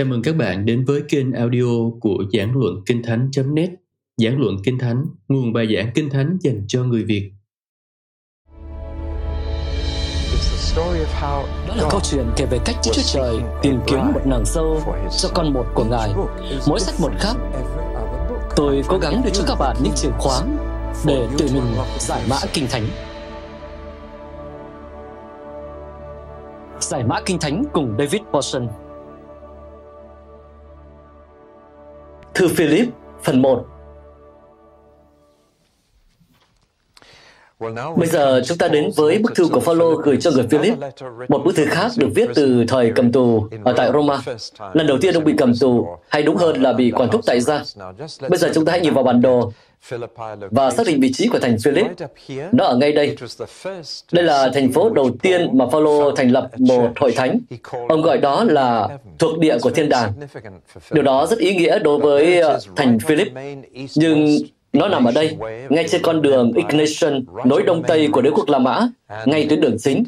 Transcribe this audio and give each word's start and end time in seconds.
Chào 0.00 0.06
mừng 0.06 0.22
các 0.22 0.36
bạn 0.36 0.64
đến 0.64 0.84
với 0.84 1.02
kênh 1.08 1.32
audio 1.32 1.90
của 2.00 2.24
Giảng 2.32 2.56
Luận 2.56 2.74
Kinh 2.86 3.02
Thánh.net 3.02 3.70
Giảng 4.16 4.40
Luận 4.40 4.56
Kinh 4.64 4.78
Thánh, 4.78 5.06
nguồn 5.28 5.52
bài 5.52 5.66
giảng 5.76 5.90
Kinh 5.94 6.10
Thánh 6.10 6.38
dành 6.40 6.64
cho 6.68 6.84
người 6.84 7.04
Việt. 7.04 7.32
Đó 10.76 11.74
là 11.76 11.88
câu 11.90 12.00
chuyện 12.10 12.24
kể 12.36 12.46
về 12.50 12.58
cách 12.64 12.76
Chúa 12.82 13.02
Trời 13.04 13.36
tìm 13.62 13.80
kiếm 13.86 13.98
một 14.14 14.20
nàng 14.26 14.44
dâu 14.46 14.82
cho 15.18 15.28
con 15.34 15.52
một 15.52 15.64
của 15.74 15.84
Ngài, 15.84 16.10
mỗi 16.68 16.80
sách 16.80 16.94
một 17.00 17.10
khác. 17.18 17.34
Tôi 18.56 18.82
cố 18.88 18.98
gắng 18.98 19.22
đưa 19.24 19.30
cho 19.30 19.44
các 19.46 19.56
bạn 19.60 19.76
những 19.82 19.94
chìa 19.96 20.10
khóa 20.18 20.40
để 21.06 21.28
tự 21.38 21.46
mình 21.54 21.74
giải 21.98 22.22
mã 22.30 22.36
Kinh 22.52 22.66
Thánh. 22.70 22.84
Giải 26.80 27.04
mã 27.04 27.20
Kinh 27.26 27.38
Thánh 27.38 27.64
cùng 27.72 27.94
David 27.98 28.20
Paulson 28.32 28.68
Thư 32.40 32.48
Philip, 32.48 32.88
phần 33.22 33.42
1 33.42 33.64
Bây 37.96 38.06
giờ 38.06 38.42
chúng 38.44 38.58
ta 38.58 38.68
đến 38.68 38.90
với 38.96 39.18
bức 39.18 39.34
thư 39.34 39.48
của 39.48 39.60
Phaolô 39.60 39.94
gửi 39.94 40.16
cho 40.20 40.30
người 40.30 40.46
Philip, 40.50 40.74
một 41.28 41.42
bức 41.44 41.56
thư 41.56 41.64
khác 41.64 41.90
được 41.96 42.08
viết 42.14 42.28
từ 42.34 42.64
thời 42.68 42.92
cầm 42.94 43.12
tù 43.12 43.48
ở 43.64 43.74
tại 43.76 43.90
Roma. 43.92 44.18
Lần 44.72 44.86
đầu 44.86 44.98
tiên 45.00 45.14
ông 45.14 45.24
bị 45.24 45.34
cầm 45.38 45.52
tù, 45.60 45.86
hay 46.08 46.22
đúng 46.22 46.36
hơn 46.36 46.62
là 46.62 46.72
bị 46.72 46.90
quản 46.90 47.10
thúc 47.10 47.20
tại 47.26 47.40
gia. 47.40 47.62
Bây 48.28 48.38
giờ 48.38 48.50
chúng 48.54 48.64
ta 48.64 48.72
hãy 48.72 48.80
nhìn 48.80 48.94
vào 48.94 49.04
bản 49.04 49.20
đồ 49.20 49.52
và 50.50 50.70
xác 50.70 50.86
định 50.86 51.00
vị 51.00 51.12
trí 51.12 51.28
của 51.28 51.38
thành 51.38 51.56
Philip. 51.64 51.86
Nó 52.52 52.64
ở 52.64 52.76
ngay 52.76 52.92
đây. 52.92 53.16
Đây 54.12 54.24
là 54.24 54.50
thành 54.54 54.72
phố 54.72 54.90
đầu 54.90 55.10
tiên 55.22 55.48
mà 55.52 55.66
Phaolô 55.72 56.10
thành 56.10 56.30
lập 56.30 56.50
một 56.58 56.90
hội 56.96 57.12
thánh. 57.12 57.38
Ông 57.88 58.02
gọi 58.02 58.18
đó 58.18 58.44
là 58.44 58.88
thuộc 59.18 59.38
địa 59.38 59.58
của 59.62 59.70
thiên 59.70 59.88
đàng. 59.88 60.12
Điều 60.90 61.02
đó 61.02 61.26
rất 61.26 61.38
ý 61.38 61.54
nghĩa 61.54 61.78
đối 61.78 61.98
với 61.98 62.40
ờ, 62.40 62.58
thành 62.76 62.98
Philip. 62.98 63.28
Nhưng 63.94 64.38
nó 64.72 64.88
nằm 64.88 65.04
ở 65.04 65.12
đây, 65.12 65.36
ngay 65.68 65.88
trên 65.88 66.02
con 66.02 66.22
đường 66.22 66.52
Ignatian, 66.52 67.24
nối 67.44 67.62
đông 67.62 67.82
tây 67.82 68.08
của 68.12 68.20
đế 68.20 68.30
quốc 68.30 68.48
La 68.48 68.58
Mã, 68.58 68.88
ngay 69.26 69.46
tuyến 69.48 69.60
đường 69.60 69.76
chính. 69.78 70.04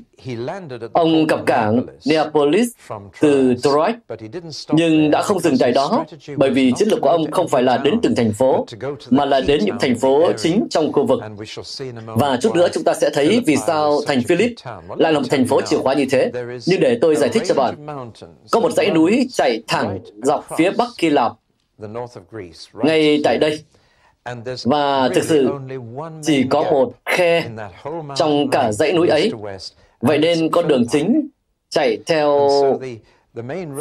Ông 0.93 1.27
cập 1.27 1.47
cảng 1.47 1.87
Neapolis 2.07 2.69
từ 3.21 3.55
Troy, 3.63 4.17
nhưng 4.69 5.11
đã 5.11 5.23
không 5.23 5.41
dừng 5.41 5.59
tại 5.61 5.73
đó, 5.73 6.05
bởi 6.37 6.51
vì 6.51 6.73
chiến 6.77 6.89
lược 6.89 7.01
của 7.01 7.09
ông 7.09 7.31
không 7.31 7.49
phải 7.49 7.63
là 7.63 7.77
đến 7.77 8.01
từng 8.03 8.15
thành 8.15 8.33
phố, 8.33 8.67
mà 9.11 9.25
là 9.25 9.41
đến 9.41 9.65
những 9.65 9.77
thành 9.81 9.99
phố 9.99 10.33
chính 10.33 10.67
trong 10.71 10.93
khu 10.93 11.07
vực. 11.07 11.21
Và 12.07 12.39
chút 12.43 12.55
nữa 12.55 12.69
chúng 12.73 12.85
ta 12.85 12.95
sẽ 12.95 13.11
thấy 13.15 13.43
vì 13.47 13.57
sao 13.57 14.01
thành 14.07 14.23
Philip 14.23 14.53
lại 14.97 15.13
là 15.13 15.19
một 15.19 15.27
thành 15.31 15.47
phố 15.47 15.61
chìa 15.61 15.79
khóa 15.79 15.95
như 15.95 16.07
thế. 16.11 16.31
Nhưng 16.67 16.81
để 16.81 16.99
tôi 17.01 17.17
giải 17.17 17.29
thích 17.29 17.43
cho 17.47 17.55
bạn, 17.55 17.87
có 18.51 18.61
một 18.61 18.73
dãy 18.73 18.91
núi 18.91 19.29
chạy 19.33 19.63
thẳng 19.69 19.99
dọc 20.23 20.47
phía 20.59 20.71
bắc 20.71 20.89
Hy 20.99 21.11
Lạp, 21.11 21.33
ngay 22.75 23.21
tại 23.25 23.39
đây, 23.39 23.59
và 24.65 25.09
thực 25.15 25.25
sự 25.25 25.51
chỉ 26.23 26.45
có 26.51 26.63
một 26.63 26.93
khe 27.05 27.49
trong 28.15 28.51
cả 28.51 28.73
dãy 28.73 28.93
núi 28.93 29.09
ấy. 29.09 29.33
Vậy 30.01 30.19
nên 30.19 30.51
con 30.51 30.69
đường 30.69 30.85
chính 30.91 31.29
chạy 31.71 31.99
theo 32.07 32.49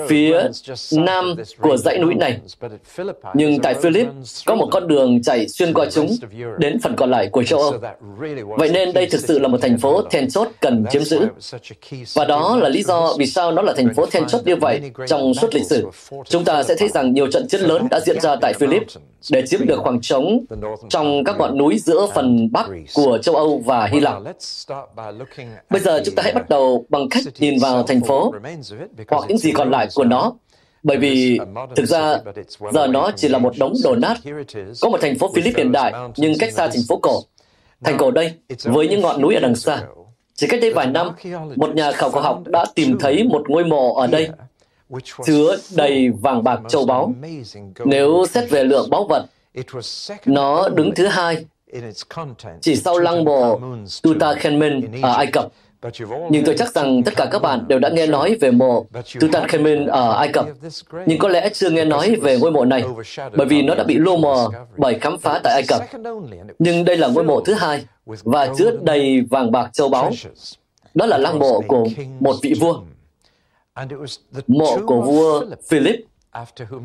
phía 0.08 0.48
nam 0.92 1.36
của 1.62 1.78
dãy 1.78 1.98
núi 1.98 2.16
này. 2.16 2.40
Nhưng 3.34 3.60
tại 3.60 3.74
Philip 3.74 4.08
có 4.46 4.56
một 4.56 4.68
con 4.72 4.88
đường 4.88 5.22
chạy 5.24 5.48
xuyên 5.48 5.74
qua 5.74 5.86
chúng 5.92 6.16
đến 6.58 6.80
phần 6.80 6.96
còn 6.96 7.12
lại 7.12 7.28
của 7.28 7.44
châu 7.44 7.60
Âu. 7.60 7.74
Vậy 8.58 8.70
nên 8.70 8.94
đây 8.94 9.08
thực 9.12 9.22
sự 9.22 9.40
là 9.40 9.48
một 9.48 9.58
thành 9.62 9.78
phố 9.78 10.02
then 10.02 10.30
chốt 10.30 10.48
cần 10.60 10.86
chiếm 10.92 11.04
giữ. 11.04 11.28
Và 12.16 12.26
đó 12.26 12.58
là 12.62 12.70
lý 12.70 12.84
do 12.84 13.14
vì 13.18 13.26
sao 13.26 13.52
nó 13.52 13.62
là 13.62 13.74
thành 13.78 13.94
phố 13.94 14.06
then 14.06 14.28
chốt 14.28 14.42
như 14.46 14.56
vậy 14.56 14.82
trong 15.08 15.34
suốt 15.34 15.56
lịch 15.56 15.66
sử. 15.66 15.88
Chúng 16.26 16.44
ta 16.44 16.64
sẽ 16.64 16.76
thấy 16.76 16.90
rằng 16.90 17.14
nhiều 17.14 17.28
trận 17.32 17.48
chiến 17.48 17.62
lớn 17.62 17.88
đã 17.92 18.00
diễn 18.00 18.20
ra 18.20 18.36
tại 18.42 18.54
Philip 18.54 18.84
để 19.32 19.44
chiếm 19.48 19.68
được 19.68 19.80
khoảng 19.80 20.02
trống 20.02 20.40
trong 20.90 21.24
các 21.24 21.38
ngọn 21.38 21.58
núi 21.58 21.80
giữa 21.80 22.08
phần 22.16 22.52
bắc 22.52 22.68
của 22.94 23.18
châu 23.22 23.36
Âu 23.36 23.62
và 23.66 23.86
Hy 23.86 24.00
Lạp. 24.00 24.22
Bây 25.70 25.82
giờ 25.82 26.02
chúng 26.06 26.16
ta 26.16 26.24
hãy 26.24 26.34
bắt 26.34 26.50
đầu 26.50 26.86
bằng 26.90 27.10
cách 27.10 27.24
nhìn 27.40 27.60
vào 27.62 27.84
thành 27.84 28.02
phố 28.02 28.34
hoặc 29.08 29.26
những 29.28 29.38
gì 29.42 29.52
còn 29.52 29.72
lại 29.72 29.88
của 29.96 30.04
nó 30.04 30.34
bởi 30.84 30.98
vì 30.98 31.40
thực 31.76 31.86
ra 31.86 32.18
giờ 32.74 32.88
nó 32.88 33.12
chỉ 33.16 33.28
là 33.28 33.38
một 33.38 33.54
đống 33.58 33.74
đổ 33.84 33.96
nát. 33.96 34.18
Có 34.82 34.90
một 34.90 35.02
thành 35.02 35.18
phố 35.18 35.32
Philip 35.36 35.58
hiện 35.58 35.72
đại 35.72 35.94
nhưng 36.18 36.34
cách 36.40 36.54
xa 36.54 36.68
thành 36.68 36.82
phố 36.90 37.00
cổ. 37.02 37.22
Thành 37.84 37.98
cổ 37.98 38.12
đây, 38.12 38.34
với 38.64 38.88
những 38.88 39.02
ngọn 39.02 39.22
núi 39.22 39.36
ở 39.36 39.42
đằng 39.42 39.56
xa. 39.56 39.84
Chỉ 40.36 40.48
cách 40.48 40.60
đây 40.62 40.74
vài 40.74 40.88
năm, 40.88 41.10
một 41.56 41.76
nhà 41.76 41.92
khảo 41.92 42.12
cổ 42.12 42.20
học 42.20 42.42
đã 42.46 42.66
tìm 42.76 42.98
thấy 43.00 43.24
một 43.24 43.50
ngôi 43.50 43.66
mộ 43.66 43.96
ở 43.96 44.08
đây 44.08 44.30
chứa 45.26 45.58
đầy 45.76 46.10
vàng 46.10 46.44
bạc 46.44 46.60
châu 46.70 46.86
báu. 46.86 47.14
Nếu 47.86 48.26
xét 48.30 48.50
về 48.50 48.64
lượng 48.64 48.90
báu 48.90 49.08
vật, 49.10 49.26
nó 50.26 50.70
đứng 50.70 50.96
thứ 50.96 51.08
hai, 51.08 51.46
chỉ 52.62 52.76
sau 52.76 52.98
lăng 52.98 53.24
mộ 53.24 53.60
Tutankhamen 54.04 55.02
ở 55.02 55.14
Ai 55.14 55.28
Cập. 55.28 55.52
Nhưng 56.30 56.44
tôi 56.46 56.56
chắc 56.58 56.74
rằng 56.74 57.04
tất 57.04 57.14
cả 57.16 57.28
các 57.32 57.42
bạn 57.42 57.68
đều 57.68 57.80
đã 57.80 57.90
nghe 57.90 58.08
nói 58.08 58.38
về 58.42 58.52
mộ 58.52 58.86
Tutankhamen 59.20 59.86
ở 59.86 60.14
Ai 60.14 60.28
Cập, 60.28 60.46
nhưng 61.06 61.20
có 61.20 61.28
lẽ 61.28 61.50
chưa 61.54 61.70
nghe 61.70 61.86
nói 61.86 62.16
về 62.16 62.38
ngôi 62.38 62.52
mộ 62.52 62.66
này, 62.66 62.84
bởi 63.36 63.48
vì 63.48 63.62
nó 63.62 63.76
đã 63.76 63.84
bị 63.84 63.96
lu 63.96 64.18
mờ 64.18 64.50
bởi 64.78 65.00
khám 65.00 65.18
phá 65.20 65.40
tại 65.44 65.54
Ai 65.54 65.64
Cập. 65.68 65.82
Nhưng 66.60 66.86
đây 66.86 66.98
là 66.98 67.08
ngôi 67.08 67.24
mộ 67.24 67.42
thứ 67.42 67.54
hai, 67.54 67.86
và 68.06 68.48
chứa 68.58 68.72
đầy 68.82 69.22
vàng 69.30 69.52
bạc 69.52 69.70
châu 69.74 69.90
báu. 69.90 70.12
Đó 70.94 71.06
là 71.06 71.18
lăng 71.18 71.40
mộ 71.40 71.62
của 71.68 71.86
một 72.20 72.36
vị 72.42 72.54
vua. 72.60 72.82
Mộ 74.48 74.78
của 74.86 75.02
vua 75.02 75.46
Philip, 75.70 76.06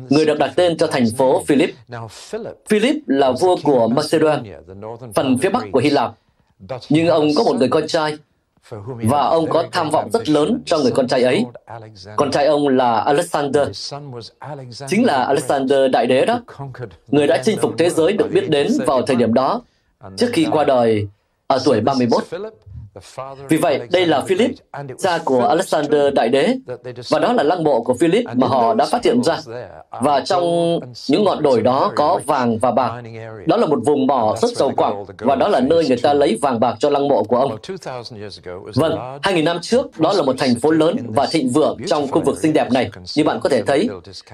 người 0.09 0.25
được 0.25 0.39
đặt 0.39 0.53
tên 0.55 0.77
cho 0.77 0.87
thành 0.87 1.05
phố 1.17 1.43
Philip. 1.47 1.69
Philip 2.69 2.95
là 3.07 3.31
vua 3.31 3.57
của 3.63 3.87
Macedonia, 3.87 4.55
phần 5.15 5.37
phía 5.37 5.49
bắc 5.49 5.63
của 5.71 5.79
Hy 5.79 5.89
Lạp. 5.89 6.13
Nhưng 6.89 7.07
ông 7.07 7.27
có 7.35 7.43
một 7.43 7.55
người 7.59 7.69
con 7.69 7.87
trai 7.87 8.17
và 9.03 9.21
ông 9.21 9.49
có 9.49 9.63
tham 9.71 9.89
vọng 9.89 10.09
rất 10.13 10.29
lớn 10.29 10.61
cho 10.65 10.77
người 10.77 10.91
con 10.91 11.07
trai 11.07 11.23
ấy. 11.23 11.45
Con 12.15 12.31
trai 12.31 12.45
ông 12.45 12.67
là 12.67 12.99
Alexander, 12.99 13.67
chính 14.87 15.05
là 15.05 15.23
Alexander 15.23 15.91
Đại 15.91 16.05
Đế 16.07 16.25
đó, 16.25 16.41
người 17.07 17.27
đã 17.27 17.41
chinh 17.43 17.57
phục 17.61 17.71
thế 17.77 17.89
giới 17.89 18.13
được 18.13 18.27
biết 18.33 18.49
đến 18.49 18.67
vào 18.85 19.01
thời 19.01 19.15
điểm 19.15 19.33
đó, 19.33 19.61
trước 20.17 20.29
khi 20.33 20.47
qua 20.51 20.63
đời 20.63 21.07
ở 21.47 21.59
tuổi 21.65 21.81
31. 21.81 22.23
Vì 23.49 23.57
vậy, 23.57 23.79
đây 23.91 24.05
là 24.05 24.21
Philip, 24.21 24.51
cha 24.99 25.17
của 25.25 25.45
Alexander 25.47 26.13
Đại 26.13 26.29
Đế, 26.29 26.55
và 27.09 27.19
đó 27.19 27.33
là 27.33 27.43
lăng 27.43 27.63
mộ 27.63 27.81
của 27.81 27.93
Philip 27.93 28.25
mà 28.35 28.47
họ 28.47 28.73
đã 28.73 28.85
phát 28.85 29.05
hiện 29.05 29.23
ra. 29.23 29.39
Và 30.01 30.19
trong 30.19 30.79
những 31.09 31.23
ngọn 31.23 31.43
đồi 31.43 31.61
đó 31.61 31.91
có 31.95 32.19
vàng 32.25 32.57
và 32.57 32.71
bạc. 32.71 33.01
Đó 33.45 33.57
là 33.57 33.65
một 33.67 33.79
vùng 33.85 34.07
mỏ 34.07 34.35
rất 34.41 34.51
giàu 34.51 34.71
quặng, 34.77 35.05
và 35.19 35.35
đó 35.35 35.47
là 35.47 35.59
nơi 35.59 35.87
người 35.87 35.97
ta 35.97 36.13
lấy 36.13 36.37
vàng 36.41 36.59
bạc 36.59 36.75
cho 36.79 36.89
lăng 36.89 37.07
mộ 37.07 37.23
của 37.23 37.37
ông. 37.37 37.57
Vâng, 38.75 38.97
2.000 39.23 39.43
năm 39.43 39.57
trước, 39.61 39.99
đó 39.99 40.13
là 40.13 40.23
một 40.23 40.35
thành 40.37 40.55
phố 40.55 40.71
lớn 40.71 40.95
và 41.07 41.27
thịnh 41.31 41.49
vượng 41.49 41.77
trong 41.87 42.07
khu 42.11 42.21
vực 42.21 42.39
xinh 42.39 42.53
đẹp 42.53 42.71
này, 42.71 42.89
như 43.15 43.23
bạn 43.23 43.39
có 43.39 43.49
thể 43.49 43.61
thấy. 43.61 43.89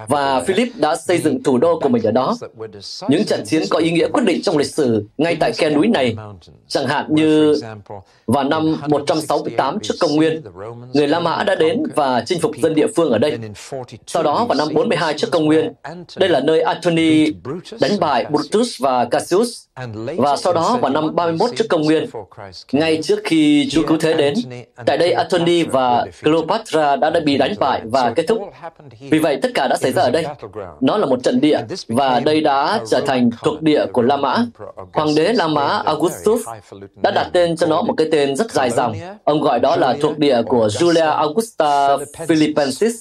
Và 0.07 0.41
Philip 0.41 0.67
đã 0.75 0.95
xây 0.95 1.17
dựng 1.17 1.43
thủ 1.43 1.57
đô 1.57 1.79
của 1.79 1.89
mình 1.89 2.03
ở 2.03 2.11
đó. 2.11 2.35
Những 3.09 3.25
trận 3.25 3.45
chiến 3.45 3.63
có 3.69 3.79
ý 3.79 3.91
nghĩa 3.91 4.07
quyết 4.07 4.23
định 4.25 4.41
trong 4.41 4.57
lịch 4.57 4.67
sử 4.67 5.05
ngay 5.17 5.37
tại 5.39 5.51
khe 5.51 5.69
núi 5.69 5.87
này, 5.87 6.15
chẳng 6.67 6.87
hạn 6.87 7.05
như 7.09 7.55
vào 8.27 8.43
năm 8.53 8.75
168 8.89 9.79
trước 9.79 9.93
công 9.99 10.15
nguyên, 10.15 10.41
người 10.93 11.07
La 11.07 11.19
Mã 11.19 11.43
đã 11.43 11.55
đến 11.55 11.83
và 11.95 12.23
chinh 12.25 12.39
phục 12.41 12.51
dân 12.61 12.75
địa 12.75 12.87
phương 12.95 13.11
ở 13.11 13.17
đây. 13.17 13.37
Sau 14.07 14.23
đó 14.23 14.45
vào 14.45 14.57
năm 14.57 14.67
42 14.73 15.13
trước 15.13 15.27
công 15.31 15.45
nguyên, 15.45 15.73
đây 16.17 16.29
là 16.29 16.39
nơi 16.39 16.61
Antony 16.61 17.25
đánh 17.81 17.99
bại 17.99 18.25
Brutus 18.29 18.81
và 18.81 19.05
Cassius. 19.05 19.65
Và 20.17 20.35
sau 20.37 20.53
đó 20.53 20.77
vào 20.81 20.91
năm 20.91 21.15
31 21.15 21.49
trước 21.55 21.65
công 21.69 21.81
nguyên, 21.81 22.05
ngay 22.71 22.99
trước 23.03 23.19
khi 23.23 23.69
Chúa 23.71 23.87
Cứu 23.87 23.97
Thế 23.97 24.13
đến, 24.13 24.33
tại 24.85 24.97
đây 24.97 25.11
Antony 25.11 25.63
và 25.63 26.05
Cleopatra 26.23 26.95
đã, 26.95 27.09
đã 27.09 27.19
bị 27.19 27.37
đánh 27.37 27.53
bại 27.59 27.81
và 27.83 28.13
kết 28.15 28.25
thúc. 28.27 28.39
Vì 28.99 29.19
vậy 29.19 29.39
tất 29.41 29.49
cả 29.53 29.67
đã 29.67 29.77
xảy 29.77 29.91
ra 29.91 30.01
ở 30.01 30.11
đây. 30.11 30.25
Nó 30.81 30.97
là 30.97 31.05
một 31.05 31.23
trận 31.23 31.41
địa 31.41 31.59
và 31.87 32.19
đây 32.19 32.41
đã 32.41 32.79
trở 32.89 33.01
thành 33.01 33.29
thuộc 33.43 33.61
địa 33.61 33.85
của 33.85 34.01
La 34.01 34.17
Mã. 34.17 34.45
Hoàng 34.93 35.15
đế 35.15 35.33
La 35.33 35.47
Mã 35.47 35.81
Augustus 35.85 36.41
đã 37.03 37.11
đặt 37.11 37.29
tên 37.33 37.55
cho 37.55 37.67
nó 37.67 37.81
một 37.81 37.93
cái 37.97 38.07
tên 38.11 38.35
rất 38.35 38.51
dài 38.51 38.69
dòng. 38.69 38.95
Ông 39.23 39.41
gọi 39.41 39.59
đó 39.59 39.75
là 39.75 39.95
thuộc 40.01 40.17
địa 40.17 40.41
của 40.47 40.67
Julia 40.67 41.15
Augusta 41.15 41.97
Philippensis. 42.27 42.95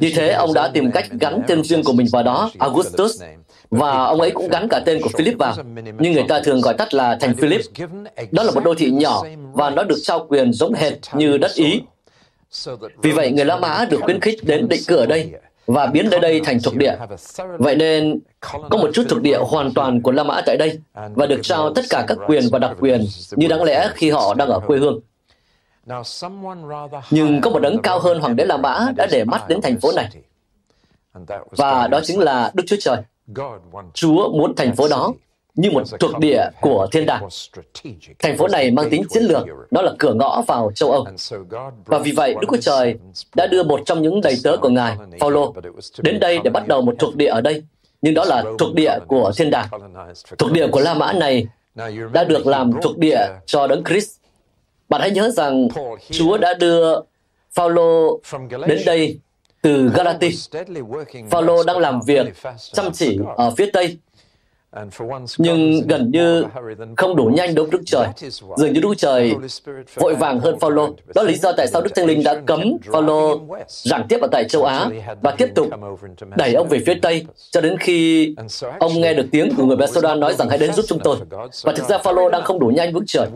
Như 0.00 0.12
thế, 0.14 0.28
ông 0.28 0.54
đã 0.54 0.70
tìm 0.74 0.90
cách 0.92 1.06
gắn 1.20 1.42
tên 1.46 1.64
riêng 1.64 1.84
của 1.84 1.92
mình 1.92 2.06
vào 2.12 2.22
đó, 2.22 2.50
Augustus, 2.58 3.22
và 3.70 4.04
ông 4.04 4.20
ấy 4.20 4.30
cũng 4.30 4.48
gắn 4.48 4.68
cả 4.68 4.80
tên 4.86 5.02
của 5.02 5.10
Philip 5.18 5.38
vào. 5.38 5.54
Nhưng 5.98 6.12
người 6.12 6.24
ta 6.28 6.40
thường 6.40 6.60
gọi 6.60 6.74
tắt 6.74 6.94
là 6.94 7.18
thành 7.20 7.34
Philip. 7.34 7.60
Đó 8.30 8.42
là 8.42 8.50
một 8.50 8.64
đô 8.64 8.74
thị 8.74 8.90
nhỏ, 8.90 9.24
và 9.52 9.70
nó 9.70 9.82
được 9.82 9.98
trao 10.02 10.26
quyền 10.28 10.52
giống 10.52 10.74
hệt 10.74 10.92
như 11.14 11.38
đất 11.38 11.50
Ý. 11.54 11.80
Vì 13.02 13.12
vậy, 13.12 13.30
người 13.30 13.44
La 13.44 13.56
Mã 13.56 13.84
được 13.90 14.00
khuyến 14.00 14.20
khích 14.20 14.44
đến 14.44 14.68
định 14.68 14.82
cư 14.88 14.96
ở 14.96 15.06
đây, 15.06 15.32
và 15.66 15.86
biến 15.86 16.08
nơi 16.10 16.20
đây 16.20 16.40
thành 16.44 16.58
thuộc 16.64 16.76
địa. 16.76 16.96
Vậy 17.58 17.76
nên, 17.76 18.18
có 18.40 18.78
một 18.78 18.90
chút 18.94 19.02
thuộc 19.08 19.22
địa 19.22 19.38
hoàn 19.38 19.74
toàn 19.74 20.02
của 20.02 20.12
La 20.12 20.24
Mã 20.24 20.40
tại 20.46 20.56
đây, 20.56 20.78
và 21.14 21.26
được 21.26 21.40
trao 21.42 21.74
tất 21.74 21.82
cả 21.90 22.04
các 22.08 22.18
quyền 22.26 22.42
và 22.52 22.58
đặc 22.58 22.76
quyền 22.80 23.04
như 23.30 23.48
đáng 23.48 23.62
lẽ 23.62 23.90
khi 23.94 24.10
họ 24.10 24.34
đang 24.34 24.48
ở 24.48 24.60
quê 24.66 24.78
hương. 24.78 25.00
Nhưng 27.10 27.40
có 27.40 27.50
một 27.50 27.58
đấng 27.58 27.82
cao 27.82 27.98
hơn 27.98 28.20
Hoàng 28.20 28.36
đế 28.36 28.44
La 28.44 28.56
Mã 28.56 28.86
đã 28.96 29.06
để 29.10 29.24
mắt 29.24 29.48
đến 29.48 29.60
thành 29.60 29.80
phố 29.80 29.92
này. 29.96 30.08
Và 31.50 31.86
đó 31.86 32.00
chính 32.04 32.20
là 32.20 32.50
Đức 32.54 32.64
Chúa 32.66 32.76
Trời. 32.80 32.96
Chúa 33.94 34.32
muốn 34.32 34.54
thành 34.56 34.76
phố 34.76 34.88
đó 34.88 35.12
như 35.54 35.70
một 35.70 35.82
thuộc 36.00 36.18
địa 36.18 36.44
của 36.60 36.86
thiên 36.92 37.06
đàng. 37.06 37.28
Thành 38.18 38.36
phố 38.38 38.48
này 38.48 38.70
mang 38.70 38.90
tính 38.90 39.02
chiến 39.10 39.22
lược, 39.22 39.46
đó 39.70 39.82
là 39.82 39.92
cửa 39.98 40.14
ngõ 40.14 40.42
vào 40.46 40.72
châu 40.74 40.90
Âu. 40.90 41.06
Và 41.84 41.98
vì 41.98 42.12
vậy, 42.12 42.34
Đức 42.40 42.46
Chúa 42.50 42.56
Trời 42.56 42.98
đã 43.36 43.46
đưa 43.46 43.62
một 43.62 43.80
trong 43.86 44.02
những 44.02 44.20
đầy 44.20 44.34
tớ 44.44 44.56
của 44.56 44.68
Ngài, 44.68 44.96
Phaolô, 45.20 45.54
đến 45.98 46.20
đây 46.20 46.38
để 46.44 46.50
bắt 46.50 46.68
đầu 46.68 46.82
một 46.82 46.94
thuộc 46.98 47.16
địa 47.16 47.28
ở 47.28 47.40
đây. 47.40 47.62
Nhưng 48.02 48.14
đó 48.14 48.24
là 48.24 48.44
thuộc 48.58 48.74
địa 48.74 48.98
của 49.06 49.32
thiên 49.36 49.50
đàng. 49.50 49.68
Thuộc 50.38 50.52
địa 50.52 50.66
của 50.68 50.80
La 50.80 50.94
Mã 50.94 51.12
này 51.12 51.46
đã 52.12 52.24
được 52.24 52.46
làm 52.46 52.72
thuộc 52.82 52.98
địa 52.98 53.26
cho 53.46 53.66
Đấng 53.66 53.84
Christ. 53.84 54.17
Bạn 54.88 55.00
hãy 55.00 55.10
nhớ 55.10 55.30
rằng 55.30 55.68
Chúa 56.10 56.38
đã 56.38 56.54
đưa 56.54 57.00
Phaolô 57.52 58.20
đến 58.66 58.78
đây 58.86 59.18
từ 59.62 59.90
Galati. 59.94 60.30
Phaolô 61.30 61.62
đang 61.62 61.78
làm 61.78 62.00
việc 62.06 62.26
chăm 62.72 62.92
chỉ 62.92 63.18
ở 63.36 63.50
phía 63.50 63.70
Tây 63.72 63.98
nhưng 65.38 65.86
gần 65.88 66.10
như 66.10 66.44
không 66.96 67.16
đủ 67.16 67.24
nhanh 67.24 67.54
đối 67.54 67.66
với 67.66 67.72
Đức 67.72 67.82
Trời. 67.86 68.06
Dường 68.56 68.72
như 68.72 68.80
Đức 68.80 68.94
Trời 68.96 69.34
vội 69.94 70.14
vàng 70.14 70.40
hơn 70.40 70.58
Phaolô. 70.60 70.86
Đó 71.14 71.22
là 71.22 71.30
lý 71.30 71.36
do 71.36 71.52
tại 71.52 71.66
sao 71.66 71.82
Đức 71.82 71.90
Thánh 71.94 72.06
Linh 72.06 72.22
đã 72.24 72.40
cấm 72.46 72.62
Phaolô 72.92 73.40
giảng 73.68 74.06
tiếp 74.08 74.18
ở 74.20 74.28
tại 74.32 74.44
châu 74.48 74.64
Á 74.64 74.90
và 75.22 75.30
tiếp 75.38 75.48
tục 75.54 75.66
đẩy 76.36 76.54
ông 76.54 76.68
về 76.68 76.78
phía 76.86 76.94
Tây 77.02 77.26
cho 77.50 77.60
đến 77.60 77.76
khi 77.78 78.34
ông 78.80 79.00
nghe 79.00 79.14
được 79.14 79.26
tiếng 79.32 79.54
của 79.56 79.64
người 79.64 79.76
Macedon 79.76 80.20
nói 80.20 80.34
rằng 80.34 80.48
hãy 80.48 80.58
đến 80.58 80.72
giúp 80.72 80.84
chúng 80.88 80.98
tôi. 81.04 81.16
Và 81.62 81.72
thực 81.72 81.88
ra 81.88 81.98
Phaolô 81.98 82.28
đang 82.28 82.42
không 82.42 82.58
đủ 82.58 82.66
nhanh 82.66 82.92
với 82.92 83.02
Trời. 83.06 83.28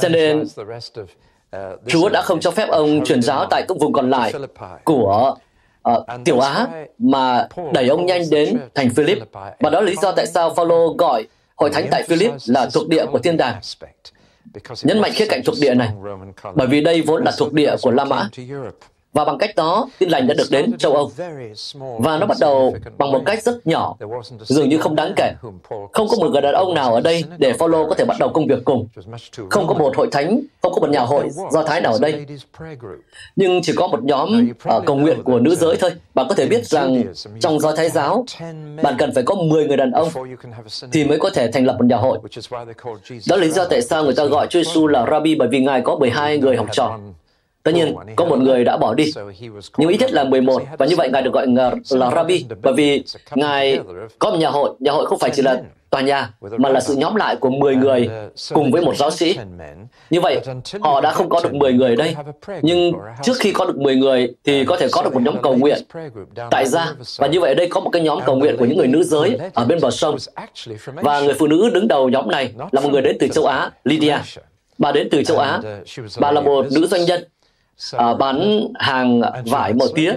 Cho 0.00 0.08
nên 0.08 0.44
Chúa 1.86 2.08
đã 2.08 2.22
không 2.22 2.40
cho 2.40 2.50
phép 2.50 2.68
ông 2.68 3.04
truyền 3.04 3.22
giáo 3.22 3.46
tại 3.50 3.64
các 3.68 3.78
vùng 3.80 3.92
còn 3.92 4.10
lại 4.10 4.32
của 4.84 5.36
uh, 5.90 6.04
tiểu 6.24 6.38
Á 6.38 6.66
mà 6.98 7.48
đẩy 7.72 7.88
ông 7.88 8.06
nhanh 8.06 8.22
đến 8.30 8.58
thành 8.74 8.90
Philip. 8.90 9.18
Và 9.32 9.70
đó 9.70 9.80
là 9.80 9.80
lý 9.80 9.96
do 10.02 10.12
tại 10.12 10.26
sao 10.26 10.54
Phaolô 10.54 10.94
gọi 10.98 11.26
hội 11.56 11.70
thánh 11.70 11.86
tại 11.90 12.02
Philip 12.02 12.32
là 12.46 12.68
thuộc 12.74 12.88
địa 12.88 13.06
của 13.06 13.18
thiên 13.18 13.36
đàng. 13.36 13.60
Nhấn 14.82 15.00
mạnh 15.00 15.12
khía 15.14 15.26
cạnh 15.28 15.40
thuộc 15.44 15.54
địa 15.60 15.74
này, 15.74 15.88
bởi 16.54 16.66
vì 16.66 16.80
đây 16.80 17.02
vốn 17.02 17.24
là 17.24 17.32
thuộc 17.38 17.52
địa 17.52 17.74
của 17.82 17.90
La 17.90 18.04
Mã. 18.04 18.28
Và 19.14 19.24
bằng 19.24 19.38
cách 19.38 19.56
đó, 19.56 19.88
tin 19.98 20.08
lành 20.08 20.26
đã 20.26 20.34
được 20.34 20.50
đến 20.50 20.78
châu 20.78 20.94
Âu. 20.94 21.10
Và 21.98 22.18
nó 22.18 22.26
bắt 22.26 22.36
đầu 22.40 22.74
bằng 22.98 23.12
một 23.12 23.22
cách 23.26 23.42
rất 23.42 23.66
nhỏ, 23.66 23.96
dường 24.40 24.68
như 24.68 24.78
không 24.78 24.94
đáng 24.94 25.12
kể. 25.16 25.32
Không 25.92 26.08
có 26.08 26.16
một 26.20 26.30
người 26.30 26.40
đàn 26.42 26.54
ông 26.54 26.74
nào 26.74 26.94
ở 26.94 27.00
đây 27.00 27.24
để 27.38 27.52
Phaolô 27.52 27.88
có 27.88 27.94
thể 27.94 28.04
bắt 28.04 28.16
đầu 28.20 28.28
công 28.28 28.46
việc 28.46 28.64
cùng. 28.64 28.88
Không 29.50 29.66
có 29.66 29.74
một 29.74 29.96
hội 29.96 30.08
thánh, 30.12 30.40
không 30.62 30.72
có 30.72 30.80
một 30.80 30.90
nhà 30.90 31.00
hội 31.00 31.28
do 31.50 31.62
Thái 31.62 31.80
nào 31.80 31.92
ở 31.92 31.98
đây. 31.98 32.26
Nhưng 33.36 33.60
chỉ 33.62 33.72
có 33.76 33.86
một 33.86 34.04
nhóm 34.04 34.48
ở 34.64 34.80
cầu 34.86 34.96
nguyện 34.96 35.22
của 35.22 35.38
nữ 35.38 35.54
giới 35.54 35.76
thôi. 35.76 35.90
Bạn 36.14 36.26
có 36.28 36.34
thể 36.34 36.46
biết 36.46 36.66
rằng 36.66 37.04
trong 37.40 37.60
do 37.60 37.72
Thái 37.72 37.90
giáo, 37.90 38.24
bạn 38.82 38.94
cần 38.98 39.14
phải 39.14 39.22
có 39.22 39.34
10 39.34 39.66
người 39.66 39.76
đàn 39.76 39.90
ông 39.90 40.08
thì 40.92 41.04
mới 41.04 41.18
có 41.18 41.30
thể 41.30 41.50
thành 41.52 41.66
lập 41.66 41.76
một 41.78 41.86
nhà 41.86 41.96
hội. 41.96 42.18
Đó 43.28 43.36
là 43.36 43.42
lý 43.42 43.50
do 43.50 43.64
tại 43.64 43.82
sao 43.82 44.04
người 44.04 44.14
ta 44.14 44.24
gọi 44.24 44.46
Chúa 44.46 44.62
Giêsu 44.62 44.86
là 44.86 45.06
Rabbi 45.10 45.34
bởi 45.34 45.48
vì 45.48 45.60
Ngài 45.60 45.80
có 45.80 45.96
12 45.96 46.38
người 46.38 46.56
học 46.56 46.66
trò. 46.72 46.98
Tất 47.64 47.72
nhiên, 47.74 47.94
có 48.16 48.24
một 48.24 48.38
người 48.38 48.64
đã 48.64 48.76
bỏ 48.76 48.94
đi, 48.94 49.12
nhưng 49.76 49.88
ít 49.90 50.00
nhất 50.00 50.12
là 50.12 50.24
11, 50.24 50.62
và 50.78 50.86
như 50.86 50.96
vậy 50.96 51.10
Ngài 51.12 51.22
được 51.22 51.32
gọi 51.32 51.46
là 51.46 52.10
Rabbi, 52.14 52.44
bởi 52.62 52.74
vì 52.74 53.04
Ngài 53.34 53.80
có 54.18 54.30
một 54.30 54.36
nhà 54.36 54.48
hội. 54.48 54.70
Nhà 54.80 54.92
hội 54.92 55.06
không 55.06 55.18
phải 55.18 55.30
chỉ 55.34 55.42
là 55.42 55.62
tòa 55.90 56.00
nhà, 56.00 56.30
mà 56.58 56.68
là 56.68 56.80
sự 56.80 56.94
nhóm 56.94 57.14
lại 57.14 57.36
của 57.36 57.50
10 57.50 57.76
người 57.76 58.08
cùng 58.54 58.70
với 58.70 58.82
một 58.82 58.96
giáo 58.96 59.10
sĩ. 59.10 59.38
Như 60.10 60.20
vậy, 60.20 60.40
họ 60.80 61.00
đã 61.00 61.12
không 61.12 61.28
có 61.28 61.40
được 61.44 61.54
10 61.54 61.72
người 61.72 61.90
ở 61.90 61.96
đây, 61.96 62.16
nhưng 62.62 62.92
trước 63.22 63.36
khi 63.40 63.52
có 63.52 63.64
được 63.64 63.76
10 63.78 63.96
người 63.96 64.34
thì 64.44 64.64
có 64.64 64.76
thể 64.76 64.88
có 64.92 65.02
được 65.02 65.14
một 65.14 65.22
nhóm 65.22 65.42
cầu 65.42 65.56
nguyện 65.56 65.82
tại 66.50 66.66
gia. 66.66 66.94
Và 67.18 67.26
như 67.26 67.40
vậy 67.40 67.50
ở 67.50 67.54
đây 67.54 67.68
có 67.68 67.80
một 67.80 67.90
cái 67.90 68.02
nhóm 68.02 68.18
cầu 68.26 68.36
nguyện 68.36 68.56
của 68.58 68.64
những 68.64 68.78
người 68.78 68.86
nữ 68.88 69.02
giới 69.02 69.38
ở 69.54 69.64
bên 69.64 69.78
bờ 69.82 69.90
sông. 69.90 70.16
Và 70.86 71.20
người 71.20 71.34
phụ 71.34 71.46
nữ 71.46 71.70
đứng 71.74 71.88
đầu 71.88 72.08
nhóm 72.08 72.30
này 72.30 72.52
là 72.72 72.80
một 72.80 72.88
người 72.92 73.02
đến 73.02 73.16
từ 73.20 73.28
châu 73.28 73.46
Á, 73.46 73.70
Lydia. 73.84 74.16
Bà 74.78 74.92
đến 74.92 75.08
từ 75.10 75.22
châu 75.24 75.38
Á. 75.38 75.60
Bà 76.20 76.32
là 76.32 76.40
một 76.40 76.66
nữ 76.72 76.86
doanh 76.86 77.04
nhân 77.04 77.24
à, 77.92 78.14
bán 78.14 78.66
hàng 78.74 79.20
vải 79.46 79.72
mở 79.72 79.86
tía 79.94 80.12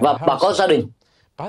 và 0.00 0.12
bà 0.26 0.36
có 0.40 0.52
gia 0.52 0.66
đình. 0.66 0.88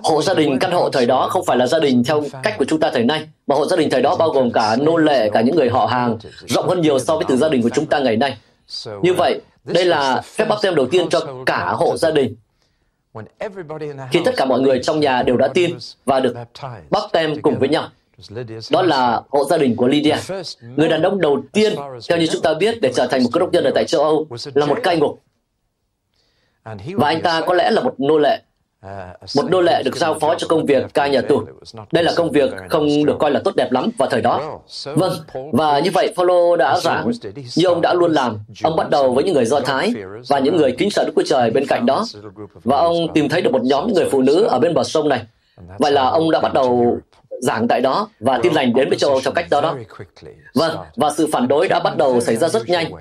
hộ 0.04 0.22
gia 0.22 0.34
đình 0.34 0.60
căn 0.60 0.72
hộ 0.72 0.90
thời 0.90 1.06
đó 1.06 1.28
không 1.30 1.46
phải 1.46 1.58
là 1.58 1.68
gia 1.68 1.80
đình 1.80 2.04
theo 2.04 2.24
cách 2.44 2.56
của 2.58 2.66
chúng 2.66 2.80
ta 2.80 2.92
thời 2.94 3.04
nay 3.04 3.28
mà 3.48 3.56
hộ 3.56 3.66
gia 3.66 3.78
đình 3.78 3.90
thời 3.90 4.02
đó 4.02 4.16
bao 4.16 4.30
gồm 4.30 4.52
cả 4.52 4.76
nô 4.82 4.98
lệ 4.98 5.30
cả 5.34 5.42
những 5.42 5.56
người 5.56 5.70
họ 5.70 5.86
hàng 5.86 6.18
rộng 6.48 6.68
hơn 6.70 6.82
nhiều 6.82 7.00
so 7.00 7.16
với 7.16 7.26
từ 7.28 7.38
gia 7.38 7.50
đình 7.50 7.62
của 7.62 7.70
chúng 7.70 7.86
ta 7.86 8.00
ngày 8.00 8.18
nay. 8.18 8.38
Như 9.02 9.14
vậy 9.14 9.42
đây 9.64 9.86
là 9.86 10.22
phép 10.22 10.46
báp 10.46 10.58
tem 10.62 10.76
đầu 10.76 10.88
tiên 10.88 11.10
cho 11.10 11.20
cả 11.46 11.72
hộ 11.72 11.98
gia 11.98 12.12
đình. 12.12 12.36
Khi 14.12 14.20
tất 14.26 14.32
cả 14.38 14.46
mọi 14.46 14.62
người 14.62 14.80
trong 14.84 15.00
nhà 15.00 15.24
đều 15.24 15.38
đã 15.38 15.48
tin 15.48 15.78
và 16.06 16.20
được 16.20 16.36
báp 16.90 17.04
tem 17.12 17.42
cùng 17.42 17.60
với 17.60 17.70
nhau. 17.70 17.90
đó 18.72 18.82
là 18.82 19.22
hộ 19.30 19.44
gia 19.46 19.58
đình 19.58 19.76
của 19.76 19.88
Lydia. 19.88 20.16
Người 20.76 20.90
đàn 20.90 21.02
ông 21.02 21.22
đầu 21.22 21.42
tiên, 21.54 21.76
theo 22.10 22.18
như 22.18 22.28
chúng 22.28 22.42
ta 22.42 22.54
biết, 22.54 22.82
để 22.82 22.92
trở 22.96 23.08
thành 23.08 23.24
một 23.24 23.30
cơ 23.34 23.40
đốc 23.40 23.52
nhân 23.54 23.64
ở 23.64 23.72
tại 23.76 23.86
châu 23.86 24.02
Âu 24.04 24.28
là 24.54 24.66
một 24.66 24.78
cai 24.84 24.98
ngục. 24.98 25.22
Và 26.96 27.08
anh 27.08 27.22
ta 27.22 27.42
có 27.42 27.54
lẽ 27.54 27.72
là 27.72 27.82
một 27.82 27.94
nô 27.98 28.18
lệ. 28.18 28.40
Một 29.36 29.44
nô 29.50 29.62
lệ 29.62 29.84
được 29.84 29.96
giao 29.96 30.20
phó 30.20 30.36
cho 30.36 30.48
công 30.48 30.66
việc 30.66 30.94
cai 30.94 31.10
nhà 31.10 31.22
tù. 31.22 31.44
Đây 31.92 32.04
là 32.04 32.14
công 32.16 32.32
việc 32.32 32.54
không 32.70 33.06
được 33.06 33.16
coi 33.20 33.32
là 33.32 33.42
tốt 33.44 33.56
đẹp 33.56 33.72
lắm 33.72 33.90
vào 33.98 34.10
thời 34.10 34.22
đó. 34.22 34.60
Vâng, 34.86 35.14
và 35.52 35.80
như 35.80 35.92
vậy 35.94 36.14
Paulo 36.18 36.56
đã 36.56 36.80
giảng, 36.80 37.12
như 37.56 37.66
ông 37.66 37.82
đã 37.82 37.94
luôn 37.94 38.12
làm. 38.12 38.40
Ông 38.64 38.76
bắt 38.76 38.90
đầu 38.90 39.14
với 39.14 39.24
những 39.24 39.34
người 39.34 39.46
Do 39.46 39.60
Thái 39.60 39.94
và 40.28 40.40
những 40.40 40.58
người 40.58 40.72
kính 40.72 40.90
sợ 40.90 41.04
Đức 41.06 41.14
Chúa 41.16 41.24
Trời 41.24 41.52
bên 41.52 41.66
cạnh 41.68 41.86
đó. 41.86 42.06
Và 42.64 42.78
ông 42.78 43.14
tìm 43.14 43.30
thấy 43.30 43.42
được 43.42 43.54
một 43.54 43.64
nhóm 43.64 43.88
những 43.88 43.96
người 43.96 44.10
phụ 44.12 44.22
nữ 44.22 44.44
ở 44.44 44.60
bên 44.60 44.74
bờ 44.74 44.84
sông 44.84 45.10
này. 45.10 45.26
Vậy 45.78 45.92
là 45.92 46.10
ông 46.10 46.32
đã 46.32 46.40
bắt 46.40 46.54
đầu 46.54 46.98
giảng 47.42 47.68
tại 47.68 47.82
đó 47.82 48.10
và 48.20 48.40
tin 48.44 48.54
lành 48.54 48.74
đến 48.74 48.90
với 48.90 48.98
châu 48.98 49.10
Âu 49.10 49.22
theo 49.24 49.32
cách 49.32 49.46
đó 49.50 49.62
đó. 49.62 49.76
Vâng, 50.56 50.78
và 50.96 51.10
sự 51.18 51.30
phản 51.32 51.48
đối 51.48 51.68
đã 51.68 51.80
bắt 51.80 51.98
đầu 51.98 52.22
xảy 52.22 52.36
ra 52.36 52.50
rất 52.50 52.70
nhanh 52.70 52.92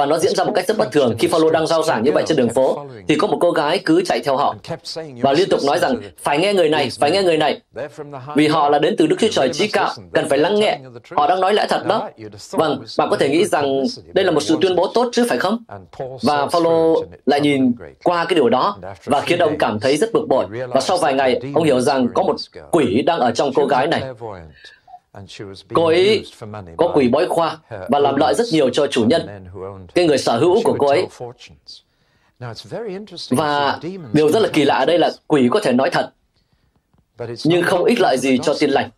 và 0.00 0.06
nó 0.06 0.18
diễn 0.18 0.34
ra 0.34 0.44
một 0.44 0.52
cách 0.54 0.66
rất 0.68 0.78
bất 0.78 0.92
thường. 0.92 1.14
Khi 1.18 1.28
Paulo 1.28 1.50
đang 1.50 1.66
giao 1.66 1.82
giảng 1.82 2.02
như 2.02 2.10
vậy 2.14 2.24
trên 2.26 2.36
đường 2.36 2.48
phố, 2.48 2.86
thì 3.08 3.16
có 3.16 3.26
một 3.26 3.38
cô 3.40 3.50
gái 3.50 3.80
cứ 3.84 4.02
chạy 4.04 4.20
theo 4.24 4.36
họ. 4.36 4.54
Và 5.22 5.32
liên 5.32 5.48
tục 5.48 5.60
nói 5.66 5.78
rằng, 5.78 5.96
phải 6.22 6.38
nghe 6.38 6.54
người 6.54 6.68
này, 6.68 6.88
phải 7.00 7.10
nghe 7.10 7.22
người 7.22 7.36
này. 7.36 7.60
Vì 8.36 8.48
họ 8.48 8.68
là 8.68 8.78
đến 8.78 8.94
từ 8.98 9.06
Đức 9.06 9.16
Chúa 9.18 9.28
Trời 9.30 9.48
trí 9.52 9.68
cao 9.68 9.88
cần 10.12 10.28
phải 10.28 10.38
lắng 10.38 10.60
nghe. 10.60 10.78
Họ 11.16 11.28
đang 11.28 11.40
nói 11.40 11.54
lẽ 11.54 11.66
thật 11.68 11.86
đó. 11.86 12.08
Vâng 12.50 12.84
bạn 12.98 13.10
có 13.10 13.16
thể 13.16 13.28
nghĩ 13.28 13.44
rằng 13.44 13.82
đây 14.12 14.24
là 14.24 14.30
một 14.30 14.40
sự 14.40 14.58
tuyên 14.60 14.76
bố 14.76 14.86
tốt 14.94 15.08
chứ, 15.12 15.26
phải 15.28 15.38
không? 15.38 15.58
Và 16.22 16.46
Paulo 16.52 16.94
lại 17.26 17.40
nhìn 17.40 17.72
qua 18.04 18.24
cái 18.24 18.34
điều 18.34 18.48
đó 18.48 18.76
và 19.04 19.20
khiến 19.20 19.38
ông 19.38 19.58
cảm 19.58 19.80
thấy 19.80 19.96
rất 19.96 20.12
bực 20.12 20.26
bội. 20.28 20.46
Và 20.68 20.80
sau 20.80 20.96
vài 20.96 21.14
ngày, 21.14 21.40
ông 21.54 21.64
hiểu 21.64 21.80
rằng 21.80 22.08
có 22.14 22.22
một 22.22 22.36
quỷ 22.70 23.02
đang 23.02 23.20
ở 23.20 23.30
trong 23.30 23.52
cô 23.54 23.66
gái 23.66 23.86
này. 23.86 24.02
Cô 25.74 25.86
ấy 25.86 26.24
có 26.76 26.92
quỷ 26.94 27.08
bói 27.08 27.26
khoa 27.26 27.58
và 27.88 27.98
làm 27.98 28.16
lợi 28.16 28.34
rất 28.34 28.44
nhiều 28.52 28.70
cho 28.70 28.86
chủ 28.86 29.04
nhân, 29.04 29.50
cái 29.94 30.06
người 30.06 30.18
sở 30.18 30.38
hữu 30.38 30.62
của 30.64 30.76
cô 30.78 30.86
ấy. 30.86 31.06
Và 33.30 33.78
điều 34.12 34.28
rất 34.28 34.40
là 34.42 34.48
kỳ 34.52 34.64
lạ 34.64 34.74
ở 34.74 34.86
đây 34.86 34.98
là 34.98 35.10
quỷ 35.26 35.48
có 35.50 35.60
thể 35.60 35.72
nói 35.72 35.90
thật, 35.90 36.10
nhưng 37.44 37.62
không 37.62 37.84
ích 37.84 38.00
lợi 38.00 38.16
gì 38.18 38.38
cho 38.42 38.54
tin 38.60 38.70
lành. 38.70 38.90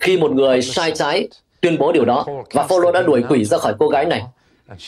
Khi 0.00 0.18
một 0.18 0.30
người 0.30 0.62
sai 0.62 0.92
trái 0.94 1.28
tuyên 1.60 1.78
bố 1.78 1.92
điều 1.92 2.04
đó, 2.04 2.26
và 2.52 2.66
Phaolô 2.66 2.92
đã 2.92 3.02
đuổi 3.02 3.22
quỷ 3.28 3.44
ra 3.44 3.58
khỏi 3.58 3.74
cô 3.78 3.88
gái 3.88 4.04
này, 4.04 4.22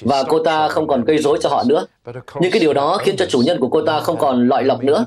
và 0.00 0.24
cô 0.28 0.44
ta 0.44 0.68
không 0.68 0.88
còn 0.88 1.04
gây 1.04 1.18
rối 1.18 1.38
cho 1.42 1.48
họ 1.48 1.64
nữa. 1.66 1.86
Nhưng 2.40 2.52
cái 2.52 2.60
điều 2.60 2.74
đó 2.74 2.98
khiến 3.00 3.16
cho 3.16 3.26
chủ 3.26 3.38
nhân 3.38 3.60
của 3.60 3.68
cô 3.68 3.82
ta 3.86 4.00
không 4.00 4.18
còn 4.18 4.48
loại 4.48 4.64
lọc 4.64 4.82
nữa. 4.84 5.04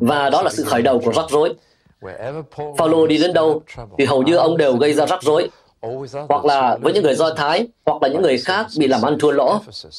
Và 0.00 0.30
đó 0.30 0.42
là 0.42 0.50
sự 0.50 0.64
khởi 0.64 0.82
đầu 0.82 1.00
của 1.04 1.12
rắc 1.12 1.24
rối. 1.30 1.54
Phaolô 2.78 3.06
đi 3.06 3.18
đến 3.18 3.32
đâu 3.32 3.62
thì 3.98 4.04
hầu 4.04 4.22
như 4.22 4.36
ông 4.36 4.56
đều 4.56 4.76
gây 4.76 4.92
ra 4.92 5.06
rắc 5.06 5.22
rối 5.22 5.48
hoặc 6.28 6.44
là 6.44 6.78
với 6.82 6.92
những 6.92 7.02
người 7.02 7.14
Do 7.14 7.34
Thái, 7.34 7.66
hoặc 7.86 8.02
là 8.02 8.08
những 8.08 8.22
người 8.22 8.38
khác 8.38 8.66
bị 8.78 8.86
làm 8.86 9.02
ăn 9.02 9.18
thua 9.18 9.30
lỗ, 9.30 9.58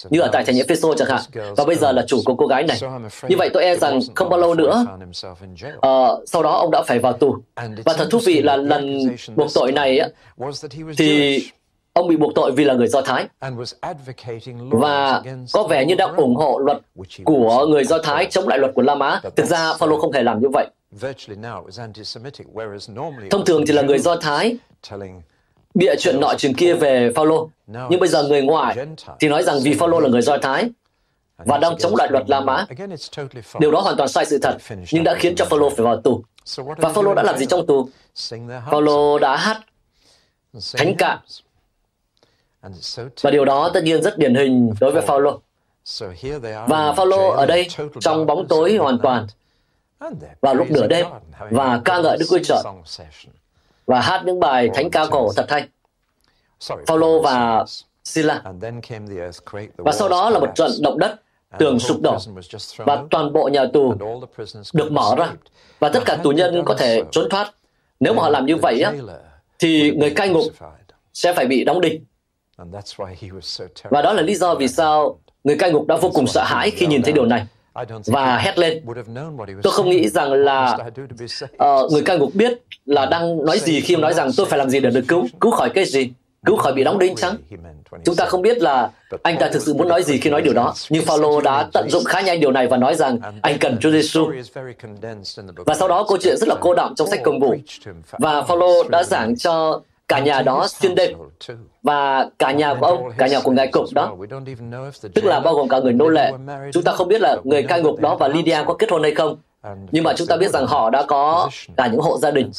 như 0.10 0.20
ở 0.20 0.30
tại 0.32 0.44
thành 0.46 0.58
Epheso 0.58 0.94
chẳng 0.98 1.08
hạn, 1.08 1.22
và 1.58 1.66
bây 1.66 1.76
giờ 1.76 1.92
là 1.92 2.04
chủ 2.08 2.22
của 2.26 2.36
cô 2.36 2.48
gái 2.48 2.64
này. 2.64 2.80
Như 3.28 3.36
vậy 3.38 3.50
tôi 3.54 3.64
e 3.64 3.76
rằng 3.76 4.00
không 4.16 4.30
bao 4.30 4.40
lâu 4.40 4.54
nữa, 4.54 4.86
uh, 5.78 5.84
sau 6.26 6.44
đó 6.44 6.52
ông 6.52 6.72
đã 6.72 6.84
phải 6.88 7.00
vào 7.00 7.14
tù. 7.14 7.36
Và 7.86 7.94
thật 7.94 8.08
thú 8.12 8.20
vị 8.26 8.42
là 8.42 8.58
lần 8.58 9.16
buộc 9.36 9.48
tội 9.54 9.72
này 9.72 10.00
thì 10.98 11.44
ông 11.98 12.08
bị 12.08 12.18
buộc 12.18 12.32
tội 12.36 12.52
vì 12.52 12.64
là 12.64 12.74
người 12.74 12.88
Do 12.88 13.02
Thái 13.02 13.28
và 14.72 15.24
có 15.54 15.64
vẻ 15.64 15.86
như 15.86 15.96
đang 15.96 16.16
ủng 16.16 16.36
hộ 16.36 16.60
luật 16.60 16.78
của 17.24 17.66
người 17.70 17.84
Do 17.84 17.98
Thái 18.04 18.28
chống 18.32 18.48
lại 18.48 18.60
luật 18.60 18.72
của 18.76 18.82
La 18.82 18.96
Mã. 18.96 19.20
Thực 19.36 19.46
ra 19.46 19.74
Phaolô 19.74 20.00
không 20.00 20.12
hề 20.12 20.24
làm 20.24 20.42
như 20.42 20.48
vậy. 20.54 20.68
Thông 23.30 23.46
thường 23.46 23.64
thì 23.68 23.74
là 23.74 23.82
người 23.82 24.00
Do 24.00 24.16
Thái 24.16 24.58
bịa 25.74 25.96
chuyện 26.00 26.20
nọ 26.20 26.34
chuyện 26.38 26.54
kia 26.54 26.74
về 26.74 27.12
Phaolô, 27.16 27.50
nhưng 27.90 28.00
bây 28.00 28.10
giờ 28.10 28.24
người 28.24 28.42
ngoài 28.42 28.76
thì 29.20 29.30
nói 29.30 29.44
rằng 29.44 29.60
vì 29.64 29.74
Phaolô 29.74 30.00
là 30.00 30.10
người 30.10 30.22
Do 30.22 30.38
Thái 30.38 30.70
và 31.38 31.58
đang 31.58 31.78
chống 31.78 31.96
lại 31.96 32.08
luật 32.12 32.24
La 32.30 32.40
Mã. 32.40 32.66
Điều 33.60 33.72
đó 33.72 33.82
hoàn 33.82 33.98
toàn 33.98 34.10
sai 34.10 34.26
sự 34.26 34.40
thật, 34.42 34.58
nhưng 34.92 35.04
đã 35.04 35.16
khiến 35.16 35.36
cho 35.36 35.46
Phaolô 35.46 35.70
phải 35.70 35.86
vào 35.86 36.02
tù. 36.02 36.24
Và 36.78 36.90
Phaolô 36.90 37.14
đã 37.14 37.24
làm 37.24 37.38
gì 37.38 37.46
trong 37.46 37.68
tù? 37.68 37.90
Phaolô 38.72 39.20
đã 39.20 39.36
hát 39.36 39.62
thánh 40.78 40.96
ca. 40.98 41.20
Và 43.22 43.32
điều 43.32 43.46
đó 43.46 43.72
tất 43.74 43.84
nhiên 43.84 44.02
rất 44.02 44.18
điển 44.18 44.36
hình 44.36 44.74
đối 44.80 44.92
với 44.92 45.02
Phaolô. 45.02 45.40
Và 46.68 46.94
Phaolô 46.94 47.30
ở 47.30 47.46
đây 47.46 47.68
trong 48.02 48.26
bóng 48.26 48.48
tối 48.48 48.76
hoàn 48.76 49.00
toàn. 49.04 49.28
vào 50.42 50.54
lúc 50.56 50.68
nửa 50.72 50.88
đêm 50.88 51.06
và 51.52 51.82
ca 51.86 52.00
ngợi 52.00 52.18
Đức 52.18 52.26
Chúa 52.30 52.40
Trời. 52.44 52.58
và 53.88 54.02
hát 54.02 54.22
những 54.26 54.40
bài 54.40 54.70
thánh 54.74 54.90
ca 54.92 55.06
cổ 55.12 55.34
thật 55.36 55.46
hay. 55.50 55.68
Phaolô 56.88 57.22
và 57.22 57.66
Sila. 58.04 58.42
Và 59.78 59.92
sau 59.92 60.10
đó 60.10 60.30
là 60.30 60.40
một 60.40 60.50
trận 60.56 60.72
động 60.82 61.00
đất, 61.00 61.16
tường 61.60 61.80
sụp 61.80 62.02
đổ. 62.02 62.18
và 62.86 63.04
toàn 63.10 63.34
bộ 63.34 63.50
nhà 63.54 63.66
tù 63.74 63.94
được 64.74 64.92
mở 64.92 65.16
ra. 65.18 65.32
và 65.80 65.90
tất 65.90 66.00
cả 66.06 66.18
tù 66.24 66.32
nhân 66.32 66.64
có 66.66 66.74
thể 66.74 67.04
trốn 67.12 67.30
thoát. 67.30 67.52
Nếu 68.00 68.14
mà 68.14 68.24
họ 68.24 68.30
làm 68.30 68.46
như 68.46 68.56
vậy 68.56 68.82
á, 68.82 68.92
thì 69.60 69.92
người 69.92 70.10
cai 70.10 70.30
ngục 70.30 70.44
sẽ 71.14 71.34
phải 71.34 71.46
bị 71.46 71.64
đóng 71.64 71.82
đinh. 71.82 72.06
Và 73.90 74.02
đó 74.02 74.14
là 74.14 74.22
lý 74.22 74.36
do 74.36 74.56
vì 74.56 74.68
sao 74.68 75.20
người 75.44 75.58
cai 75.58 75.72
ngục 75.72 75.88
đã 75.88 75.98
vô 75.98 76.12
cùng 76.14 76.28
sợ 76.28 76.44
hãi 76.44 76.72
khi 76.72 76.88
nhìn 76.88 77.04
thấy 77.04 77.14
điều 77.14 77.26
này 77.26 77.46
và 78.06 78.38
hét 78.38 78.58
lên. 78.60 78.84
Tôi 79.64 79.74
không 79.74 79.90
nghĩ 79.90 80.10
rằng 80.10 80.34
là 80.34 80.78
uh, 81.44 81.92
người 81.92 82.02
cai 82.02 82.18
ngục 82.18 82.32
biết 82.34 82.62
là 82.86 83.06
đang 83.06 83.46
nói 83.46 83.60
gì 83.60 83.82
khi 83.82 83.96
nói 83.96 84.14
rằng 84.14 84.30
tôi 84.38 84.46
phải 84.46 84.60
làm 84.60 84.70
gì 84.70 84.80
để 84.80 84.90
được 84.90 85.06
cứu, 85.08 85.28
cứu 85.42 85.52
khỏi 85.52 85.70
cái 85.70 85.86
gì, 85.86 86.12
cứu 86.46 86.58
khỏi 86.58 86.74
bị 86.74 86.84
đóng 86.84 87.00
đinh 87.00 87.16
chăng? 87.16 87.36
Chúng 88.06 88.16
ta 88.16 88.26
không 88.26 88.42
biết 88.42 88.58
là 88.58 88.90
anh 89.24 89.38
ta 89.40 89.50
thực 89.54 89.62
sự 89.62 89.74
muốn 89.74 89.88
nói 89.88 90.04
gì 90.04 90.18
khi 90.18 90.30
nói 90.30 90.42
điều 90.42 90.54
đó, 90.54 90.74
nhưng 90.90 91.06
Phaolô 91.06 91.42
đã 91.42 91.70
tận 91.74 91.90
dụng 91.90 92.04
khá 92.04 92.22
nhanh 92.22 92.40
điều 92.40 92.52
này 92.52 92.68
và 92.68 92.78
nói 92.78 92.96
rằng 92.96 93.20
anh 93.42 93.58
cần 93.60 93.78
Chúa 93.82 93.92
Giêsu. 93.92 94.32
Và 95.66 95.76
sau 95.76 95.88
đó 95.88 96.06
câu 96.08 96.18
chuyện 96.22 96.38
rất 96.38 96.48
là 96.48 96.56
cô 96.62 96.74
đọng 96.74 96.94
trong 96.96 97.08
sách 97.08 97.20
công 97.24 97.40
vụ. 97.40 97.56
Và 98.12 98.42
Phaolô 98.42 98.84
đã 98.90 99.04
giảng 99.04 99.38
cho 99.38 99.82
cả 100.08 100.20
nhà 100.20 100.42
đó 100.42 100.68
xuyên 100.68 100.96
đêm 100.96 101.18
và 101.84 102.30
cả 102.40 102.52
nhà 102.52 102.74
của 102.74 102.86
ông, 102.86 103.12
cả 103.18 103.28
nhà 103.28 103.40
của 103.44 103.52
ngài 103.52 103.68
cục 103.68 103.86
đó, 103.92 104.16
tức 105.14 105.26
là 105.26 105.40
bao 105.40 105.54
gồm 105.54 105.68
cả 105.68 105.80
người 105.80 105.94
nô 105.94 106.08
lệ. 106.08 106.32
Chúng 106.74 106.84
ta 106.84 106.92
không 106.92 107.08
biết 107.08 107.22
là 107.22 107.38
người 107.44 107.64
cai 107.64 107.82
ngục 107.82 108.00
đó 108.00 108.16
và 108.16 108.28
Lydia 108.28 108.58
có 108.66 108.74
kết 108.74 108.92
hôn 108.92 109.04
hay 109.04 109.16
không, 109.16 109.38
nhưng 109.92 110.04
mà 110.04 110.14
chúng 110.18 110.28
ta 110.28 110.38
biết 110.38 110.52
rằng 110.52 110.68
họ 110.68 110.90
đã 110.90 111.04
có 111.08 111.50
cả 111.78 111.88
những 111.88 112.02
hộ 112.02 112.18
gia 112.18 112.32
đình. 112.32 112.52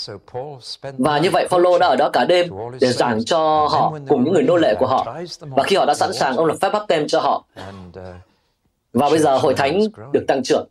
Và 0.99 1.19
như 1.19 1.31
vậy 1.31 1.47
Phaolô 1.51 1.79
đã 1.79 1.87
ở 1.87 1.97
đó 1.97 2.11
cả 2.13 2.25
đêm 2.25 2.51
để 2.81 2.89
giảng 2.89 3.25
cho 3.25 3.69
họ 3.71 3.93
cùng 4.09 4.25
những 4.25 4.35
người 4.35 4.43
nô 4.43 4.57
lệ 4.57 4.75
của 4.79 4.87
họ. 4.87 5.17
Và 5.41 5.63
khi 5.63 5.77
họ 5.77 5.85
đã 5.85 5.95
sẵn 5.95 6.13
sàng, 6.13 6.37
ông 6.37 6.47
lập 6.47 6.57
phép 6.61 6.71
bắp 6.73 6.89
tem 6.89 7.09
cho 7.09 7.21
họ. 7.21 7.45
Và 8.93 9.11
bây 9.11 9.19
giờ 9.19 9.39
hội 9.39 9.55
thánh 9.55 9.81
được 10.13 10.25
tăng 10.29 10.43
trưởng. 10.43 10.67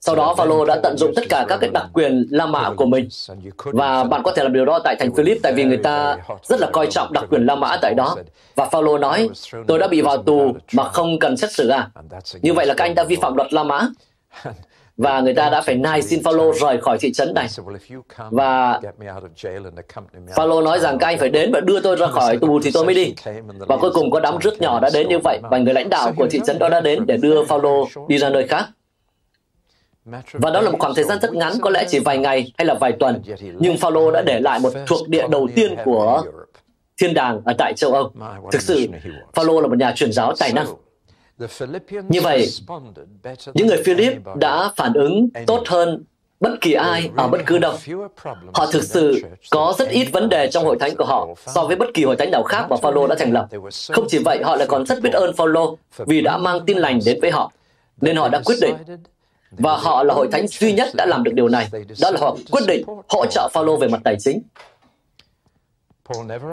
Sau 0.00 0.16
đó 0.16 0.34
Phaolô 0.38 0.64
đã 0.64 0.80
tận 0.82 0.96
dụng 0.98 1.12
tất 1.16 1.22
cả 1.28 1.44
các 1.48 1.58
cái 1.60 1.70
đặc 1.70 1.86
quyền 1.92 2.26
La 2.30 2.46
Mã 2.46 2.70
của 2.76 2.86
mình 2.86 3.08
và 3.64 4.04
bạn 4.04 4.22
có 4.22 4.32
thể 4.32 4.42
làm 4.42 4.52
điều 4.52 4.64
đó 4.64 4.78
tại 4.84 4.96
thành 4.98 5.14
Philip 5.14 5.38
tại 5.42 5.52
vì 5.52 5.64
người 5.64 5.76
ta 5.76 6.16
rất 6.42 6.60
là 6.60 6.68
coi 6.72 6.86
trọng 6.86 7.12
đặc 7.12 7.24
quyền 7.30 7.46
La 7.46 7.54
Mã 7.54 7.76
tại 7.82 7.94
đó. 7.94 8.16
Và 8.54 8.66
Phaolô 8.66 8.98
nói, 8.98 9.30
tôi 9.66 9.78
đã 9.78 9.88
bị 9.88 10.00
vào 10.00 10.22
tù 10.22 10.56
mà 10.72 10.84
không 10.88 11.18
cần 11.18 11.36
xét 11.36 11.52
xử 11.52 11.68
à? 11.68 11.90
Như 12.42 12.52
vậy 12.52 12.66
là 12.66 12.74
các 12.74 12.84
anh 12.84 12.94
đã 12.94 13.04
vi 13.04 13.16
phạm 13.16 13.36
luật 13.36 13.52
La 13.52 13.62
Mã 13.62 13.80
và 14.96 15.20
người 15.20 15.34
ta 15.34 15.50
đã 15.50 15.60
phải 15.60 15.74
nài 15.74 16.02
xin 16.02 16.22
Phaolô 16.22 16.52
rời 16.52 16.80
khỏi 16.80 16.98
thị 16.98 17.12
trấn 17.12 17.34
này. 17.34 17.48
Và 18.30 18.80
Phaolô 20.36 20.62
nói 20.62 20.78
rằng 20.78 20.98
các 20.98 21.06
anh 21.06 21.18
phải 21.18 21.28
đến 21.28 21.52
và 21.52 21.60
đưa 21.60 21.80
tôi 21.80 21.96
ra 21.96 22.06
khỏi 22.06 22.38
tù 22.38 22.60
thì 22.62 22.70
tôi 22.74 22.84
mới 22.84 22.94
đi. 22.94 23.14
Và 23.58 23.76
cuối 23.76 23.90
cùng 23.94 24.10
có 24.10 24.20
đám 24.20 24.38
rước 24.38 24.60
nhỏ 24.60 24.80
đã 24.80 24.90
đến 24.94 25.08
như 25.08 25.18
vậy 25.18 25.38
và 25.42 25.58
người 25.58 25.74
lãnh 25.74 25.88
đạo 25.88 26.12
của 26.16 26.26
thị 26.30 26.40
trấn 26.46 26.58
đó 26.58 26.68
đã 26.68 26.80
đến 26.80 27.06
để 27.06 27.16
đưa 27.16 27.44
Phaolô 27.44 27.88
đi 28.08 28.18
ra 28.18 28.28
nơi 28.28 28.48
khác. 28.48 28.66
Và 30.32 30.50
đó 30.50 30.60
là 30.60 30.70
một 30.70 30.78
khoảng 30.80 30.94
thời 30.94 31.04
gian 31.04 31.18
rất 31.22 31.34
ngắn, 31.34 31.52
có 31.60 31.70
lẽ 31.70 31.86
chỉ 31.88 31.98
vài 31.98 32.18
ngày 32.18 32.52
hay 32.58 32.66
là 32.66 32.74
vài 32.74 32.92
tuần. 32.92 33.22
Nhưng 33.58 33.76
Phaolô 33.76 34.10
đã 34.10 34.22
để 34.26 34.40
lại 34.40 34.58
một 34.58 34.72
thuộc 34.86 35.08
địa 35.08 35.26
đầu 35.30 35.48
tiên 35.54 35.76
của 35.84 36.24
thiên 37.00 37.14
đàng 37.14 37.40
ở 37.44 37.52
tại 37.58 37.72
châu 37.76 37.92
Âu. 37.92 38.12
Thực 38.52 38.62
sự, 38.62 38.86
Phaolô 39.34 39.60
là 39.60 39.66
một 39.68 39.78
nhà 39.78 39.92
truyền 39.96 40.12
giáo 40.12 40.34
tài 40.38 40.52
năng. 40.52 40.66
Như 42.08 42.20
vậy, 42.20 42.48
những 43.54 43.66
người 43.66 43.82
Philip 43.84 44.12
đã 44.36 44.70
phản 44.76 44.92
ứng 44.92 45.28
tốt 45.46 45.62
hơn 45.66 46.04
bất 46.40 46.60
kỳ 46.60 46.72
ai 46.72 47.10
ở 47.16 47.28
bất 47.28 47.40
cứ 47.46 47.58
đâu. 47.58 47.74
Họ 48.54 48.66
thực 48.72 48.82
sự 48.82 49.22
có 49.50 49.74
rất 49.78 49.88
ít 49.88 50.08
vấn 50.12 50.28
đề 50.28 50.50
trong 50.50 50.64
hội 50.64 50.76
thánh 50.80 50.96
của 50.96 51.04
họ 51.04 51.28
so 51.46 51.64
với 51.64 51.76
bất 51.76 51.88
kỳ 51.94 52.04
hội 52.04 52.16
thánh 52.16 52.30
nào 52.30 52.42
khác 52.42 52.66
mà 52.70 52.76
Phaolô 52.76 53.06
đã 53.06 53.16
thành 53.18 53.32
lập. 53.32 53.48
Không 53.92 54.06
chỉ 54.08 54.18
vậy, 54.18 54.40
họ 54.44 54.56
lại 54.56 54.66
còn 54.66 54.86
rất 54.86 55.02
biết 55.02 55.12
ơn 55.12 55.36
Phaolô 55.36 55.78
vì 55.96 56.20
đã 56.20 56.38
mang 56.38 56.60
tin 56.66 56.78
lành 56.78 57.00
đến 57.06 57.18
với 57.20 57.30
họ. 57.30 57.52
Nên 58.00 58.16
họ 58.16 58.28
đã 58.28 58.42
quyết 58.44 58.56
định 58.60 58.74
và 59.50 59.76
họ 59.76 60.02
là 60.02 60.14
hội 60.14 60.28
thánh 60.32 60.48
duy 60.48 60.72
nhất 60.72 60.88
đã 60.94 61.06
làm 61.06 61.24
được 61.24 61.32
điều 61.34 61.48
này. 61.48 61.68
Đó 62.00 62.10
là 62.10 62.20
họ 62.20 62.36
quyết 62.50 62.62
định 62.66 62.84
hỗ 63.08 63.26
trợ 63.26 63.48
Phaolô 63.52 63.76
về 63.76 63.88
mặt 63.88 64.00
tài 64.04 64.16
chính. 64.18 64.42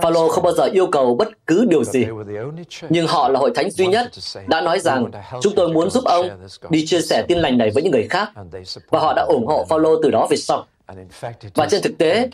Phaolô 0.01 0.29
không 0.29 0.43
bao 0.43 0.53
giờ 0.53 0.63
yêu 0.63 0.87
cầu 0.87 1.15
bất 1.15 1.27
cứ 1.47 1.65
điều 1.69 1.83
gì, 1.83 2.05
nhưng 2.89 3.07
họ 3.07 3.29
là 3.29 3.39
hội 3.39 3.51
thánh 3.55 3.71
duy 3.71 3.87
nhất 3.87 4.11
đã 4.47 4.61
nói 4.61 4.79
rằng 4.79 5.11
chúng 5.41 5.55
tôi 5.55 5.69
muốn 5.69 5.89
giúp 5.89 6.03
ông 6.03 6.29
đi 6.69 6.85
chia 6.85 7.01
sẻ 7.01 7.25
tin 7.27 7.37
lành 7.37 7.57
này 7.57 7.71
với 7.73 7.83
những 7.83 7.91
người 7.91 8.07
khác, 8.09 8.31
và 8.89 8.99
họ 8.99 9.13
đã 9.15 9.25
ủng 9.29 9.47
hộ 9.47 9.65
Phaolô 9.69 10.01
từ 10.03 10.09
đó 10.11 10.27
về 10.29 10.37
sau. 10.37 10.65
Và 11.53 11.67
trên 11.69 11.81
thực 11.81 11.97
tế, 11.97 12.29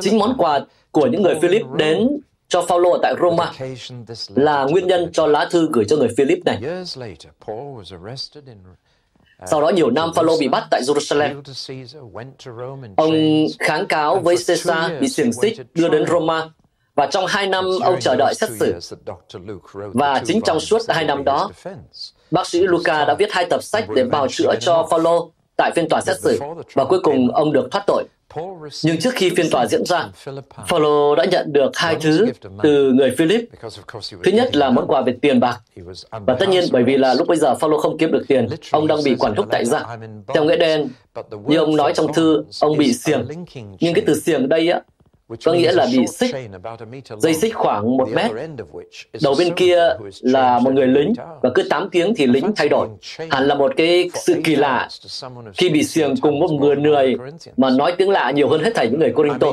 chính 0.00 0.18
món 0.18 0.34
quà 0.38 0.60
của 0.90 1.06
những 1.06 1.22
người 1.22 1.34
Philip 1.42 1.62
đến 1.76 2.08
cho 2.48 2.62
Phaolô 2.62 2.98
tại 3.02 3.14
Roma 3.20 3.52
là 4.34 4.64
nguyên 4.64 4.86
nhân 4.86 5.10
cho 5.12 5.26
lá 5.26 5.48
thư 5.50 5.68
gửi 5.72 5.84
cho 5.88 5.96
người 5.96 6.08
Philip 6.16 6.38
này. 6.44 6.60
Sau 9.46 9.60
đó 9.62 9.68
nhiều 9.68 9.90
năm 9.90 10.10
Phaolô 10.14 10.38
bị 10.40 10.48
bắt 10.48 10.64
tại 10.70 10.82
Jerusalem. 10.82 11.42
Ông 12.96 13.46
kháng 13.58 13.86
cáo 13.86 14.18
với 14.18 14.36
Caesar 14.46 14.90
bị 15.00 15.08
xiềng 15.08 15.32
xích 15.32 15.60
đưa 15.74 15.88
đến 15.88 16.06
Roma 16.06 16.48
và 16.94 17.06
trong 17.06 17.26
hai 17.26 17.46
năm 17.46 17.64
ông 17.82 18.00
chờ 18.00 18.16
đợi 18.16 18.34
xét 18.34 18.50
xử. 18.50 18.74
Và 19.72 20.22
chính 20.26 20.40
trong 20.44 20.60
suốt 20.60 20.82
hai 20.88 21.04
năm 21.04 21.24
đó, 21.24 21.50
bác 22.30 22.46
sĩ 22.46 22.60
Luca 22.60 23.04
đã 23.04 23.14
viết 23.14 23.32
hai 23.32 23.46
tập 23.50 23.62
sách 23.62 23.84
để 23.94 24.04
bào 24.04 24.28
chữa 24.28 24.54
cho 24.60 24.86
Phaolô 24.90 25.30
tại 25.62 25.72
phiên 25.74 25.88
tòa 25.88 26.00
xét 26.00 26.20
xử 26.20 26.38
và 26.74 26.84
cuối 26.84 27.00
cùng 27.02 27.30
ông 27.34 27.52
được 27.52 27.68
thoát 27.70 27.84
tội. 27.86 28.04
Nhưng 28.84 28.98
trước 29.00 29.14
khi 29.14 29.30
phiên 29.30 29.50
tòa 29.50 29.66
diễn 29.66 29.84
ra, 29.84 30.08
Paulo 30.70 31.14
đã 31.14 31.24
nhận 31.24 31.52
được 31.52 31.70
hai 31.74 31.96
thứ 32.00 32.26
từ 32.62 32.92
người 32.92 33.14
Philip. 33.18 33.44
Thứ 34.24 34.32
nhất 34.32 34.56
là 34.56 34.70
món 34.70 34.86
quà 34.86 35.02
về 35.02 35.16
tiền 35.22 35.40
bạc. 35.40 35.60
Và 36.10 36.36
tất 36.40 36.48
nhiên 36.48 36.64
bởi 36.72 36.82
vì 36.82 36.96
là 36.96 37.14
lúc 37.14 37.28
bây 37.28 37.36
giờ 37.36 37.54
Paulo 37.60 37.78
không 37.78 37.98
kiếm 37.98 38.12
được 38.12 38.24
tiền, 38.28 38.48
ông 38.70 38.86
đang 38.86 38.98
bị 39.04 39.16
quản 39.18 39.34
thúc 39.34 39.46
tại 39.50 39.64
gia. 39.64 39.84
Theo 40.34 40.44
nghĩa 40.44 40.56
đen, 40.56 40.88
như 41.46 41.56
ông 41.56 41.76
nói 41.76 41.92
trong 41.94 42.12
thư, 42.12 42.44
ông 42.60 42.78
bị 42.78 42.92
xiềng. 42.92 43.28
Nhưng 43.80 43.94
cái 43.94 44.04
từ 44.06 44.20
xiềng 44.20 44.48
đây 44.48 44.68
á, 44.68 44.80
có 45.44 45.52
nghĩa 45.52 45.72
là 45.72 45.86
bị 45.92 46.06
xích, 46.06 46.34
dây 47.18 47.34
xích 47.34 47.54
khoảng 47.54 47.96
một 47.96 48.08
mét. 48.12 48.30
Đầu 49.22 49.34
bên 49.38 49.54
kia 49.54 49.88
là 50.20 50.58
một 50.58 50.72
người 50.72 50.86
lính, 50.86 51.12
và 51.42 51.50
cứ 51.54 51.62
8 51.70 51.88
tiếng 51.90 52.14
thì 52.14 52.26
lính 52.26 52.52
thay 52.56 52.68
đổi. 52.68 52.88
Hẳn 53.30 53.46
là 53.46 53.54
một 53.54 53.72
cái 53.76 54.10
sự 54.14 54.40
kỳ 54.44 54.56
lạ 54.56 54.88
khi 55.54 55.68
bị 55.68 55.84
xiềng 55.84 56.14
cùng 56.16 56.38
một 56.38 56.50
người 56.50 56.76
người 56.76 57.16
mà 57.56 57.70
nói 57.70 57.94
tiếng 57.98 58.10
lạ 58.10 58.30
nhiều 58.30 58.48
hơn 58.48 58.64
hết 58.64 58.70
thảy 58.74 58.88
những 58.90 59.00
người 59.00 59.12
Corinto. 59.12 59.48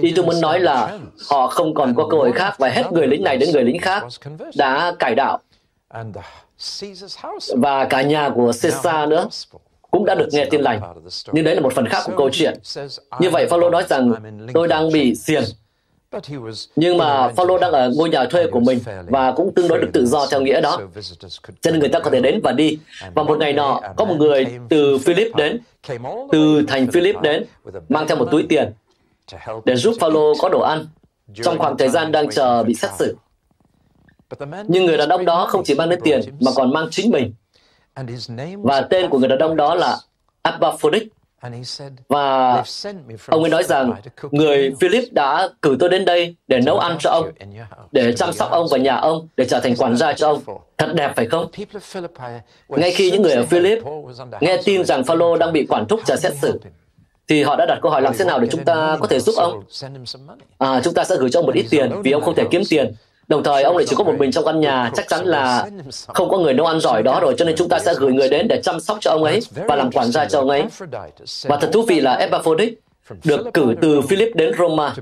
Ý 0.00 0.12
tôi 0.16 0.24
muốn 0.24 0.40
nói 0.40 0.60
là 0.60 0.98
họ 1.30 1.46
không 1.46 1.74
còn 1.74 1.94
có 1.94 2.06
cơ 2.10 2.16
hội 2.16 2.32
khác 2.32 2.54
và 2.58 2.68
hết 2.68 2.92
người 2.92 3.06
lính 3.06 3.22
này 3.22 3.36
đến 3.36 3.50
người 3.52 3.64
lính 3.64 3.78
khác 3.78 4.04
đã 4.56 4.94
cải 4.98 5.14
đạo. 5.14 5.38
Và 7.56 7.84
cả 7.84 8.02
nhà 8.02 8.30
của 8.34 8.52
Caesar 8.62 9.08
nữa 9.08 9.28
cũng 9.94 10.04
đã 10.04 10.14
được 10.14 10.28
nghe 10.32 10.44
tin 10.44 10.60
lành. 10.60 10.80
Nhưng 11.32 11.44
đấy 11.44 11.54
là 11.54 11.60
một 11.60 11.72
phần 11.72 11.88
khác 11.88 12.02
của 12.06 12.12
câu 12.16 12.30
chuyện. 12.32 12.58
Như 13.20 13.30
vậy, 13.30 13.46
Phaolô 13.50 13.70
nói 13.70 13.84
rằng 13.88 14.12
tôi 14.54 14.68
đang 14.68 14.92
bị 14.92 15.14
xiềng. 15.14 15.42
Nhưng 16.76 16.98
mà 16.98 17.28
Phaolô 17.28 17.58
đang 17.58 17.72
ở 17.72 17.90
ngôi 17.96 18.08
nhà 18.08 18.24
thuê 18.24 18.46
của 18.46 18.60
mình 18.60 18.78
và 19.06 19.32
cũng 19.32 19.54
tương 19.54 19.68
đối 19.68 19.78
được 19.78 19.90
tự 19.92 20.06
do 20.06 20.26
theo 20.30 20.40
nghĩa 20.40 20.60
đó. 20.60 20.80
Cho 21.60 21.70
nên 21.70 21.80
người 21.80 21.88
ta 21.88 22.00
có 22.00 22.10
thể 22.10 22.20
đến 22.20 22.40
và 22.42 22.52
đi. 22.52 22.78
Và 23.14 23.22
một 23.22 23.38
ngày 23.38 23.52
nọ, 23.52 23.80
có 23.96 24.04
một 24.04 24.14
người 24.18 24.46
từ 24.68 24.98
Philip 24.98 25.36
đến, 25.36 25.60
từ 26.32 26.64
thành 26.68 26.90
Philip 26.90 27.20
đến, 27.22 27.44
mang 27.88 28.08
theo 28.08 28.16
một 28.16 28.28
túi 28.30 28.46
tiền 28.48 28.72
để 29.64 29.76
giúp 29.76 29.94
Phaolô 30.00 30.32
có 30.40 30.48
đồ 30.48 30.60
ăn 30.60 30.86
trong 31.42 31.58
khoảng 31.58 31.76
thời 31.76 31.88
gian 31.88 32.12
đang 32.12 32.30
chờ 32.30 32.62
bị 32.62 32.74
xét 32.74 32.90
xử. 32.98 33.16
Nhưng 34.68 34.84
người 34.84 34.96
đàn 34.96 35.08
ông 35.08 35.24
đó 35.24 35.46
không 35.46 35.64
chỉ 35.64 35.74
mang 35.74 35.88
đến 35.88 36.00
tiền 36.04 36.20
mà 36.40 36.50
còn 36.56 36.72
mang 36.72 36.88
chính 36.90 37.10
mình 37.10 37.32
và 38.62 38.80
tên 38.80 39.10
của 39.10 39.18
người 39.18 39.28
đàn 39.28 39.38
ông 39.38 39.56
đó 39.56 39.74
là 39.74 39.96
Abaphodic. 40.42 41.08
Và 42.08 42.64
ông 43.28 43.42
ấy 43.42 43.50
nói 43.50 43.62
rằng 43.62 43.92
người 44.30 44.74
Philip 44.80 45.12
đã 45.12 45.48
cử 45.62 45.76
tôi 45.80 45.88
đến 45.88 46.04
đây 46.04 46.36
để 46.48 46.60
nấu 46.60 46.78
ăn 46.78 46.96
cho 47.00 47.10
ông, 47.10 47.30
để 47.92 48.12
chăm 48.12 48.32
sóc 48.32 48.50
ông 48.50 48.66
và 48.70 48.78
nhà 48.78 48.96
ông, 48.96 49.28
để 49.36 49.44
trở 49.44 49.60
thành 49.60 49.76
quản 49.76 49.96
gia 49.96 50.12
cho 50.12 50.28
ông. 50.28 50.42
Thật 50.78 50.92
đẹp 50.94 51.12
phải 51.16 51.26
không? 51.26 51.46
Ngay 52.68 52.90
khi 52.90 53.10
những 53.10 53.22
người 53.22 53.32
ở 53.32 53.44
Philip 53.44 53.78
nghe 54.40 54.56
tin 54.64 54.84
rằng 54.84 55.04
Phaolô 55.04 55.36
đang 55.36 55.52
bị 55.52 55.66
quản 55.68 55.86
thúc 55.88 56.00
chờ 56.06 56.16
xét 56.16 56.32
xử, 56.42 56.60
thì 57.28 57.42
họ 57.42 57.56
đã 57.56 57.66
đặt 57.66 57.78
câu 57.82 57.92
hỏi 57.92 58.02
làm 58.02 58.12
thế 58.18 58.24
nào 58.24 58.38
để 58.40 58.48
chúng 58.50 58.64
ta 58.64 58.96
có 59.00 59.06
thể 59.06 59.20
giúp 59.20 59.34
ông? 59.36 59.62
À, 60.58 60.80
chúng 60.84 60.94
ta 60.94 61.04
sẽ 61.04 61.16
gửi 61.16 61.30
cho 61.30 61.40
ông 61.40 61.46
một 61.46 61.54
ít 61.54 61.66
tiền 61.70 62.02
vì 62.02 62.12
ông 62.12 62.22
không 62.22 62.34
thể 62.34 62.44
kiếm 62.50 62.62
tiền 62.70 62.94
Đồng 63.28 63.44
thời 63.44 63.62
ông 63.62 63.76
lại 63.76 63.86
chỉ 63.88 63.96
có 63.96 64.04
một 64.04 64.14
mình 64.18 64.32
trong 64.32 64.44
căn 64.44 64.60
nhà, 64.60 64.90
chắc 64.96 65.08
chắn 65.08 65.26
là 65.26 65.68
không 66.06 66.28
có 66.28 66.38
người 66.38 66.54
nấu 66.54 66.66
ăn 66.66 66.80
giỏi 66.80 67.02
đó 67.02 67.20
rồi, 67.20 67.34
cho 67.38 67.44
nên 67.44 67.56
chúng 67.56 67.68
ta 67.68 67.78
sẽ 67.78 67.94
gửi 67.98 68.12
người 68.12 68.28
đến 68.28 68.48
để 68.48 68.60
chăm 68.62 68.80
sóc 68.80 68.98
cho 69.00 69.10
ông 69.10 69.24
ấy 69.24 69.40
và 69.68 69.76
làm 69.76 69.92
quản 69.92 70.12
gia 70.12 70.24
cho 70.24 70.38
ông 70.38 70.48
ấy. 70.48 70.64
Và 71.42 71.56
thật 71.56 71.70
thú 71.72 71.82
vị 71.82 72.00
là 72.00 72.14
Epaphroditus 72.14 72.78
được 73.24 73.46
cử 73.54 73.74
từ 73.82 74.00
Philip 74.00 74.34
đến 74.34 74.52
Roma 74.58 74.94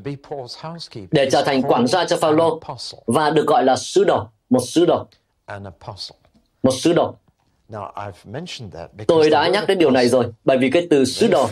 để 1.11 1.31
trở 1.31 1.43
thành 1.43 1.63
quản 1.63 1.87
gia 1.87 2.05
cho 2.05 2.17
Phaolô 2.17 2.61
và 3.07 3.31
được 3.31 3.47
gọi 3.47 3.65
là 3.65 3.77
sứ 3.77 4.05
đồ, 4.05 4.27
một 4.51 4.63
sứ 4.67 4.87
đồ. 4.87 5.07
Một 6.63 6.75
sứ 6.75 6.93
đồ. 6.93 7.15
Tôi 9.07 9.31
đã 9.31 9.49
nhắc 9.49 9.65
đến 9.69 9.79
điều 9.79 9.91
này 9.91 10.09
rồi, 10.09 10.25
bởi 10.45 10.59
vì 10.59 10.71
cái 10.71 10.87
từ 10.91 11.05
sứ 11.05 11.27
đồ 11.27 11.49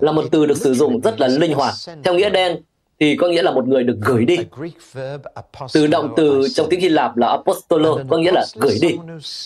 là 0.00 0.12
một 0.12 0.24
từ 0.30 0.46
được 0.46 0.56
sử 0.56 0.74
dụng 0.74 1.00
rất 1.00 1.20
là 1.20 1.28
linh 1.28 1.54
hoạt. 1.54 1.74
Theo 2.04 2.14
nghĩa 2.14 2.30
đen 2.30 2.56
thì 3.00 3.16
có 3.16 3.28
nghĩa 3.28 3.42
là 3.42 3.50
một 3.50 3.68
người 3.68 3.84
được 3.84 3.96
gửi 4.00 4.24
đi. 4.24 4.38
Từ 5.72 5.86
động 5.86 6.14
từ 6.16 6.48
trong 6.54 6.66
tiếng 6.70 6.80
Hy 6.80 6.88
Lạp 6.88 7.16
là 7.16 7.28
apostolo, 7.28 7.96
có 8.08 8.16
nghĩa 8.16 8.32
là 8.32 8.46
gửi 8.54 8.78
đi. 8.82 8.96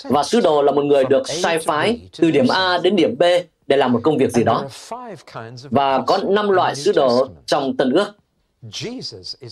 Và 0.04 0.22
sứ 0.22 0.40
đồ 0.40 0.62
là 0.62 0.72
một 0.72 0.84
người 0.84 1.04
được 1.04 1.28
sai 1.28 1.58
phái 1.58 2.00
từ 2.18 2.30
điểm 2.30 2.48
A 2.48 2.78
đến 2.78 2.96
điểm 2.96 3.18
B 3.18 3.22
để 3.66 3.76
làm 3.76 3.92
một 3.92 4.00
công 4.02 4.18
việc 4.18 4.32
gì 4.32 4.44
đó. 4.44 4.64
Và 5.70 6.02
có 6.06 6.18
năm 6.28 6.48
loại 6.48 6.74
sứ 6.74 6.92
đồ 6.92 7.28
trong 7.46 7.76
Tân 7.76 7.92
ước. 7.92 8.06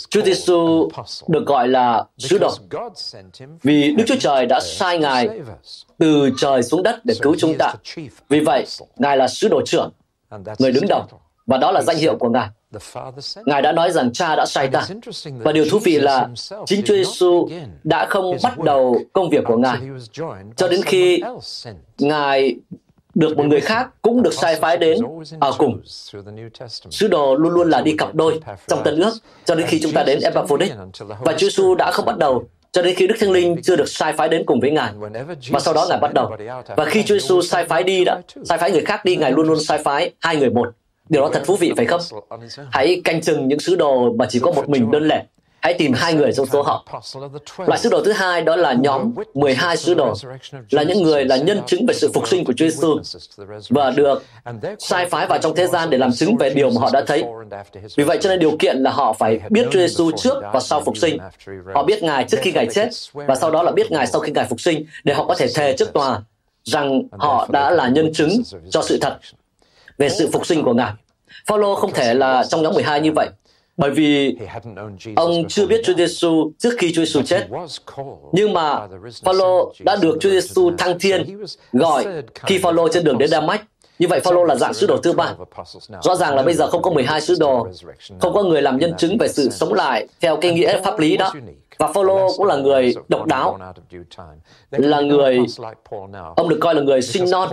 Chúa 0.08 0.22
Giêsu 0.24 0.88
được 1.28 1.46
gọi 1.46 1.68
là 1.68 2.04
sứ 2.18 2.38
đồ 2.38 2.50
vì 3.62 3.92
Đức 3.92 4.04
Chúa 4.06 4.16
Trời 4.20 4.46
đã 4.46 4.60
sai 4.60 4.98
Ngài 4.98 5.28
từ 5.98 6.30
trời 6.38 6.62
xuống 6.62 6.82
đất 6.82 7.04
để 7.04 7.14
cứu 7.22 7.36
chúng 7.38 7.58
ta. 7.58 7.74
Vì 8.28 8.40
vậy, 8.40 8.66
Ngài 8.96 9.16
là 9.16 9.28
sứ 9.28 9.48
đồ 9.48 9.62
trưởng, 9.66 9.90
người 10.58 10.72
đứng 10.72 10.86
đầu, 10.88 11.04
và 11.46 11.58
đó 11.58 11.72
là 11.72 11.82
danh 11.82 11.96
hiệu 11.96 12.16
của 12.16 12.28
Ngài. 12.28 12.48
Ngài 13.46 13.62
đã 13.62 13.72
nói 13.72 13.90
rằng 13.90 14.12
cha 14.12 14.37
đã 14.37 14.46
sai 14.46 14.68
ta. 14.68 14.87
Và 15.38 15.52
điều 15.52 15.64
thú 15.70 15.78
vị 15.78 15.98
là 15.98 16.28
chính 16.66 16.82
Chúa 16.84 16.94
Giêsu 16.94 17.48
đã 17.84 18.06
không 18.06 18.37
bắt 18.42 18.58
đầu 18.58 18.98
công 19.12 19.30
việc 19.30 19.44
của 19.44 19.56
Ngài 19.56 19.78
cho 20.56 20.68
đến 20.68 20.80
khi 20.82 21.22
Ngài 21.98 22.56
được 23.14 23.37
một 23.37 23.46
người 23.46 23.60
khác 23.60 23.88
cũng 24.02 24.22
được 24.22 24.34
sai 24.34 24.56
phái 24.56 24.76
đến 24.76 24.98
ở 25.40 25.52
cùng. 25.58 25.80
Sứ 26.90 27.08
đồ 27.08 27.34
luôn 27.34 27.52
luôn 27.52 27.70
là 27.70 27.80
đi 27.80 27.94
cặp 27.98 28.14
đôi 28.14 28.40
trong 28.66 28.84
tân 28.84 29.00
ước 29.00 29.12
cho 29.44 29.54
đến 29.54 29.66
khi 29.66 29.80
chúng 29.82 29.92
ta 29.92 30.02
đến 30.02 30.20
Epaphroditus. 30.22 30.78
Và 31.20 31.32
Chúa 31.32 31.46
Giêsu 31.48 31.75
đã 31.75 31.90
không 31.90 32.06
bắt 32.06 32.18
đầu 32.18 32.48
cho 32.72 32.82
đến 32.82 32.94
khi 32.96 33.06
Đức 33.06 33.14
Thánh 33.20 33.30
Linh 33.30 33.62
chưa 33.62 33.76
được 33.76 33.88
sai 33.88 34.12
phái 34.12 34.28
đến 34.28 34.42
cùng 34.46 34.60
với 34.60 34.70
Ngài. 34.70 34.92
Và 35.50 35.60
sau 35.60 35.75
đó 35.75 35.87
Ngài 35.88 35.98
bắt 35.98 36.14
đầu. 36.14 36.37
Và 36.76 36.84
khi 36.84 37.02
Chúa 37.02 37.14
Giêsu 37.14 37.42
sai 37.42 37.64
phái 37.64 37.82
đi 37.82 38.04
đã, 38.04 38.20
sai 38.44 38.58
phái 38.58 38.70
người 38.70 38.84
khác 38.84 39.04
đi, 39.04 39.16
Ngài 39.16 39.32
luôn 39.32 39.46
luôn 39.46 39.60
sai 39.60 39.78
phái 39.78 40.12
hai 40.20 40.37
người 40.37 40.50
một. 40.50 40.68
Điều 41.08 41.22
đó 41.22 41.30
thật 41.32 41.42
thú 41.46 41.56
vị 41.56 41.72
phải 41.76 41.86
không? 41.86 42.00
Hãy 42.70 43.00
canh 43.04 43.20
chừng 43.20 43.48
những 43.48 43.60
sứ 43.60 43.76
đồ 43.76 44.12
mà 44.12 44.26
chỉ 44.28 44.38
có 44.38 44.50
một 44.52 44.68
mình 44.68 44.90
đơn 44.90 45.08
lẻ. 45.08 45.24
Hãy 45.60 45.74
tìm 45.74 45.92
hai 45.92 46.14
người 46.14 46.32
trong 46.32 46.46
số 46.46 46.62
họ. 46.62 46.84
Loại 47.66 47.78
sứ 47.78 47.90
đồ 47.90 48.02
thứ 48.04 48.12
hai 48.12 48.42
đó 48.42 48.56
là 48.56 48.72
nhóm 48.72 49.14
12 49.34 49.76
sứ 49.76 49.94
đồ, 49.94 50.14
là 50.70 50.82
những 50.82 51.02
người 51.02 51.24
là 51.24 51.36
nhân 51.36 51.60
chứng 51.66 51.86
về 51.86 51.94
sự 51.94 52.10
phục 52.14 52.28
sinh 52.28 52.44
của 52.44 52.52
Chúa 52.52 52.68
Giêsu 52.68 52.98
và 53.70 53.90
được 53.90 54.24
sai 54.78 55.06
phái 55.06 55.26
vào 55.26 55.38
trong 55.38 55.54
thế 55.54 55.66
gian 55.66 55.90
để 55.90 55.98
làm 55.98 56.12
chứng 56.12 56.36
về 56.36 56.50
điều 56.50 56.70
mà 56.70 56.80
họ 56.80 56.90
đã 56.92 57.04
thấy. 57.06 57.24
Vì 57.96 58.04
vậy 58.04 58.18
cho 58.20 58.30
nên 58.30 58.38
điều 58.38 58.56
kiện 58.58 58.76
là 58.76 58.90
họ 58.90 59.12
phải 59.12 59.40
biết 59.50 59.66
Chúa 59.70 59.78
Giêsu 59.78 60.10
trước 60.16 60.42
và 60.52 60.60
sau 60.60 60.80
phục 60.80 60.96
sinh. 60.96 61.18
Họ 61.74 61.82
biết 61.82 62.02
Ngài 62.02 62.24
trước 62.24 62.38
khi 62.42 62.52
Ngài 62.52 62.66
chết 62.66 62.88
và 63.12 63.34
sau 63.34 63.50
đó 63.50 63.62
là 63.62 63.72
biết 63.72 63.92
Ngài 63.92 64.06
sau 64.06 64.20
khi 64.20 64.32
Ngài 64.32 64.44
phục 64.44 64.60
sinh 64.60 64.84
để 65.04 65.14
họ 65.14 65.24
có 65.24 65.34
thể 65.34 65.46
thề 65.54 65.76
trước 65.78 65.92
tòa 65.92 66.22
rằng 66.64 67.02
họ 67.10 67.46
đã 67.50 67.70
là 67.70 67.88
nhân 67.88 68.12
chứng 68.12 68.30
cho 68.70 68.82
sự 68.82 68.98
thật 69.00 69.18
về 69.98 70.08
sự 70.08 70.30
phục 70.32 70.46
sinh 70.46 70.62
của 70.62 70.74
Ngài. 70.74 70.92
Phaolô 71.46 71.74
không 71.74 71.92
thể 71.92 72.14
là 72.14 72.44
trong 72.48 72.62
nhóm 72.62 72.74
12 72.74 73.00
như 73.00 73.12
vậy 73.12 73.28
bởi 73.78 73.90
vì 73.90 74.36
ông 75.16 75.48
chưa 75.48 75.66
biết 75.66 75.80
Chúa 75.84 75.94
Giêsu 75.94 76.52
trước 76.58 76.70
khi 76.78 76.92
Chúa 76.92 77.04
Giêsu 77.04 77.22
chết. 77.22 77.46
Nhưng 78.32 78.52
mà 78.52 78.88
Phaolô 79.24 79.72
đã 79.80 79.96
được 79.96 80.18
Chúa 80.20 80.30
Giêsu 80.30 80.70
thăng 80.78 80.98
thiên 80.98 81.44
gọi 81.72 82.06
khi 82.34 82.58
Phaolô 82.58 82.88
trên 82.88 83.04
đường 83.04 83.18
đến 83.18 83.30
Damas. 83.30 83.60
Như 83.98 84.06
vậy 84.08 84.20
Phaolô 84.20 84.44
là 84.44 84.56
dạng 84.56 84.74
sứ 84.74 84.86
đồ 84.86 84.96
thứ 84.96 85.12
ba. 85.12 85.34
Rõ 86.02 86.16
ràng 86.16 86.34
là 86.34 86.42
bây 86.42 86.54
giờ 86.54 86.70
không 86.70 86.82
có 86.82 86.90
12 86.90 87.20
sứ 87.20 87.34
đồ, 87.40 87.68
không 88.20 88.34
có 88.34 88.42
người 88.42 88.62
làm 88.62 88.78
nhân 88.78 88.94
chứng 88.98 89.18
về 89.18 89.28
sự 89.28 89.50
sống 89.50 89.72
lại 89.72 90.06
theo 90.20 90.36
cái 90.36 90.52
nghĩa 90.52 90.80
pháp 90.82 90.98
lý 90.98 91.16
đó. 91.16 91.32
Và 91.78 91.92
Phaolô 91.92 92.28
cũng 92.36 92.46
là 92.46 92.56
người 92.56 92.94
độc 93.08 93.26
đáo, 93.26 93.58
là 94.70 95.00
người 95.00 95.38
ông 96.36 96.48
được 96.48 96.58
coi 96.60 96.74
là 96.74 96.80
người 96.80 97.02
sinh 97.02 97.30
non. 97.30 97.48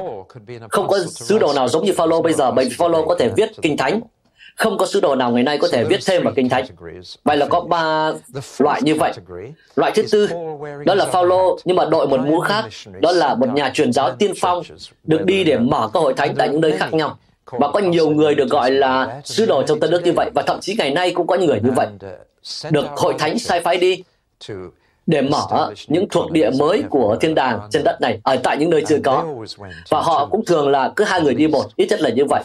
Không 0.70 0.88
có 0.88 1.00
sứ 1.10 1.40
đồ 1.40 1.54
nào 1.54 1.68
giống 1.68 1.86
như 1.86 1.94
Phaolô 1.94 2.22
bây 2.22 2.34
giờ, 2.34 2.52
bởi 2.52 2.66
vì 2.66 2.76
Phaolô 2.78 3.06
có 3.06 3.16
thể 3.20 3.30
viết 3.36 3.52
kinh 3.62 3.78
thánh, 3.78 4.02
không 4.56 4.78
có 4.78 4.86
sứ 4.86 5.00
đồ 5.00 5.16
nào 5.16 5.32
ngày 5.32 5.44
nay 5.44 5.58
có 5.58 5.68
thể 5.72 5.84
viết 5.84 6.00
thêm 6.08 6.24
vào 6.24 6.34
kinh 6.36 6.50
thánh. 6.50 6.66
Vậy 7.24 7.38
là 7.38 7.46
có 7.46 7.60
ba 7.62 8.14
loại 8.60 8.82
như 8.84 8.96
vậy. 8.96 9.14
Loại 9.76 9.92
thứ 9.96 10.04
tư, 10.12 10.30
đó 10.86 10.96
là 10.96 11.06
Phaolô 11.06 11.58
nhưng 11.66 11.78
mà 11.78 11.86
đội 11.86 12.08
một 12.08 12.20
mũ 12.20 12.40
khác, 12.40 12.66
đó 13.02 13.12
là 13.12 13.36
một 13.36 13.48
nhà 13.54 13.72
truyền 13.74 13.94
giáo 13.94 14.12
tiên 14.12 14.32
phong 14.42 14.62
được 15.04 15.26
đi 15.26 15.44
để 15.44 15.58
mở 15.58 15.90
các 15.94 16.00
hội 16.00 16.14
thánh 16.14 16.36
tại 16.36 16.50
những 16.50 16.62
nơi 16.62 16.72
khác 16.72 16.94
nhau. 16.94 17.18
Và 17.52 17.72
có 17.72 17.80
nhiều 17.80 18.10
người 18.10 18.36
được 18.36 18.50
gọi 18.50 18.72
là 18.72 19.22
sứ 19.24 19.46
đồ 19.46 19.64
trong 19.64 19.80
Tân 19.80 19.92
ước 19.92 20.02
như 20.04 20.12
vậy 20.12 20.30
và 20.34 20.42
thậm 20.42 20.60
chí 20.62 20.76
ngày 20.78 20.92
nay 20.92 21.12
cũng 21.12 21.28
có 21.28 21.36
những 21.36 21.48
người 21.48 21.60
như 21.64 21.72
vậy 21.76 21.88
được 22.70 22.86
hội 22.96 23.14
thánh 23.20 23.40
sai 23.40 23.62
phái 23.62 23.78
đi 23.78 24.04
để 25.08 25.22
mở 25.22 25.74
những 25.88 26.10
thuộc 26.10 26.32
địa 26.32 26.50
mới 26.60 26.84
của 26.90 27.18
thiên 27.22 27.36
đàng 27.36 27.60
trên 27.72 27.84
đất 27.84 28.02
này 28.02 28.20
ở 28.24 28.38
tại 28.44 28.58
những 28.58 28.70
nơi 28.70 28.84
chưa 28.88 28.98
có. 29.04 29.26
Và 29.90 30.02
họ 30.02 30.26
cũng 30.26 30.46
thường 30.46 30.70
là 30.70 30.94
cứ 30.96 31.04
hai 31.04 31.22
người 31.22 31.34
đi 31.34 31.48
một, 31.48 31.64
ít 31.76 31.88
nhất 31.90 32.02
là 32.02 32.10
như 32.10 32.24
vậy. 32.30 32.44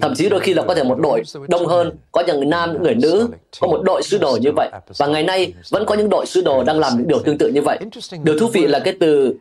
Thậm 0.00 0.14
chí 0.14 0.28
đôi 0.28 0.40
khi 0.40 0.54
là 0.54 0.62
có 0.62 0.74
thể 0.74 0.84
một 0.84 0.98
đội 1.00 1.22
đông 1.48 1.66
hơn, 1.66 1.90
có 2.12 2.22
những 2.26 2.36
người 2.36 2.46
nam, 2.46 2.72
những 2.72 2.82
người 2.82 2.94
nữ, 2.94 3.28
có 3.60 3.68
một 3.68 3.82
đội 3.82 4.02
sứ 4.02 4.18
đồ 4.18 4.38
như 4.40 4.52
vậy. 4.56 4.70
Và 4.98 5.06
ngày 5.06 5.22
nay 5.22 5.52
vẫn 5.70 5.84
có 5.86 5.94
những 5.94 6.08
đội 6.10 6.26
sứ 6.26 6.42
đồ 6.42 6.64
đang 6.64 6.78
làm 6.78 6.92
những 6.98 7.08
điều 7.08 7.18
tương 7.18 7.38
tự 7.38 7.48
như 7.48 7.62
vậy. 7.62 7.78
Điều 8.22 8.38
thú 8.38 8.48
vị 8.52 8.66
là 8.66 8.78
cái 8.78 8.96
từ 9.00 9.34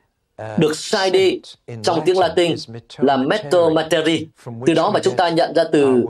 được 0.57 0.77
sai 0.77 1.09
đi 1.09 1.41
trong 1.83 1.99
tiếng 2.05 2.17
Latin 2.17 2.55
là 2.97 3.17
metto 3.17 3.69
materi. 3.69 4.27
Từ 4.65 4.73
đó 4.73 4.91
mà 4.91 4.99
chúng 5.03 5.15
ta 5.15 5.29
nhận 5.29 5.55
ra 5.55 5.63
từ 5.71 6.03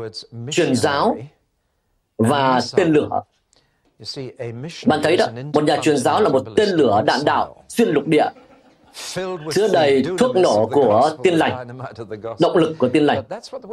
truyền 0.52 0.76
giáo 0.76 1.17
và 2.17 2.62
tên 2.76 2.93
lửa 2.93 3.10
bạn 4.85 4.99
thấy 5.03 5.17
đó, 5.17 5.27
một 5.53 5.63
nhà 5.63 5.77
truyền 5.81 5.97
giáo 5.97 6.21
là 6.21 6.29
một 6.29 6.43
tên 6.55 6.69
lửa 6.69 7.03
đạn 7.05 7.19
đạo 7.25 7.63
xuyên 7.69 7.89
lục 7.89 8.07
địa 8.07 8.25
chứa 9.53 9.67
đầy 9.73 10.05
thuốc 10.17 10.35
nổ 10.35 10.69
của 10.71 11.17
tiên 11.23 11.33
lành, 11.33 11.67
động 12.39 12.57
lực 12.57 12.75
của 12.77 12.89
tiên 12.89 13.05
lành. 13.05 13.23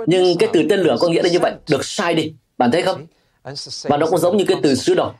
Nhưng 0.07 0.39
cái 0.39 0.49
từ 0.53 0.63
tên 0.71 0.81
lửa 0.81 0.97
có 1.01 1.09
nghĩa 1.09 1.23
là 1.23 1.29
như 1.29 1.39
vậy, 1.39 1.53
được 1.71 1.85
sai 1.85 2.15
đi. 2.15 2.35
Bạn 2.59 2.71
thấy 2.71 2.83
không? 2.83 3.07
Và 3.83 3.97
nó 3.97 4.07
cũng 4.07 4.19
giống 4.19 4.37
như 4.37 4.45
cái 4.49 4.57
từ 4.63 4.75
sứ 4.75 4.95
đồ. 4.95 5.11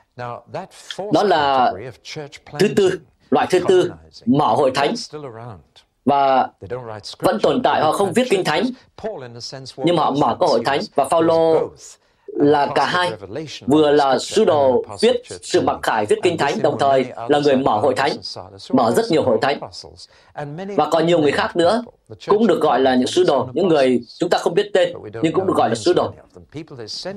Đó 1.13 1.23
là 1.23 1.73
thứ 2.59 2.69
tư, 2.77 3.01
loại 3.31 3.47
thứ 3.51 3.61
tư, 3.69 3.93
mở 4.27 4.47
hội 4.47 4.71
thánh. 4.75 4.95
Và 6.05 6.49
vẫn 7.19 7.39
tồn 7.43 7.63
tại, 7.63 7.81
họ 7.81 7.93
không 7.93 8.13
viết 8.13 8.27
kinh 8.31 8.45
thánh, 8.45 8.65
nhưng 9.77 9.97
họ 9.97 10.11
mở 10.11 10.37
các 10.41 10.47
hội 10.47 10.63
thánh. 10.65 10.81
Và 10.95 11.05
Phaolô 11.05 11.71
là 12.41 12.67
cả 12.75 12.85
hai, 12.85 13.11
vừa 13.67 13.91
là 13.91 14.19
sứ 14.19 14.45
đồ 14.45 14.85
viết 15.01 15.23
sự 15.43 15.61
mặc 15.61 15.79
khải 15.83 16.07
viết 16.07 16.17
kinh 16.23 16.39
thánh, 16.39 16.59
đồng 16.63 16.77
thời 16.79 17.05
là 17.29 17.41
người 17.45 17.57
mở 17.57 17.79
hội 17.79 17.95
thánh, 17.95 18.13
mở 18.73 18.93
rất 18.97 19.05
nhiều 19.11 19.23
hội 19.23 19.39
thánh. 19.43 19.61
Và 20.77 20.89
còn 20.91 21.07
nhiều 21.07 21.19
người 21.19 21.33
khác 21.33 21.57
nữa 21.57 21.85
cũng 22.27 22.47
được 22.47 22.61
gọi 22.61 22.81
là 22.81 22.95
những 22.95 23.07
sứ 23.07 23.25
đồ, 23.25 23.49
những 23.53 23.69
người 23.69 24.01
chúng 24.19 24.31
ta 24.31 24.39
không 24.39 24.55
biết 24.55 24.71
tên, 24.73 24.93
nhưng 25.23 25.33
cũng 25.33 25.47
được 25.47 25.55
gọi 25.57 25.69
là 25.69 25.75
sứ 25.75 25.93
đồ. 25.93 26.13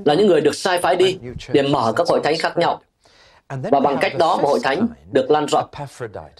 Là 0.06 0.14
những 0.14 0.28
người 0.28 0.42
được 0.42 0.56
sai 0.56 0.80
phái 0.80 0.96
đi 0.96 1.18
để 1.52 1.62
mở 1.62 1.94
các 1.96 2.08
hội 2.08 2.20
thánh 2.24 2.36
khác 2.40 2.58
nhau. 2.58 2.82
Và 3.72 3.80
bằng 3.80 3.98
cách 4.02 4.18
đó 4.18 4.38
một 4.38 4.48
hội 4.48 4.60
thánh 4.64 4.88
được 5.12 5.32
lan 5.32 5.46
rộng. 5.46 5.66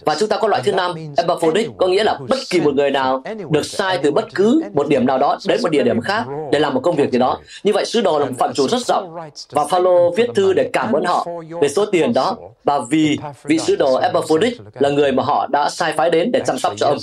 Và 0.04 0.14
chúng 0.18 0.28
ta 0.28 0.36
có 0.36 0.48
loại 0.48 0.62
thứ 0.64 0.72
năm, 0.72 0.94
Epaphroditus, 1.16 1.72
có 1.76 1.86
nghĩa 1.86 2.04
là 2.04 2.18
bất 2.28 2.38
kỳ 2.50 2.60
một 2.60 2.74
người 2.74 2.90
nào 2.90 3.22
được 3.50 3.66
sai 3.66 3.98
từ 4.02 4.10
bất 4.10 4.34
cứ 4.34 4.62
một 4.74 4.88
điểm 4.88 5.06
nào 5.06 5.18
đó 5.18 5.38
đến 5.46 5.60
một 5.62 5.68
địa 5.68 5.82
điểm 5.82 6.00
khác 6.00 6.24
để 6.52 6.58
làm 6.58 6.74
một 6.74 6.80
công 6.80 6.96
việc 6.96 7.12
gì 7.12 7.18
đó. 7.18 7.38
Như 7.64 7.72
vậy 7.72 7.84
sứ 7.84 8.00
đồ 8.00 8.18
là 8.18 8.24
một 8.24 8.32
phạm 8.38 8.52
trù 8.54 8.68
rất 8.68 8.86
rộng. 8.86 9.16
Và 9.50 9.66
Phaolô 9.66 10.10
viết 10.10 10.30
thư 10.34 10.52
để 10.52 10.70
cảm 10.72 10.92
ơn 10.92 11.04
họ 11.04 11.26
về 11.60 11.68
số 11.68 11.86
tiền 11.86 12.12
đó 12.14 12.36
và 12.64 12.80
vì 12.90 13.18
vị 13.44 13.58
sứ 13.58 13.76
đồ 13.76 13.96
Epaphroditus 13.96 14.60
là 14.74 14.88
người 14.88 15.12
mà 15.12 15.22
họ 15.22 15.46
đã 15.46 15.70
sai 15.70 15.92
phái 15.92 16.10
đến 16.10 16.32
để 16.32 16.40
chăm 16.46 16.58
sóc 16.58 16.72
cho 16.76 16.86
ông. 16.86 16.98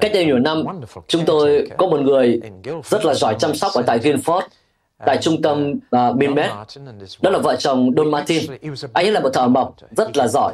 Cách 0.00 0.10
đây 0.14 0.24
nhiều 0.24 0.38
năm, 0.38 0.64
chúng 1.08 1.24
tôi 1.24 1.68
có 1.76 1.86
một 1.86 2.00
người 2.00 2.40
rất 2.84 3.04
là 3.04 3.14
giỏi 3.14 3.36
chăm 3.38 3.54
sóc 3.54 3.72
ở 3.74 3.82
tại 3.82 3.98
Guildford 3.98 4.42
tại 5.06 5.18
trung 5.20 5.42
tâm 5.42 5.74
à, 5.90 6.08
uh, 6.08 6.16
Binbet. 6.16 6.50
Đó 7.22 7.30
là 7.30 7.38
vợ 7.38 7.56
chồng 7.56 7.90
Don 7.96 8.10
Martin. 8.10 8.42
Anh 8.92 9.06
ấy 9.06 9.12
là 9.12 9.20
một 9.20 9.30
thợ 9.32 9.48
mộc 9.48 9.74
rất 9.96 10.16
là 10.16 10.28
giỏi. 10.28 10.52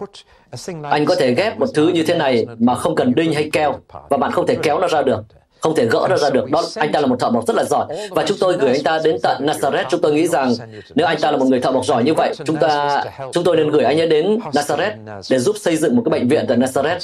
Anh 0.82 1.04
có 1.04 1.14
thể 1.18 1.34
ghép 1.34 1.58
một 1.58 1.66
thứ 1.74 1.88
như 1.88 2.02
thế 2.02 2.14
này 2.14 2.46
mà 2.58 2.74
không 2.74 2.94
cần 2.94 3.14
đinh 3.14 3.32
hay 3.32 3.50
keo 3.52 3.74
và 4.08 4.16
bạn 4.16 4.32
không 4.32 4.46
thể 4.46 4.56
kéo 4.62 4.78
nó 4.80 4.88
ra 4.88 5.02
được 5.02 5.24
không 5.64 5.74
thể 5.74 5.86
gỡ 5.86 6.08
ra 6.08 6.16
ra 6.16 6.30
được. 6.30 6.50
Đó, 6.50 6.62
anh 6.74 6.92
ta 6.92 7.00
là 7.00 7.06
một 7.06 7.20
thợ 7.20 7.30
mộc 7.30 7.46
rất 7.46 7.56
là 7.56 7.64
giỏi 7.64 7.86
và 8.10 8.24
chúng 8.26 8.36
tôi 8.40 8.56
gửi 8.56 8.72
anh 8.72 8.82
ta 8.82 9.00
đến 9.04 9.16
tận 9.22 9.46
Nazareth. 9.46 9.84
Chúng 9.90 10.00
tôi 10.00 10.12
nghĩ 10.12 10.26
rằng 10.26 10.54
nếu 10.94 11.06
anh 11.06 11.20
ta 11.20 11.30
là 11.30 11.36
một 11.36 11.46
người 11.46 11.60
thợ 11.60 11.70
mộc 11.70 11.86
giỏi 11.86 12.04
như 12.04 12.14
vậy, 12.14 12.34
chúng 12.44 12.56
ta 12.56 13.04
chúng 13.32 13.44
tôi 13.44 13.56
nên 13.56 13.70
gửi 13.70 13.84
anh 13.84 14.00
ấy 14.00 14.08
đến 14.08 14.38
Nazareth 14.52 15.20
để 15.30 15.38
giúp 15.38 15.56
xây 15.60 15.76
dựng 15.76 15.96
một 15.96 16.02
cái 16.04 16.20
bệnh 16.20 16.28
viện 16.28 16.44
tại 16.48 16.58
Nazareth, 16.58 16.98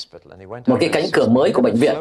một 0.66 0.76
cái 0.80 0.88
cánh 0.92 1.04
cửa 1.12 1.26
mới 1.26 1.52
của 1.52 1.62
bệnh 1.62 1.74
viện. 1.74 1.94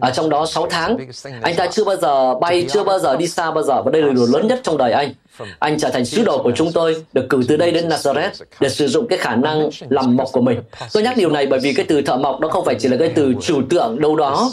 Ở 0.00 0.10
trong 0.10 0.30
đó 0.30 0.46
6 0.46 0.66
tháng, 0.70 0.96
anh 1.42 1.54
ta 1.56 1.66
chưa 1.66 1.84
bao 1.84 1.96
giờ 1.96 2.34
bay, 2.34 2.66
chưa 2.68 2.84
bao 2.84 2.98
giờ 2.98 3.16
đi 3.16 3.26
xa 3.26 3.50
bao 3.50 3.62
giờ 3.62 3.82
và 3.82 3.90
đây 3.90 4.02
là 4.02 4.08
điều 4.14 4.26
lớn 4.32 4.46
nhất 4.46 4.60
trong 4.62 4.76
đời 4.76 4.92
anh. 4.92 5.12
Anh 5.58 5.78
trở 5.78 5.90
thành 5.90 6.04
sứ 6.04 6.24
đồ 6.24 6.42
của 6.42 6.52
chúng 6.56 6.72
tôi, 6.72 7.04
được 7.12 7.26
cử 7.28 7.42
từ 7.48 7.56
đây 7.56 7.70
đến 7.70 7.88
Nazareth 7.88 8.30
để 8.60 8.68
sử 8.68 8.88
dụng 8.88 9.06
cái 9.08 9.18
khả 9.18 9.36
năng 9.36 9.68
làm 9.88 10.16
mộc 10.16 10.28
của 10.32 10.40
mình. 10.40 10.60
Tôi 10.92 11.02
nhắc 11.02 11.16
điều 11.16 11.30
này 11.30 11.46
bởi 11.46 11.60
vì 11.60 11.74
cái 11.74 11.86
từ 11.88 12.02
thợ 12.02 12.16
mộc 12.16 12.40
đó 12.40 12.48
không 12.48 12.64
phải 12.64 12.74
chỉ 12.78 12.88
là 12.88 12.96
cái 12.96 13.12
từ 13.14 13.34
trừu 13.40 13.62
tượng 13.70 14.00
đâu 14.00 14.16
đó 14.16 14.50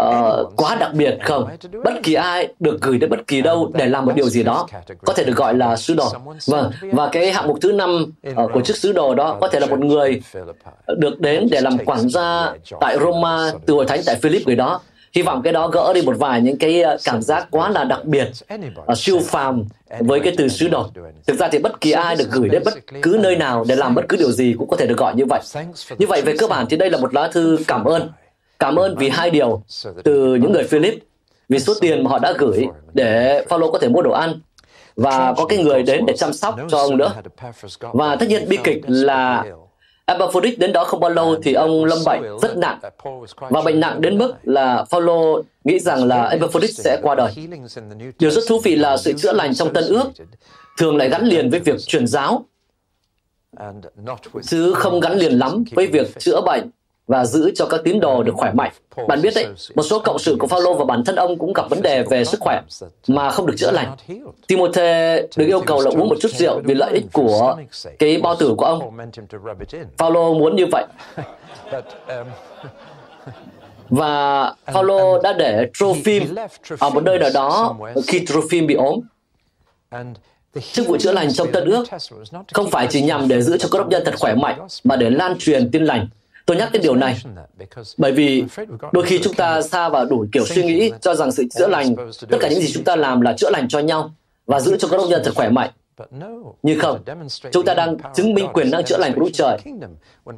uh, 0.00 0.56
quá 0.56 0.74
đặc 0.74 0.94
biệt 0.94 1.18
không. 1.24 1.48
Bất 1.84 1.94
kỳ 2.02 2.14
ai 2.14 2.48
được 2.60 2.80
gửi 2.80 2.98
đến 2.98 3.10
bất 3.10 3.26
kỳ 3.26 3.42
đâu 3.42 3.70
để 3.74 3.86
làm 3.86 4.04
một 4.06 4.12
điều 4.14 4.28
gì 4.28 4.42
đó 4.42 4.66
có 5.04 5.12
thể 5.12 5.24
được 5.24 5.36
gọi 5.36 5.54
là 5.54 5.76
sứ 5.76 5.94
đồ. 5.94 6.12
Vâng, 6.46 6.70
và 6.92 7.08
cái 7.12 7.32
hạng 7.32 7.48
mục 7.48 7.58
thứ 7.60 7.72
năm 7.72 8.06
uh, 8.30 8.50
của 8.52 8.60
chức 8.60 8.76
sứ 8.76 8.92
đồ 8.92 9.14
đó 9.14 9.38
có 9.40 9.48
thể 9.48 9.60
là 9.60 9.66
một 9.66 9.80
người 9.80 10.22
được 10.96 11.20
đến 11.20 11.48
để 11.50 11.60
làm 11.60 11.78
quản 11.78 12.08
gia 12.08 12.52
tại 12.80 12.98
Roma 12.98 13.52
từ 13.66 13.74
hội 13.74 13.86
thánh 13.86 14.00
tại 14.06 14.16
Philip 14.22 14.46
người 14.46 14.56
đó 14.56 14.80
hy 15.14 15.22
vọng 15.22 15.42
cái 15.44 15.52
đó 15.52 15.68
gỡ 15.68 15.92
đi 15.94 16.02
một 16.02 16.16
vài 16.18 16.40
những 16.40 16.58
cái 16.58 16.82
ờ, 16.82 16.96
cảm 17.04 17.22
giác 17.22 17.48
quá 17.50 17.70
là 17.70 17.84
đặc 17.84 18.04
biệt 18.04 18.28
uh, 18.92 18.98
siêu 18.98 19.18
phàm 19.24 19.64
với 20.00 20.20
cái 20.20 20.34
từ 20.36 20.48
sứ 20.48 20.68
đồ 20.68 20.86
thực 21.26 21.38
ra 21.38 21.48
thì 21.52 21.58
bất 21.58 21.80
kỳ 21.80 21.90
ai 21.90 22.16
được 22.16 22.30
gửi 22.30 22.48
đến 22.48 22.62
bất 22.64 22.74
cứ 23.02 23.18
nơi 23.22 23.36
nào 23.36 23.64
để 23.68 23.76
làm 23.76 23.94
bất 23.94 24.04
cứ 24.08 24.16
điều 24.16 24.32
gì 24.32 24.54
cũng 24.58 24.68
có 24.68 24.76
thể 24.76 24.86
được 24.86 24.98
gọi 24.98 25.14
như 25.16 25.24
vậy. 25.28 25.40
Như 25.98 26.06
vậy 26.06 26.22
về 26.22 26.34
cơ 26.38 26.46
bản 26.46 26.66
thì 26.70 26.76
đây 26.76 26.90
là 26.90 26.98
một 26.98 27.14
lá 27.14 27.28
thư 27.28 27.58
cảm 27.66 27.84
ơn. 27.84 28.10
Cảm 28.58 28.76
ơn 28.76 28.96
vì 28.98 29.08
hai 29.08 29.30
điều. 29.30 29.62
Từ 30.04 30.34
những 30.34 30.52
người 30.52 30.64
Philip 30.64 30.98
vì 31.48 31.58
số 31.58 31.74
tiền 31.80 32.04
mà 32.04 32.10
họ 32.10 32.18
đã 32.18 32.32
gửi 32.38 32.66
để 32.94 33.44
Phaolô 33.48 33.72
có 33.72 33.78
thể 33.78 33.88
mua 33.88 34.02
đồ 34.02 34.10
ăn 34.10 34.40
và 34.96 35.34
có 35.36 35.44
cái 35.44 35.58
người 35.58 35.82
đến 35.82 36.06
để 36.06 36.16
chăm 36.16 36.32
sóc 36.32 36.56
cho 36.70 36.78
ông 36.78 36.96
nữa. 36.96 37.12
và 37.80 38.16
tất 38.16 38.26
nhiên 38.28 38.48
bi 38.48 38.58
kịch 38.64 38.80
là 38.86 39.44
Epaphroditus 40.08 40.58
đến 40.58 40.72
đó 40.72 40.84
không 40.84 41.00
bao 41.00 41.10
lâu 41.10 41.36
thì 41.42 41.52
ông 41.52 41.84
lâm 41.84 41.98
bệnh 42.06 42.22
rất 42.42 42.56
nặng 42.56 42.78
và 43.38 43.62
bệnh 43.62 43.80
nặng 43.80 44.00
đến 44.00 44.18
mức 44.18 44.34
là 44.42 44.84
Phaolô 44.84 45.42
nghĩ 45.64 45.78
rằng 45.78 46.04
là 46.04 46.28
Epaphroditus 46.28 46.80
sẽ 46.84 46.98
qua 47.02 47.14
đời. 47.14 47.32
Điều 48.18 48.30
rất 48.30 48.44
thú 48.48 48.60
vị 48.64 48.76
là 48.76 48.96
sự 48.96 49.12
chữa 49.12 49.32
lành 49.32 49.54
trong 49.54 49.72
Tân 49.72 49.84
Ước 49.84 50.04
thường 50.78 50.96
lại 50.96 51.08
gắn 51.08 51.26
liền 51.26 51.50
với 51.50 51.60
việc 51.60 51.80
truyền 51.86 52.06
giáo. 52.06 52.44
Chứ 54.42 54.72
không 54.74 55.00
gắn 55.00 55.18
liền 55.18 55.32
lắm 55.32 55.64
với 55.72 55.86
việc 55.86 56.18
chữa 56.18 56.40
bệnh 56.40 56.70
và 57.08 57.24
giữ 57.24 57.52
cho 57.54 57.66
các 57.66 57.80
tín 57.84 58.00
đồ 58.00 58.22
được 58.22 58.32
khỏe 58.34 58.52
mạnh. 58.52 58.72
Bạn 59.08 59.22
biết 59.22 59.32
đấy, 59.34 59.46
một 59.74 59.82
số 59.82 59.98
cộng 59.98 60.18
sự 60.18 60.36
của 60.40 60.46
Phaolô 60.46 60.74
và 60.74 60.84
bản 60.84 61.04
thân 61.04 61.16
ông 61.16 61.38
cũng 61.38 61.52
gặp 61.52 61.70
vấn 61.70 61.82
đề 61.82 62.02
về 62.02 62.24
sức 62.24 62.40
khỏe 62.40 62.60
mà 63.06 63.30
không 63.30 63.46
được 63.46 63.54
chữa 63.56 63.70
lành. 63.70 63.96
Timothy 64.46 64.82
được 65.36 65.46
yêu 65.46 65.60
cầu 65.60 65.80
là 65.80 65.90
uống 65.90 66.08
một 66.08 66.16
chút 66.20 66.30
rượu 66.32 66.60
vì 66.64 66.74
lợi 66.74 66.92
ích 66.92 67.04
của 67.12 67.56
cái 67.98 68.20
bao 68.22 68.36
tử 68.36 68.54
của 68.58 68.64
ông. 68.64 68.98
Phaolô 69.98 70.34
muốn 70.34 70.56
như 70.56 70.66
vậy. 70.72 70.86
Và 73.90 74.54
Phaolô 74.66 75.22
đã 75.22 75.32
để 75.32 75.70
Trophim 75.74 76.34
ở 76.78 76.90
một 76.90 77.02
nơi 77.04 77.18
nào 77.18 77.30
đó 77.34 77.76
khi 78.06 78.26
Trophim 78.26 78.66
bị 78.66 78.74
ốm. 78.74 79.00
Chức 80.72 80.86
vụ 80.88 80.96
chữa 80.96 81.12
lành 81.12 81.32
trong 81.32 81.52
Tân 81.52 81.64
ước 81.64 81.84
không 82.52 82.70
phải 82.70 82.86
chỉ 82.90 83.02
nhằm 83.02 83.28
để 83.28 83.42
giữ 83.42 83.56
cho 83.58 83.68
các 83.72 83.78
đốc 83.78 83.88
nhân 83.88 84.02
thật 84.04 84.14
khỏe 84.20 84.34
mạnh, 84.34 84.66
mà 84.84 84.96
để 84.96 85.10
lan 85.10 85.36
truyền 85.38 85.70
tin 85.70 85.84
lành 85.84 86.08
Tôi 86.48 86.56
nhắc 86.56 86.72
đến 86.72 86.82
điều 86.82 86.94
này 86.94 87.22
bởi 87.98 88.12
vì 88.12 88.44
đôi 88.92 89.04
khi 89.04 89.18
chúng 89.22 89.34
ta 89.34 89.62
xa 89.62 89.88
vào 89.88 90.04
đủ 90.04 90.26
kiểu 90.32 90.46
suy 90.46 90.62
nghĩ 90.64 90.92
cho 91.00 91.14
rằng 91.14 91.32
sự 91.32 91.44
chữa 91.58 91.68
lành, 91.68 91.96
tất 92.30 92.38
cả 92.40 92.48
những 92.48 92.60
gì 92.60 92.72
chúng 92.72 92.84
ta 92.84 92.96
làm 92.96 93.20
là 93.20 93.34
chữa 93.38 93.50
lành 93.50 93.68
cho 93.68 93.78
nhau 93.78 94.14
và 94.46 94.60
giữ 94.60 94.76
cho 94.76 94.88
các 94.88 94.96
đốc 94.96 95.08
nhân 95.08 95.22
thật 95.24 95.32
khỏe 95.34 95.48
mạnh. 95.48 95.70
Nhưng 96.62 96.78
không, 96.78 96.98
chúng 97.52 97.64
ta 97.64 97.74
đang 97.74 97.96
chứng 98.14 98.34
minh 98.34 98.46
quyền 98.52 98.70
năng 98.70 98.84
chữa 98.84 98.98
lành 98.98 99.12
của 99.14 99.20
Đức 99.20 99.30
Trời 99.32 99.58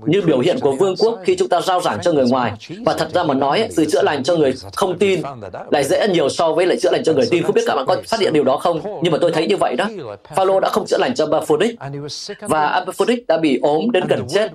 như 0.07 0.23
biểu 0.27 0.38
hiện 0.38 0.61
của 0.61 0.73
vương 0.73 0.94
quốc 0.99 1.18
khi 1.25 1.37
chúng 1.37 1.49
ta 1.49 1.61
giao 1.61 1.81
giảng 1.81 1.99
cho 2.03 2.12
người 2.12 2.27
ngoài. 2.31 2.53
Và 2.87 2.94
thật 2.94 3.09
ra 3.14 3.23
mà 3.23 3.35
nói, 3.35 3.68
sự 3.70 3.85
chữa 3.85 4.03
lành 4.03 4.23
cho 4.23 4.37
người 4.37 4.55
không 4.77 4.99
tin 4.99 5.23
lại 5.70 5.85
dễ 5.85 6.09
nhiều 6.09 6.29
so 6.29 6.53
với 6.53 6.66
lại 6.66 6.77
chữa 6.81 6.90
lành 6.92 7.05
cho 7.05 7.12
người 7.12 7.27
tin. 7.31 7.42
Không 7.42 7.55
biết 7.55 7.62
các 7.66 7.75
bạn 7.75 7.87
có 7.87 7.96
phát 8.09 8.20
hiện 8.20 8.33
điều 8.33 8.44
đó 8.44 8.57
không? 8.57 9.01
Nhưng 9.03 9.12
mà 9.12 9.18
tôi 9.20 9.33
thấy 9.33 9.46
như 9.46 9.57
vậy 9.57 9.77
đó. 9.77 9.88
Phaolô 10.25 10.61
đã 10.61 10.68
không 10.68 10.87
chữa 10.87 10.99
lành 10.99 11.14
cho 11.14 11.27
Epaphroditus 11.27 12.31
và 12.40 12.66
Epaphroditus 12.75 13.27
đã 13.29 13.38
bị 13.38 13.59
ốm 13.62 13.90
đến 13.90 14.05
gần 14.09 14.27
chết. 14.29 14.51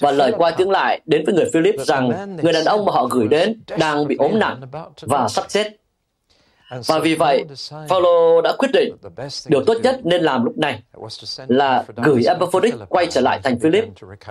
Và 0.00 0.10
lời 0.10 0.32
qua 0.36 0.50
tiếng 0.50 0.70
lại 0.70 1.00
đến 1.06 1.24
với 1.26 1.34
người 1.34 1.50
Philip 1.52 1.74
rằng 1.80 2.36
người 2.42 2.52
đàn 2.52 2.64
ông 2.64 2.84
mà 2.84 2.92
họ 2.92 3.06
gửi 3.06 3.28
đến 3.28 3.60
đang 3.78 4.06
bị 4.06 4.16
ốm 4.18 4.38
nặng 4.38 4.60
và 5.00 5.28
sắp 5.28 5.44
chết. 5.48 5.72
Và 6.70 6.98
vì 6.98 7.14
vậy, 7.14 7.44
Phaolô 7.88 8.40
đã 8.40 8.52
quyết 8.58 8.68
định 8.72 8.96
điều 9.46 9.64
tốt 9.64 9.74
nhất 9.82 10.00
nên 10.04 10.22
làm 10.22 10.44
lúc 10.44 10.58
này 10.58 10.82
là 11.48 11.84
gửi 11.96 12.22
Epaphroditus 12.28 12.80
quay 12.88 13.06
trở 13.06 13.20
lại 13.20 13.40
thành 13.44 13.58
Philip 13.58 13.84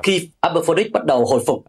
khi 0.03 0.29
Epaphroditus 0.41 0.91
bắt 0.91 1.05
đầu 1.05 1.25
hồi 1.25 1.43
phục. 1.47 1.63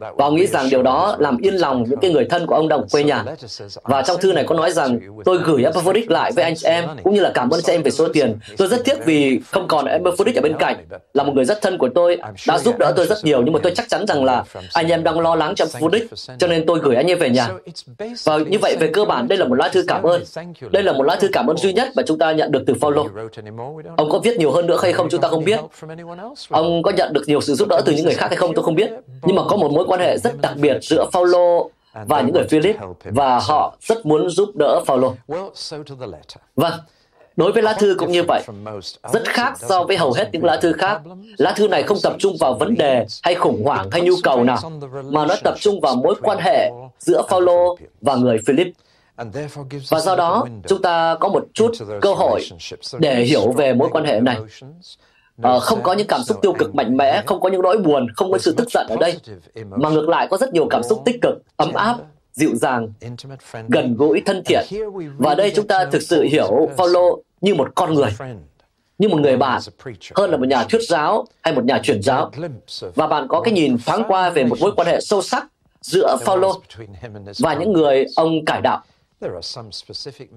Và 0.00 0.24
ông 0.24 0.36
nghĩ 0.36 0.46
rằng 0.46 0.70
điều 0.70 0.82
đó 0.82 1.16
làm 1.18 1.38
yên 1.38 1.54
lòng 1.54 1.84
những 1.88 2.00
cái 2.00 2.10
người 2.10 2.24
thân 2.30 2.46
của 2.46 2.54
ông 2.54 2.68
đồng 2.68 2.88
quê 2.88 3.04
nhà. 3.04 3.24
Và 3.82 4.02
trong 4.02 4.20
thư 4.20 4.32
này 4.32 4.44
có 4.44 4.54
nói 4.54 4.72
rằng 4.72 4.98
tôi 5.24 5.38
gửi 5.44 5.64
Epaphroditus 5.64 6.10
lại 6.10 6.32
với 6.32 6.44
anh 6.44 6.54
chị 6.56 6.66
em 6.66 6.84
cũng 7.04 7.14
như 7.14 7.20
là 7.20 7.30
cảm 7.34 7.50
ơn 7.50 7.60
chị 7.62 7.72
em 7.72 7.82
về 7.82 7.90
số 7.90 8.08
tiền. 8.12 8.38
Tôi 8.56 8.68
rất 8.68 8.84
tiếc 8.84 9.04
vì 9.04 9.40
không 9.50 9.68
còn 9.68 9.86
Epaphroditus 9.86 10.38
ở 10.38 10.42
bên 10.42 10.56
cạnh. 10.58 10.76
Là 11.14 11.24
một 11.24 11.32
người 11.34 11.44
rất 11.44 11.62
thân 11.62 11.78
của 11.78 11.88
tôi, 11.94 12.18
đã 12.48 12.58
giúp 12.58 12.78
đỡ 12.78 12.92
tôi 12.96 13.06
rất 13.06 13.18
nhiều 13.22 13.42
nhưng 13.42 13.52
mà 13.52 13.60
tôi 13.62 13.72
chắc 13.76 13.88
chắn 13.88 14.06
rằng 14.06 14.24
là 14.24 14.44
anh 14.72 14.88
em 14.88 15.04
đang 15.04 15.20
lo 15.20 15.34
lắng 15.34 15.54
cho 15.54 15.64
Epaphroditus 15.64 16.30
cho 16.38 16.46
nên 16.46 16.66
tôi 16.66 16.78
gửi 16.82 16.96
anh 16.96 17.10
ấy 17.10 17.14
về 17.16 17.30
nhà. 17.30 17.48
Và 18.24 18.38
như 18.38 18.58
vậy 18.58 18.76
về 18.80 18.90
cơ 18.94 19.04
bản 19.04 19.28
đây 19.28 19.38
là 19.38 19.44
một 19.44 19.54
lá 19.54 19.68
thư 19.68 19.84
cảm 19.88 20.03
ơn. 20.06 20.22
Đây 20.70 20.82
là 20.82 20.92
một 20.92 21.02
lá 21.02 21.16
thư 21.16 21.28
cảm 21.32 21.46
ơn 21.46 21.56
duy 21.56 21.72
nhất 21.72 21.88
mà 21.96 22.02
chúng 22.06 22.18
ta 22.18 22.32
nhận 22.32 22.52
được 22.52 22.62
từ 22.66 22.74
Phaolô. 22.80 23.06
Ông 23.96 24.10
có 24.10 24.18
viết 24.18 24.38
nhiều 24.38 24.52
hơn 24.52 24.66
nữa 24.66 24.78
hay 24.82 24.92
không 24.92 25.08
chúng 25.10 25.20
ta 25.20 25.28
không 25.28 25.44
biết. 25.44 25.60
Ông 26.50 26.82
có 26.82 26.90
nhận 26.90 27.12
được 27.12 27.22
nhiều 27.26 27.40
sự 27.40 27.54
giúp 27.54 27.68
đỡ 27.68 27.82
từ 27.84 27.92
những 27.92 28.04
người 28.04 28.14
khác 28.14 28.26
hay 28.26 28.36
không 28.36 28.54
tôi 28.54 28.64
không 28.64 28.74
biết. 28.74 28.90
Nhưng 29.22 29.36
mà 29.36 29.42
có 29.48 29.56
một 29.56 29.72
mối 29.72 29.84
quan 29.88 30.00
hệ 30.00 30.18
rất 30.18 30.40
đặc 30.40 30.52
biệt 30.56 30.78
giữa 30.82 31.06
Phaolô 31.12 31.70
và 32.06 32.20
những 32.20 32.34
người 32.34 32.44
Philip 32.44 32.76
và 33.04 33.38
họ 33.38 33.76
rất 33.80 34.06
muốn 34.06 34.30
giúp 34.30 34.48
đỡ 34.54 34.80
Phaolô. 34.86 35.14
Vâng, 36.56 36.72
Đối 37.36 37.52
với 37.52 37.62
lá 37.62 37.72
thư 37.72 37.96
cũng 37.98 38.12
như 38.12 38.22
vậy, 38.22 38.42
rất 39.12 39.24
khác 39.24 39.58
so 39.58 39.84
với 39.84 39.96
hầu 39.96 40.12
hết 40.12 40.28
những 40.32 40.44
lá 40.44 40.56
thư 40.56 40.72
khác. 40.72 41.00
Lá 41.38 41.52
thư 41.56 41.68
này 41.68 41.82
không 41.82 41.98
tập 42.02 42.12
trung 42.18 42.36
vào 42.40 42.54
vấn 42.54 42.74
đề 42.74 43.06
hay 43.22 43.34
khủng 43.34 43.64
hoảng 43.64 43.88
hay 43.90 44.00
nhu 44.00 44.12
cầu 44.22 44.44
nào, 44.44 44.58
mà 45.04 45.26
nó 45.26 45.34
tập 45.44 45.54
trung 45.60 45.80
vào 45.80 45.96
mối 45.96 46.14
quan 46.22 46.38
hệ 46.38 46.70
giữa 46.98 47.22
Phaolô 47.28 47.76
và 48.00 48.16
người 48.16 48.38
Philip. 48.46 48.66
Và 49.90 50.00
do 50.00 50.16
đó, 50.16 50.46
chúng 50.68 50.82
ta 50.82 51.16
có 51.20 51.28
một 51.28 51.44
chút 51.54 51.72
cơ 52.00 52.14
hội 52.14 52.40
để 52.98 53.24
hiểu 53.24 53.52
về 53.52 53.74
mối 53.74 53.88
quan 53.92 54.04
hệ 54.04 54.20
này. 54.20 54.36
À, 55.42 55.58
không 55.58 55.82
có 55.82 55.92
những 55.92 56.06
cảm 56.06 56.22
xúc 56.22 56.38
tiêu 56.42 56.52
cực 56.58 56.74
mạnh 56.74 56.96
mẽ, 56.96 57.22
không 57.26 57.40
có 57.40 57.48
những 57.48 57.62
nỗi 57.62 57.78
buồn, 57.78 58.06
không 58.16 58.32
có 58.32 58.38
sự 58.38 58.54
tức 58.56 58.70
giận 58.70 58.86
ở 58.88 58.96
đây, 58.96 59.18
mà 59.70 59.88
ngược 59.90 60.08
lại 60.08 60.28
có 60.30 60.36
rất 60.36 60.52
nhiều 60.52 60.66
cảm 60.70 60.82
xúc 60.82 61.02
tích 61.04 61.16
cực, 61.22 61.34
ấm 61.56 61.72
áp, 61.72 61.96
dịu 62.32 62.50
dàng, 62.54 62.92
gần 63.68 63.94
gũi, 63.96 64.22
thân 64.26 64.42
thiện. 64.46 64.66
Và 65.18 65.34
đây 65.34 65.52
chúng 65.56 65.66
ta 65.66 65.84
thực 65.92 66.02
sự 66.02 66.22
hiểu 66.22 66.68
Phaolô 66.76 67.22
như 67.40 67.54
một 67.54 67.68
con 67.74 67.94
người, 67.94 68.10
như 68.98 69.08
một 69.08 69.20
người 69.20 69.36
bạn, 69.36 69.60
hơn 70.14 70.30
là 70.30 70.36
một 70.36 70.48
nhà 70.48 70.64
thuyết 70.64 70.80
giáo 70.88 71.24
hay 71.42 71.54
một 71.54 71.64
nhà 71.64 71.80
truyền 71.82 72.02
giáo. 72.02 72.30
Và 72.94 73.06
bạn 73.06 73.28
có 73.28 73.40
cái 73.40 73.52
nhìn 73.54 73.76
thoáng 73.86 74.02
qua 74.08 74.30
về 74.30 74.44
một 74.44 74.60
mối 74.60 74.72
quan 74.76 74.88
hệ 74.88 75.00
sâu 75.00 75.22
sắc 75.22 75.46
giữa 75.80 76.16
Phaolô 76.20 76.60
và 77.38 77.54
những 77.54 77.72
người 77.72 78.06
ông 78.16 78.44
cải 78.44 78.60
đạo. 78.60 78.82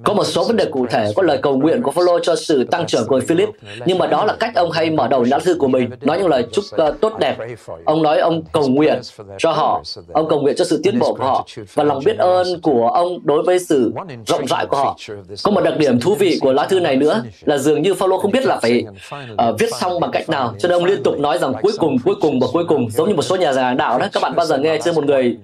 Có 0.03 0.13
một 0.13 0.23
số 0.23 0.43
vấn 0.43 0.55
đề 0.55 0.65
cụ 0.65 0.85
thể 0.89 1.11
có 1.15 1.23
lời 1.23 1.39
cầu 1.41 1.57
nguyện 1.57 1.81
của 1.81 1.91
Phaolô 1.91 2.19
cho 2.19 2.35
sự 2.35 2.63
tăng 2.63 2.87
trưởng 2.87 3.07
của 3.07 3.21
Philip, 3.27 3.49
nhưng 3.85 3.97
mà 3.97 4.07
đó 4.07 4.25
là 4.25 4.35
cách 4.39 4.55
ông 4.55 4.71
hay 4.71 4.89
mở 4.89 5.07
đầu 5.07 5.23
lá 5.23 5.39
thư 5.39 5.55
của 5.59 5.67
mình, 5.67 5.89
nói 6.01 6.17
những 6.17 6.27
lời 6.27 6.45
chúc 6.51 6.65
uh, 6.87 7.01
tốt 7.01 7.13
đẹp. 7.19 7.37
Ông 7.85 8.03
nói 8.03 8.19
ông 8.19 8.41
cầu 8.51 8.67
nguyện 8.67 8.99
cho 9.37 9.51
họ, 9.51 9.83
ông 10.13 10.29
cầu 10.29 10.41
nguyện 10.41 10.55
cho 10.55 10.65
sự 10.65 10.79
tiến 10.83 10.99
bộ 10.99 11.13
của 11.13 11.23
họ 11.23 11.47
và 11.73 11.83
lòng 11.83 12.03
biết 12.05 12.17
ơn 12.17 12.61
của 12.61 12.87
ông 12.87 13.19
đối 13.23 13.43
với 13.43 13.59
sự 13.59 13.93
rộng 14.27 14.47
rãi 14.47 14.65
của 14.65 14.77
họ. 14.77 14.97
Có 15.43 15.51
một 15.51 15.61
đặc 15.61 15.77
điểm 15.77 15.99
thú 15.99 16.15
vị 16.15 16.37
của 16.41 16.53
lá 16.53 16.65
thư 16.65 16.79
này 16.79 16.95
nữa 16.95 17.23
là 17.45 17.57
dường 17.57 17.81
như 17.81 17.93
Phaolô 17.93 18.17
không 18.17 18.31
biết 18.31 18.45
là 18.45 18.59
phải 18.61 18.85
uh, 19.33 19.59
viết 19.59 19.69
xong 19.79 19.99
bằng 19.99 20.11
cách 20.11 20.29
nào, 20.29 20.53
cho 20.59 20.69
nên 20.69 20.77
ông 20.77 20.85
liên 20.85 21.03
tục 21.03 21.19
nói 21.19 21.37
rằng 21.37 21.53
cuối 21.61 21.73
cùng, 21.77 21.97
cuối 22.05 22.15
cùng 22.21 22.39
và 22.39 22.47
cuối 22.53 22.65
cùng, 22.67 22.89
giống 22.91 23.09
như 23.09 23.15
một 23.15 23.21
số 23.21 23.35
nhà 23.35 23.53
giảng 23.53 23.77
đạo 23.77 23.99
đó. 23.99 24.07
Các 24.11 24.23
bạn 24.23 24.35
bao 24.35 24.45
giờ 24.45 24.57
nghe 24.57 24.79
chưa 24.83 24.93
một 24.93 25.05
người 25.05 25.37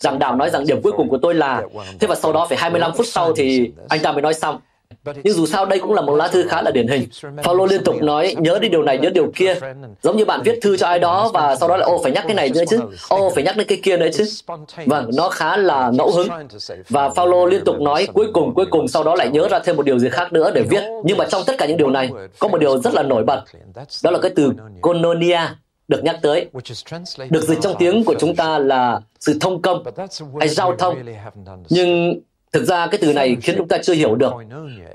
giảng 0.00 0.18
đạo 0.18 0.36
nói 0.36 0.50
rằng 0.50 0.66
điểm 0.66 0.82
cuối 0.82 0.92
cùng 0.92 1.08
của 1.08 1.18
tôi 1.22 1.34
là 1.34 1.62
thế 2.00 2.06
và 2.06 2.14
sau 2.14 2.32
đó 2.32 2.41
phải 2.46 2.58
25 2.58 2.92
phút 2.96 3.06
sau 3.06 3.32
thì 3.32 3.72
anh 3.88 4.00
ta 4.00 4.12
mới 4.12 4.22
nói 4.22 4.34
xong. 4.34 4.60
Nhưng 5.24 5.34
dù 5.34 5.46
sao 5.46 5.66
đây 5.66 5.78
cũng 5.78 5.92
là 5.92 6.02
một 6.02 6.16
lá 6.16 6.28
thư 6.28 6.48
khá 6.48 6.62
là 6.62 6.70
điển 6.70 6.88
hình. 6.88 7.08
Paulo 7.42 7.66
liên 7.66 7.84
tục 7.84 8.02
nói 8.02 8.34
nhớ 8.38 8.58
đi 8.58 8.68
điều 8.68 8.82
này, 8.82 8.98
nhớ 8.98 9.10
điều 9.14 9.32
kia. 9.34 9.54
Giống 10.02 10.16
như 10.16 10.24
bạn 10.24 10.40
viết 10.44 10.58
thư 10.62 10.76
cho 10.76 10.86
ai 10.86 10.98
đó 10.98 11.30
và 11.34 11.56
sau 11.56 11.68
đó 11.68 11.76
lại 11.76 11.88
ô 11.88 12.00
phải 12.02 12.12
nhắc 12.12 12.24
cái 12.26 12.34
này 12.34 12.50
nữa 12.54 12.62
chứ. 12.70 12.80
Ô 13.08 13.30
phải 13.34 13.44
nhắc 13.44 13.56
đến 13.56 13.66
cái 13.66 13.80
kia 13.82 13.96
nữa 13.96 14.08
chứ. 14.14 14.24
Vâng, 14.86 15.10
nó 15.16 15.28
khá 15.28 15.56
là 15.56 15.90
ngẫu 15.94 16.10
hứng. 16.10 16.28
Và 16.88 17.08
Paulo 17.08 17.46
liên 17.46 17.64
tục 17.64 17.80
nói 17.80 18.08
cuối 18.12 18.26
cùng, 18.32 18.54
cuối 18.54 18.66
cùng 18.70 18.88
sau 18.88 19.04
đó 19.04 19.14
lại 19.14 19.28
nhớ 19.28 19.48
ra 19.48 19.58
thêm 19.58 19.76
một 19.76 19.82
điều 19.82 19.98
gì 19.98 20.08
khác 20.08 20.32
nữa 20.32 20.50
để 20.54 20.62
viết. 20.62 20.82
Nhưng 21.04 21.18
mà 21.18 21.24
trong 21.30 21.42
tất 21.46 21.54
cả 21.58 21.66
những 21.66 21.76
điều 21.76 21.90
này, 21.90 22.10
có 22.38 22.48
một 22.48 22.58
điều 22.58 22.78
rất 22.78 22.94
là 22.94 23.02
nổi 23.02 23.24
bật. 23.24 23.44
Đó 24.04 24.10
là 24.10 24.18
cái 24.18 24.32
từ 24.36 24.52
kononia 24.80 25.40
được 25.88 26.04
nhắc 26.04 26.18
tới, 26.22 26.46
được 27.30 27.42
dịch 27.42 27.58
trong 27.62 27.74
tiếng 27.78 28.04
của 28.04 28.14
chúng 28.18 28.36
ta 28.36 28.58
là 28.58 29.00
sự 29.20 29.38
thông 29.40 29.62
công 29.62 29.84
hay 30.40 30.48
giao 30.48 30.76
thông. 30.76 30.96
Nhưng 31.68 32.20
thực 32.52 32.64
ra 32.64 32.86
cái 32.86 32.98
từ 33.02 33.12
này 33.12 33.36
khiến 33.42 33.54
chúng 33.58 33.68
ta 33.68 33.78
chưa 33.82 33.94
hiểu 33.94 34.14
được. 34.14 34.32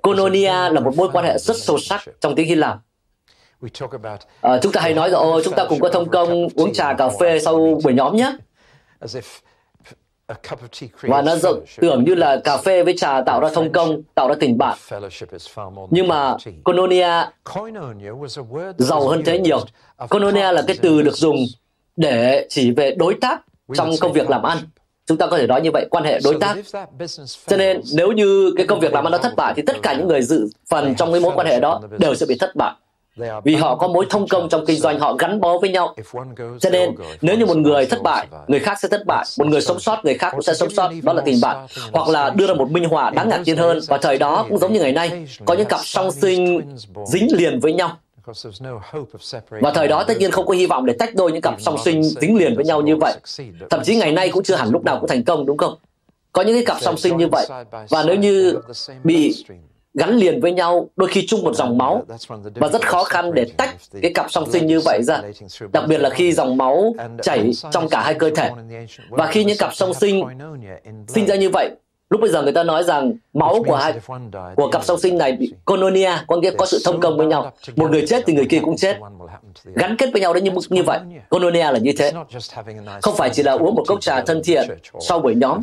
Koinonia 0.01 0.69
là 0.69 0.79
một 0.79 0.95
mối 0.97 1.09
quan 1.13 1.25
hệ 1.25 1.37
rất 1.37 1.57
sâu 1.57 1.77
sắc 1.77 2.01
trong 2.19 2.35
tiếng 2.35 2.47
Hy 2.47 2.55
Lạp. 2.55 2.77
À, 4.41 4.57
chúng 4.61 4.71
ta 4.71 4.81
hay 4.81 4.93
nói 4.93 5.09
rằng, 5.09 5.21
ô, 5.21 5.41
chúng 5.43 5.53
ta 5.53 5.65
cùng 5.69 5.79
có 5.79 5.89
thông 5.89 6.09
công 6.09 6.47
uống 6.55 6.73
trà 6.73 6.93
cà 6.93 7.09
phê 7.19 7.39
sau 7.39 7.79
buổi 7.83 7.93
nhóm 7.93 8.15
nhé. 8.15 8.31
và 11.01 11.21
nó 11.21 11.35
rộng 11.35 11.63
tưởng 11.81 12.03
như 12.03 12.15
là 12.15 12.41
cà 12.43 12.57
phê 12.57 12.83
với 12.83 12.93
trà 12.97 13.21
tạo 13.21 13.41
ra 13.41 13.49
thông 13.53 13.71
công, 13.71 14.01
tạo 14.15 14.27
ra 14.27 14.35
tình 14.39 14.57
bạn. 14.57 14.77
Nhưng 15.91 16.07
mà 16.07 16.35
koinonia 16.63 17.09
giàu 18.77 19.07
hơn 19.07 19.23
thế 19.25 19.39
nhiều. 19.39 19.59
Koinonia 20.09 20.51
là 20.51 20.63
cái 20.67 20.77
từ 20.81 21.01
được 21.01 21.15
dùng 21.15 21.37
để 21.95 22.45
chỉ 22.49 22.71
về 22.71 22.95
đối 22.97 23.13
tác 23.21 23.41
trong 23.75 23.89
công 24.01 24.13
việc 24.13 24.29
làm 24.29 24.43
ăn. 24.43 24.57
Chúng 25.07 25.17
ta 25.17 25.27
có 25.27 25.37
thể 25.37 25.47
nói 25.47 25.61
như 25.61 25.71
vậy, 25.71 25.87
quan 25.89 26.03
hệ 26.03 26.19
đối 26.23 26.37
tác. 26.39 26.55
Cho 27.47 27.57
nên 27.57 27.81
nếu 27.93 28.11
như 28.11 28.53
cái 28.57 28.67
công 28.67 28.79
việc 28.79 28.93
làm 28.93 29.07
ăn 29.07 29.11
đó 29.11 29.17
thất 29.17 29.35
bại 29.35 29.53
thì 29.55 29.61
tất 29.61 29.77
cả 29.81 29.93
những 29.93 30.07
người 30.07 30.21
dự 30.21 30.49
phần 30.69 30.95
trong 30.95 31.11
cái 31.11 31.21
mối 31.21 31.31
quan 31.35 31.47
hệ 31.47 31.59
đó 31.59 31.81
đều 31.99 32.15
sẽ 32.15 32.25
bị 32.25 32.37
thất 32.39 32.55
bại. 32.55 32.73
Vì 33.43 33.55
họ 33.55 33.75
có 33.75 33.87
mối 33.87 34.05
thông 34.09 34.27
công 34.27 34.49
trong 34.49 34.65
kinh 34.65 34.79
doanh 34.79 34.99
họ 34.99 35.13
gắn 35.13 35.39
bó 35.39 35.57
với 35.57 35.69
nhau. 35.69 35.95
Cho 36.59 36.69
nên 36.69 36.95
nếu 37.21 37.37
như 37.37 37.45
một 37.45 37.57
người 37.57 37.85
thất 37.85 38.01
bại 38.03 38.27
người 38.47 38.59
khác 38.59 38.77
sẽ 38.81 38.87
thất 38.87 39.05
bại. 39.05 39.25
một 39.37 39.47
người 39.47 39.61
sống 39.61 39.79
sót 39.79 40.05
người 40.05 40.13
khác 40.13 40.31
cũng 40.31 40.41
sẽ 40.41 40.53
sống 40.53 40.69
sót. 40.69 40.91
đó 41.03 41.13
là 41.13 41.21
tình 41.25 41.41
bạn. 41.41 41.67
hoặc 41.91 42.07
là 42.09 42.29
đưa 42.29 42.47
ra 42.47 42.53
một 42.53 42.71
minh 42.71 42.85
họa 42.85 43.09
đáng 43.09 43.29
ngạc 43.29 43.41
nhiên 43.45 43.57
hơn 43.57 43.79
và 43.87 43.97
thời 43.97 44.17
đó 44.17 44.45
cũng 44.49 44.57
giống 44.57 44.73
như 44.73 44.79
ngày 44.79 44.91
nay 44.91 45.27
có 45.45 45.53
những 45.53 45.67
cặp 45.67 45.79
song 45.83 46.11
sinh 46.11 46.61
dính 47.05 47.27
liền 47.37 47.59
với 47.59 47.73
nhau 47.73 47.97
và 49.49 49.71
thời 49.71 49.87
đó 49.87 50.03
tất 50.03 50.17
nhiên 50.17 50.31
không 50.31 50.45
có 50.45 50.53
hy 50.53 50.65
vọng 50.65 50.85
để 50.85 50.93
tách 50.99 51.15
đôi 51.15 51.31
những 51.31 51.41
cặp 51.41 51.61
song 51.61 51.77
sinh 51.85 52.03
dính 52.03 52.37
liền 52.37 52.55
với 52.55 52.65
nhau 52.65 52.81
như 52.81 52.95
vậy. 52.95 53.13
Thậm 53.69 53.83
chí 53.83 53.95
ngày 53.95 54.11
nay 54.11 54.29
cũng 54.29 54.43
chưa 54.43 54.55
hẳn 54.55 54.69
lúc 54.69 54.83
nào 54.83 54.99
cũng 54.99 55.09
thành 55.09 55.23
công 55.23 55.45
đúng 55.45 55.57
không? 55.57 55.75
Có 56.31 56.41
những 56.41 56.55
cái 56.55 56.65
cặp 56.65 56.77
song 56.81 56.97
sinh 56.97 57.17
như 57.17 57.27
vậy 57.31 57.47
và 57.89 58.03
nếu 58.03 58.15
như 58.15 58.59
bị 59.03 59.45
gắn 59.97 60.17
liền 60.17 60.41
với 60.41 60.51
nhau 60.51 60.89
đôi 60.95 61.09
khi 61.09 61.25
chung 61.27 61.43
một 61.43 61.55
dòng 61.55 61.77
máu 61.77 62.05
và 62.55 62.67
rất 62.67 62.87
khó 62.87 63.03
khăn 63.03 63.33
để 63.33 63.45
tách 63.57 63.75
cái 64.01 64.11
cặp 64.13 64.31
song 64.31 64.51
sinh 64.51 64.67
như 64.67 64.79
vậy 64.85 65.01
ra 65.03 65.21
đặc 65.71 65.83
biệt 65.87 65.97
là 65.97 66.09
khi 66.09 66.33
dòng 66.33 66.57
máu 66.57 66.95
chảy 67.21 67.51
trong 67.71 67.89
cả 67.89 68.01
hai 68.01 68.13
cơ 68.13 68.29
thể 68.35 68.51
và 69.09 69.27
khi 69.27 69.43
những 69.43 69.57
cặp 69.57 69.75
song 69.75 69.93
sinh 69.93 70.23
sinh 71.07 71.25
ra 71.25 71.35
như 71.35 71.49
vậy 71.49 71.69
lúc 72.09 72.21
bây 72.21 72.29
giờ 72.29 72.41
người 72.41 72.51
ta 72.51 72.63
nói 72.63 72.83
rằng 72.83 73.13
máu 73.33 73.63
của 73.67 73.75
hai 73.75 73.93
của 74.55 74.69
cặp 74.71 74.85
song 74.85 74.99
sinh 74.99 75.17
này 75.17 75.31
bị 75.31 75.53
koinonia 75.65 76.11
có 76.27 76.37
nghĩa 76.37 76.51
có 76.57 76.65
sự 76.65 76.81
thông 76.85 76.99
công 76.99 77.17
với 77.17 77.27
nhau. 77.27 77.51
một 77.75 77.91
người 77.91 78.05
chết 78.07 78.23
thì 78.25 78.33
người 78.33 78.45
kia 78.49 78.59
cũng 78.63 78.77
chết. 78.77 78.97
gắn 79.63 79.95
kết 79.97 80.09
với 80.13 80.21
nhau 80.21 80.33
đến 80.33 80.43
như 80.43 80.51
như 80.69 80.83
vậy. 80.83 80.99
koinonia 81.29 81.71
là 81.71 81.77
như 81.79 81.91
thế. 81.97 82.13
không 83.01 83.15
phải 83.15 83.29
chỉ 83.33 83.43
là 83.43 83.51
uống 83.51 83.75
một 83.75 83.83
cốc 83.87 84.01
trà 84.01 84.21
thân 84.21 84.41
thiện 84.43 84.69
sau 84.99 85.19
buổi 85.19 85.35
nhóm 85.35 85.61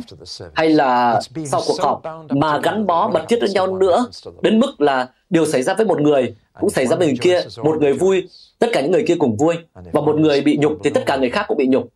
hay 0.53 0.69
là 0.69 1.21
sau 1.45 1.61
cuộc 1.67 1.81
họp 1.81 2.01
mà 2.29 2.59
gắn 2.63 2.87
bó 2.87 3.09
mật 3.09 3.25
thiết 3.29 3.37
với 3.39 3.49
nhau 3.49 3.77
nữa 3.77 4.05
đến 4.41 4.59
mức 4.59 4.81
là 4.81 5.07
điều 5.29 5.45
xảy 5.45 5.63
ra 5.63 5.73
với 5.73 5.85
một 5.85 6.01
người 6.01 6.35
cũng 6.59 6.69
xảy 6.69 6.87
ra 6.87 6.95
với 6.95 7.07
người 7.07 7.17
kia 7.21 7.41
một 7.63 7.81
người 7.81 7.93
vui 7.93 8.27
tất 8.59 8.67
cả 8.73 8.81
những 8.81 8.91
người 8.91 9.03
kia 9.07 9.15
cùng 9.19 9.37
vui. 9.37 9.55
Và 9.73 10.01
một 10.01 10.15
người 10.15 10.41
bị 10.41 10.57
nhục 10.57 10.77
thì 10.83 10.89
tất 10.89 11.03
cả 11.05 11.17
người 11.17 11.29
khác 11.29 11.45
cũng 11.47 11.57
bị 11.57 11.67
nhục. 11.67 11.89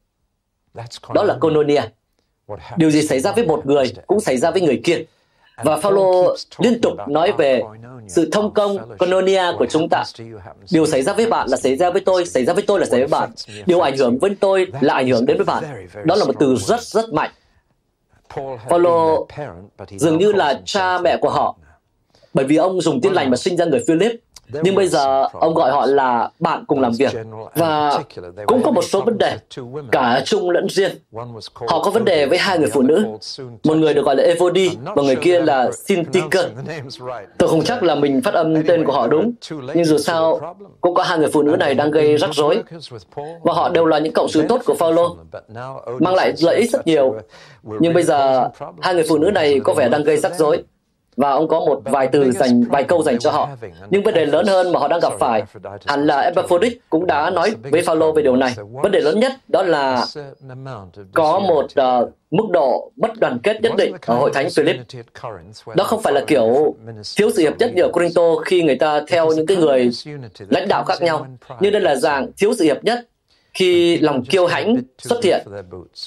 Đó 1.13 1.23
là 1.23 1.37
koinonia 1.41 1.81
Điều 2.77 2.91
gì 2.91 3.01
xảy 3.01 3.19
ra 3.19 3.31
với 3.31 3.45
một 3.45 3.65
người 3.65 3.93
cũng 4.07 4.19
xảy 4.19 4.37
ra 4.37 4.51
với 4.51 4.61
người 4.61 4.81
kia. 4.83 5.03
Và 5.63 5.77
Phaolô 5.77 6.35
liên 6.57 6.81
tục 6.81 6.93
nói 7.07 7.31
về 7.37 7.61
sự 8.07 8.29
thông 8.31 8.53
công 8.53 8.97
koinonia 8.97 9.43
của 9.57 9.65
chúng 9.69 9.89
ta. 9.89 10.03
Điều 10.71 10.85
xảy 10.85 11.01
ra 11.01 11.13
với 11.13 11.25
bạn 11.25 11.47
là 11.49 11.57
xảy 11.57 11.75
ra 11.75 11.89
với 11.89 12.01
tôi, 12.01 12.25
xảy 12.25 12.45
ra 12.45 12.53
với 12.53 12.63
tôi 12.67 12.79
là 12.79 12.85
xảy 12.85 12.99
ra 12.99 13.07
với 13.07 13.19
bạn. 13.19 13.29
Điều 13.65 13.79
ảnh 13.79 13.97
hưởng 13.97 14.19
với 14.19 14.35
tôi 14.39 14.67
là 14.81 14.93
ảnh 14.93 15.07
hưởng 15.07 15.25
đến 15.25 15.37
với 15.37 15.45
bạn. 15.45 15.87
Đó 16.05 16.15
là 16.15 16.25
một 16.25 16.35
từ 16.39 16.55
rất 16.55 16.81
rất 16.81 17.13
mạnh. 17.13 17.31
Phaolô 18.69 19.27
dường 19.89 20.17
như 20.17 20.31
là 20.31 20.61
cha 20.65 20.99
mẹ 20.99 21.17
của 21.21 21.29
họ, 21.29 21.55
bởi 22.33 22.45
vì 22.45 22.55
ông 22.55 22.81
dùng 22.81 23.01
tin 23.01 23.13
lành 23.13 23.29
mà 23.29 23.37
sinh 23.37 23.57
ra 23.57 23.65
người 23.65 23.83
Philip 23.87 24.11
nhưng 24.63 24.75
bây 24.75 24.87
giờ 24.87 25.27
ông 25.33 25.53
gọi 25.53 25.71
họ 25.71 25.85
là 25.85 26.29
bạn 26.39 26.63
cùng 26.67 26.81
làm 26.81 26.91
việc 26.91 27.13
và 27.55 27.99
cũng 28.45 28.63
có 28.63 28.71
một 28.71 28.81
số 28.81 29.01
vấn 29.01 29.17
đề 29.17 29.37
cả 29.91 30.21
chung 30.25 30.49
lẫn 30.49 30.69
riêng. 30.69 30.91
Họ 31.67 31.83
có 31.83 31.91
vấn 31.91 32.05
đề 32.05 32.25
với 32.25 32.37
hai 32.37 32.59
người 32.59 32.69
phụ 32.73 32.81
nữ. 32.81 33.05
một 33.63 33.77
người 33.77 33.93
được 33.93 34.05
gọi 34.05 34.15
là 34.15 34.23
Evody 34.23 34.69
và 34.95 35.03
người 35.03 35.15
kia 35.15 35.41
là 35.41 35.71
Syntyche 35.71 36.49
tôi 37.37 37.49
không 37.49 37.63
chắc 37.63 37.83
là 37.83 37.95
mình 37.95 38.21
phát 38.21 38.33
âm 38.33 38.63
tên 38.67 38.85
của 38.85 38.91
họ 38.91 39.07
đúng 39.07 39.31
nhưng 39.73 39.85
dù 39.85 39.97
sao 39.97 40.55
cũng 40.81 40.93
có 40.93 41.03
hai 41.03 41.17
người 41.17 41.29
phụ 41.33 41.41
nữ 41.41 41.55
này 41.55 41.73
đang 41.73 41.91
gây 41.91 42.17
rắc 42.17 42.29
rối. 42.33 42.63
và 43.43 43.53
họ 43.53 43.69
đều 43.69 43.85
là 43.85 43.99
những 43.99 44.13
cộng 44.13 44.29
sự 44.29 44.45
tốt 44.49 44.61
của 44.65 44.73
Phaolô 44.73 45.15
mang 45.99 46.15
lại 46.15 46.33
lợi 46.41 46.55
ích 46.55 46.71
rất 46.71 46.87
nhiều. 46.87 47.15
nhưng 47.63 47.93
bây 47.93 48.03
giờ 48.03 48.49
hai 48.81 48.93
người 48.93 49.05
phụ 49.09 49.17
nữ 49.17 49.31
này 49.31 49.59
có 49.63 49.73
vẻ 49.73 49.89
đang 49.89 50.03
gây 50.03 50.17
rắc 50.17 50.35
rối 50.35 50.63
và 51.19 51.31
ông 51.31 51.47
có 51.47 51.59
một 51.59 51.81
vài 51.85 52.07
từ 52.11 52.31
dành 52.31 52.63
vài 52.63 52.83
câu 52.83 53.03
dành 53.03 53.19
cho 53.19 53.31
họ. 53.31 53.49
Nhưng 53.89 54.03
vấn 54.03 54.13
đề 54.13 54.25
lớn 54.25 54.47
hơn 54.47 54.71
mà 54.71 54.79
họ 54.79 54.87
đang 54.87 54.99
gặp 54.99 55.13
phải 55.19 55.43
hẳn 55.85 56.07
là 56.07 56.21
Epaphroditus 56.21 56.79
cũng 56.89 57.07
đã 57.07 57.29
nói 57.29 57.55
với 57.71 57.81
Phaolô 57.81 58.11
về 58.11 58.21
điều 58.21 58.35
này. 58.35 58.53
Vấn 58.83 58.91
đề 58.91 58.99
lớn 58.99 59.19
nhất 59.19 59.31
đó 59.47 59.63
là 59.63 60.05
có 61.13 61.39
một 61.39 61.65
uh, 61.65 62.11
mức 62.31 62.43
độ 62.51 62.91
bất 62.95 63.11
đoàn 63.19 63.39
kết 63.43 63.61
nhất 63.61 63.71
định 63.77 63.95
ở 64.05 64.15
hội 64.15 64.31
thánh 64.33 64.47
Philip. 64.55 64.75
Đó 65.75 65.83
không 65.83 66.01
phải 66.01 66.13
là 66.13 66.23
kiểu 66.27 66.75
thiếu 67.17 67.29
sự 67.35 67.41
hiệp 67.41 67.57
nhất 67.59 67.71
như 67.75 67.83
ở 67.83 67.89
Corinto 67.91 68.35
khi 68.45 68.63
người 68.63 68.75
ta 68.75 69.01
theo 69.07 69.31
những 69.31 69.45
cái 69.45 69.57
người 69.57 69.89
lãnh 70.49 70.67
đạo 70.67 70.83
khác 70.83 71.01
nhau, 71.01 71.27
nhưng 71.59 71.71
đây 71.73 71.81
là 71.81 71.95
dạng 71.95 72.31
thiếu 72.37 72.53
sự 72.57 72.65
hiệp 72.65 72.83
nhất 72.83 73.07
khi 73.53 73.97
lòng 73.97 74.25
kiêu 74.25 74.45
hãnh 74.45 74.77
xuất 74.97 75.23
hiện, 75.23 75.47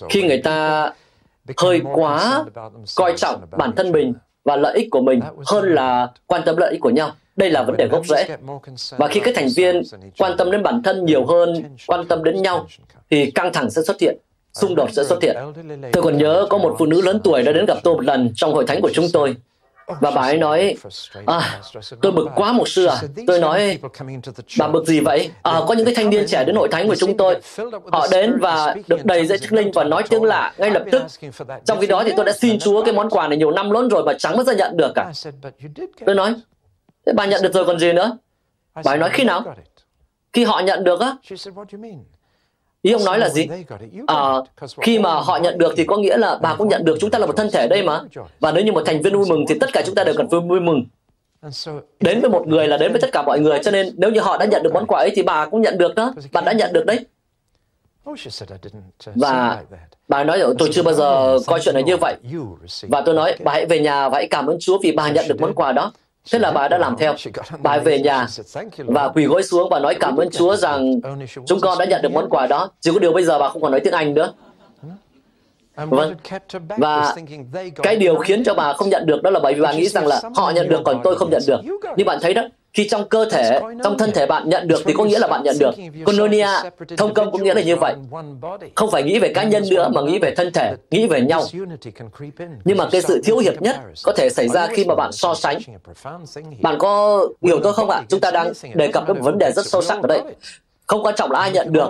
khi 0.08 0.22
người 0.22 0.38
ta 0.38 0.90
hơi 1.56 1.80
quá 1.94 2.44
coi 2.96 3.14
trọng 3.16 3.40
bản 3.50 3.72
thân 3.76 3.92
mình 3.92 4.14
và 4.44 4.56
lợi 4.56 4.76
ích 4.76 4.88
của 4.90 5.00
mình 5.00 5.20
hơn 5.46 5.74
là 5.74 6.08
quan 6.26 6.42
tâm 6.46 6.56
lợi 6.56 6.70
ích 6.70 6.80
của 6.80 6.90
nhau. 6.90 7.10
Đây 7.36 7.50
là 7.50 7.62
vấn 7.62 7.76
đề 7.76 7.86
gốc 7.86 8.06
rễ. 8.06 8.36
Và 8.96 9.08
khi 9.08 9.20
các 9.20 9.34
thành 9.34 9.48
viên 9.56 9.82
quan 10.18 10.36
tâm 10.38 10.50
đến 10.50 10.62
bản 10.62 10.82
thân 10.82 11.04
nhiều 11.04 11.26
hơn 11.26 11.62
quan 11.86 12.08
tâm 12.08 12.24
đến 12.24 12.42
nhau, 12.42 12.66
thì 13.10 13.30
căng 13.30 13.52
thẳng 13.52 13.70
sẽ 13.70 13.82
xuất 13.82 14.00
hiện, 14.00 14.16
xung 14.52 14.74
đột 14.74 14.88
sẽ 14.92 15.04
xuất 15.04 15.22
hiện. 15.22 15.36
Tôi 15.92 16.02
còn 16.02 16.18
nhớ 16.18 16.46
có 16.50 16.58
một 16.58 16.76
phụ 16.78 16.86
nữ 16.86 17.00
lớn 17.00 17.20
tuổi 17.24 17.42
đã 17.42 17.52
đến 17.52 17.64
gặp 17.66 17.78
tôi 17.82 17.94
một 17.94 18.04
lần 18.04 18.32
trong 18.34 18.54
hội 18.54 18.64
thánh 18.66 18.80
của 18.80 18.90
chúng 18.92 19.06
tôi. 19.12 19.36
Và 20.00 20.10
bà 20.10 20.22
ấy 20.22 20.38
nói, 20.38 20.76
à, 21.26 21.60
tôi 22.02 22.12
bực 22.12 22.28
quá 22.34 22.52
một 22.52 22.68
sư 22.68 22.86
à. 22.86 22.96
Tôi 23.26 23.38
nói, 23.40 23.78
bà 24.58 24.68
bực 24.68 24.86
gì 24.86 25.00
vậy? 25.00 25.30
À, 25.42 25.60
có 25.68 25.74
những 25.74 25.84
cái 25.84 25.94
thanh 25.94 26.10
niên 26.10 26.26
trẻ 26.26 26.44
đến 26.44 26.56
hội 26.56 26.68
thánh 26.68 26.88
của 26.88 26.94
chúng 26.94 27.16
tôi. 27.16 27.36
Họ 27.92 28.06
đến 28.10 28.38
và 28.40 28.74
được 28.86 29.04
đầy 29.04 29.26
dạy 29.26 29.38
chức 29.38 29.52
linh 29.52 29.70
và 29.74 29.84
nói 29.84 30.02
tiếng 30.10 30.24
lạ 30.24 30.52
ngay 30.58 30.70
lập 30.70 30.82
tức. 30.92 31.02
Trong 31.64 31.80
khi 31.80 31.86
đó 31.86 32.02
thì 32.04 32.12
tôi 32.16 32.24
đã 32.24 32.32
xin 32.32 32.58
Chúa 32.58 32.84
cái 32.84 32.94
món 32.94 33.10
quà 33.10 33.28
này 33.28 33.38
nhiều 33.38 33.50
năm 33.50 33.70
lớn 33.70 33.88
rồi 33.88 34.04
mà 34.04 34.12
chẳng 34.18 34.36
bao 34.36 34.44
giờ 34.44 34.52
nhận 34.52 34.76
được 34.76 34.92
cả. 34.94 35.12
Tôi 36.06 36.14
nói, 36.14 36.34
thế 37.06 37.12
bà 37.16 37.26
nhận 37.26 37.42
được 37.42 37.54
rồi 37.54 37.64
còn 37.64 37.78
gì 37.78 37.92
nữa? 37.92 38.18
Bà 38.84 38.92
ấy 38.92 38.98
nói 38.98 39.10
khi 39.12 39.24
nào? 39.24 39.54
Khi 40.32 40.44
họ 40.44 40.60
nhận 40.60 40.84
được 40.84 41.00
á. 41.00 41.16
Ý 42.82 42.92
ông 42.92 43.04
nói 43.04 43.18
là 43.18 43.28
gì? 43.28 43.48
À, 44.06 44.16
khi 44.80 44.98
mà 44.98 45.14
họ 45.14 45.36
nhận 45.36 45.58
được 45.58 45.74
thì 45.76 45.84
có 45.84 45.96
nghĩa 45.96 46.16
là 46.16 46.38
bà 46.42 46.54
cũng 46.54 46.68
nhận 46.68 46.84
được 46.84 46.96
chúng 47.00 47.10
ta 47.10 47.18
là 47.18 47.26
một 47.26 47.36
thân 47.36 47.50
thể 47.52 47.68
đây 47.68 47.82
mà. 47.82 48.00
Và 48.40 48.52
nếu 48.52 48.64
như 48.64 48.72
một 48.72 48.82
thành 48.86 49.02
viên 49.02 49.16
vui 49.16 49.26
mừng 49.28 49.44
thì 49.48 49.58
tất 49.58 49.72
cả 49.72 49.82
chúng 49.86 49.94
ta 49.94 50.04
đều 50.04 50.14
cần 50.18 50.28
vui 50.28 50.60
mừng. 50.60 50.84
Đến 52.00 52.20
với 52.20 52.30
một 52.30 52.46
người 52.46 52.68
là 52.68 52.76
đến 52.76 52.92
với 52.92 53.00
tất 53.00 53.12
cả 53.12 53.22
mọi 53.22 53.40
người. 53.40 53.58
Cho 53.64 53.70
nên 53.70 53.94
nếu 53.96 54.10
như 54.10 54.20
họ 54.20 54.38
đã 54.38 54.46
nhận 54.46 54.62
được 54.62 54.74
món 54.74 54.86
quà 54.86 54.98
ấy 54.98 55.12
thì 55.14 55.22
bà 55.22 55.46
cũng 55.46 55.62
nhận 55.62 55.78
được 55.78 55.94
đó. 55.94 56.14
Bà 56.32 56.40
đã 56.40 56.52
nhận 56.52 56.72
được 56.72 56.86
đấy. 56.86 56.98
Và 59.14 59.62
bà 60.08 60.24
nói 60.24 60.42
tôi 60.58 60.68
chưa 60.72 60.82
bao 60.82 60.94
giờ 60.94 61.38
coi 61.46 61.60
chuyện 61.60 61.74
này 61.74 61.84
như 61.84 61.96
vậy. 61.96 62.16
Và 62.88 63.02
tôi 63.06 63.14
nói 63.14 63.36
bà 63.44 63.52
hãy 63.52 63.66
về 63.66 63.80
nhà 63.80 64.08
và 64.08 64.18
hãy 64.18 64.26
cảm 64.30 64.46
ơn 64.46 64.56
Chúa 64.60 64.78
vì 64.82 64.92
bà 64.92 65.10
nhận 65.10 65.28
được 65.28 65.40
món 65.40 65.54
quà 65.54 65.72
đó. 65.72 65.92
Thế 66.30 66.38
là 66.38 66.50
bà 66.50 66.68
đã 66.68 66.78
làm 66.78 66.96
theo. 66.98 67.14
Bà 67.62 67.78
về 67.78 67.98
nhà 67.98 68.26
và 68.76 69.08
quỳ 69.08 69.24
gối 69.24 69.42
xuống 69.42 69.68
và 69.70 69.78
nói 69.78 69.94
cảm 70.00 70.16
ơn 70.16 70.30
Chúa 70.30 70.56
rằng 70.56 71.00
chúng 71.46 71.60
con 71.60 71.78
đã 71.78 71.84
nhận 71.84 72.02
được 72.02 72.12
món 72.12 72.28
quà 72.30 72.46
đó. 72.46 72.70
Chỉ 72.80 72.90
có 72.94 72.98
điều 72.98 73.12
bây 73.12 73.24
giờ 73.24 73.38
bà 73.38 73.48
không 73.48 73.62
còn 73.62 73.70
nói 73.70 73.80
tiếng 73.80 73.92
Anh 73.92 74.14
nữa. 74.14 74.32
Vâng. 75.76 76.14
Và 76.68 77.16
cái 77.82 77.96
điều 77.96 78.16
khiến 78.16 78.44
cho 78.44 78.54
bà 78.54 78.72
không 78.72 78.88
nhận 78.88 79.06
được 79.06 79.22
đó 79.22 79.30
là 79.30 79.40
bởi 79.42 79.54
vì 79.54 79.60
bà 79.60 79.72
nghĩ 79.72 79.88
rằng 79.88 80.06
là 80.06 80.22
họ 80.36 80.50
nhận 80.50 80.68
được 80.68 80.80
còn 80.84 81.00
tôi 81.04 81.16
không 81.16 81.30
nhận 81.30 81.42
được. 81.46 81.60
Như 81.96 82.04
bạn 82.04 82.18
thấy 82.22 82.34
đó, 82.34 82.42
khi 82.72 82.88
trong 82.88 83.08
cơ 83.08 83.24
thể, 83.30 83.60
trong 83.84 83.98
thân 83.98 84.12
thể 84.12 84.26
bạn 84.26 84.48
nhận 84.48 84.68
được 84.68 84.82
thì 84.84 84.92
có 84.92 85.04
nghĩa 85.04 85.18
là 85.18 85.28
bạn 85.28 85.42
nhận 85.44 85.56
được. 85.58 85.70
Koinonia, 86.04 86.48
thông 86.96 87.14
công 87.14 87.30
cũng 87.30 87.42
nghĩa 87.42 87.54
là 87.54 87.62
như 87.62 87.76
vậy. 87.76 87.94
Không 88.74 88.90
phải 88.90 89.02
nghĩ 89.02 89.18
về 89.18 89.32
cá 89.34 89.42
nhân 89.42 89.62
nữa 89.70 89.88
mà 89.94 90.00
nghĩ 90.02 90.18
về 90.18 90.34
thân 90.36 90.52
thể, 90.52 90.74
nghĩ 90.90 91.06
về 91.06 91.20
nhau. 91.20 91.44
Nhưng 92.64 92.76
mà 92.76 92.88
cái 92.90 93.02
sự 93.02 93.20
thiếu 93.24 93.38
hiệp 93.38 93.62
nhất 93.62 93.76
có 94.04 94.12
thể 94.16 94.28
xảy 94.30 94.48
ra 94.48 94.66
khi 94.66 94.84
mà 94.84 94.94
bạn 94.94 95.12
so 95.12 95.34
sánh. 95.34 95.58
Bạn 96.60 96.78
có 96.78 97.22
hiểu 97.42 97.60
tôi 97.62 97.72
không 97.72 97.90
ạ? 97.90 98.02
Chúng 98.08 98.20
ta 98.20 98.30
đang 98.30 98.52
đề 98.74 98.88
cập 98.88 99.08
đến 99.08 99.16
một 99.16 99.24
vấn 99.24 99.38
đề 99.38 99.52
rất 99.52 99.66
sâu 99.66 99.82
sắc 99.82 100.02
ở 100.02 100.06
đây. 100.06 100.20
Không 100.86 101.02
quan 101.02 101.14
trọng 101.14 101.30
là 101.30 101.38
ai 101.38 101.50
nhận 101.50 101.72
được. 101.72 101.88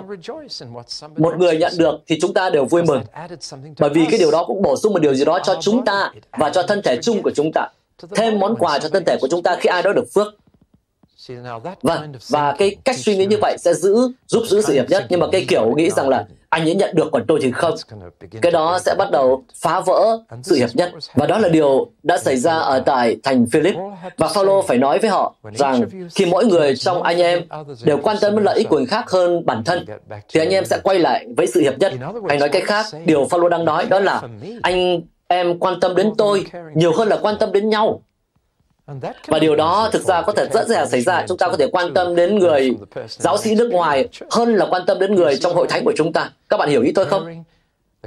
Một 1.17 1.37
người 1.37 1.57
nhận 1.57 1.73
được 1.77 1.95
thì 2.07 2.19
chúng 2.21 2.33
ta 2.33 2.49
đều 2.49 2.65
vui 2.65 2.83
mừng. 2.83 3.01
Bởi 3.79 3.89
vì 3.89 4.05
cái 4.11 4.19
điều 4.19 4.31
đó 4.31 4.43
cũng 4.47 4.61
bổ 4.61 4.77
sung 4.77 4.93
một 4.93 4.99
điều 4.99 5.13
gì 5.13 5.25
đó 5.25 5.39
cho 5.43 5.57
chúng 5.61 5.85
ta 5.85 6.11
và 6.31 6.49
cho 6.49 6.63
thân 6.63 6.81
thể 6.81 6.97
chung 7.01 7.21
của 7.21 7.31
chúng 7.35 7.51
ta. 7.53 7.67
Thêm 8.15 8.39
món 8.39 8.55
quà 8.55 8.79
cho 8.79 8.89
thân 8.89 9.03
thể 9.05 9.17
của 9.21 9.27
chúng 9.31 9.43
ta 9.43 9.55
khi 9.59 9.67
ai 9.67 9.81
đó 9.81 9.93
được 9.93 10.05
phước. 10.15 10.27
Vâng, 11.81 12.13
và 12.29 12.55
cái 12.57 12.75
cách 12.83 12.95
suy 12.97 13.15
nghĩ 13.17 13.25
như 13.25 13.37
vậy 13.41 13.55
sẽ 13.59 13.73
giữ 13.73 13.95
giúp 14.27 14.43
giữ 14.47 14.61
sự 14.61 14.73
hiệp 14.73 14.89
nhất 14.89 15.05
nhưng 15.09 15.19
mà 15.19 15.27
cái 15.31 15.45
kiểu 15.47 15.75
nghĩ 15.75 15.89
rằng 15.89 16.09
là 16.09 16.25
anh 16.49 16.61
ấy 16.61 16.75
nhận 16.75 16.95
được 16.95 17.09
còn 17.11 17.23
tôi 17.27 17.39
thì 17.43 17.51
không. 17.51 17.75
Cái 18.41 18.51
đó 18.51 18.79
sẽ 18.79 18.95
bắt 18.97 19.11
đầu 19.11 19.43
phá 19.55 19.79
vỡ 19.79 20.17
sự 20.43 20.55
hiệp 20.55 20.69
nhất. 20.73 20.91
Và 21.15 21.27
đó 21.27 21.37
là 21.37 21.49
điều 21.49 21.91
đã 22.03 22.17
xảy 22.17 22.37
ra 22.37 22.53
ở 22.57 22.79
tại 22.79 23.17
thành 23.23 23.45
Philip. 23.51 23.75
Và 24.17 24.27
Phaolô 24.27 24.61
phải 24.61 24.77
nói 24.77 24.99
với 24.99 25.09
họ 25.09 25.35
rằng 25.55 25.81
khi 26.15 26.25
mỗi 26.25 26.45
người 26.45 26.75
trong 26.75 27.03
anh 27.03 27.17
em 27.17 27.41
đều 27.83 27.97
quan 27.97 28.17
tâm 28.21 28.35
đến 28.35 28.43
lợi 28.43 28.57
ích 28.57 28.69
của 28.69 28.77
người 28.77 28.85
khác 28.85 29.09
hơn 29.09 29.45
bản 29.45 29.63
thân, 29.63 29.85
thì 30.29 30.39
anh 30.39 30.49
em 30.49 30.65
sẽ 30.65 30.79
quay 30.83 30.99
lại 30.99 31.25
với 31.37 31.47
sự 31.47 31.61
hiệp 31.61 31.79
nhất. 31.79 31.93
Anh 32.27 32.39
nói 32.39 32.49
cách 32.49 32.63
khác, 32.65 32.85
điều 33.05 33.25
Phaolô 33.25 33.49
đang 33.49 33.65
nói 33.65 33.85
đó 33.85 33.99
là 33.99 34.21
anh 34.61 35.01
em 35.27 35.59
quan 35.59 35.79
tâm 35.79 35.95
đến 35.95 36.11
tôi 36.17 36.45
nhiều 36.75 36.91
hơn 36.97 37.07
là 37.07 37.17
quan 37.21 37.35
tâm 37.39 37.51
đến 37.51 37.69
nhau. 37.69 38.01
Và 39.27 39.39
điều 39.39 39.55
đó 39.55 39.89
thực 39.93 40.03
ra 40.03 40.21
có 40.21 40.31
thể 40.31 40.47
rất 40.53 40.67
dễ 40.67 40.85
xảy 40.85 41.01
ra. 41.01 41.25
Chúng 41.27 41.37
ta 41.37 41.47
có 41.47 41.57
thể 41.57 41.67
quan 41.71 41.93
tâm 41.93 42.15
đến 42.15 42.39
người 42.39 42.71
giáo 43.07 43.37
sĩ 43.37 43.55
nước 43.55 43.69
ngoài 43.71 44.07
hơn 44.31 44.55
là 44.55 44.65
quan 44.69 44.81
tâm 44.87 44.99
đến 44.99 45.15
người 45.15 45.37
trong 45.37 45.55
hội 45.55 45.67
thánh 45.69 45.83
của 45.85 45.93
chúng 45.95 46.13
ta. 46.13 46.29
Các 46.49 46.57
bạn 46.57 46.69
hiểu 46.69 46.81
ý 46.81 46.91
tôi 46.95 47.05
không? 47.05 47.43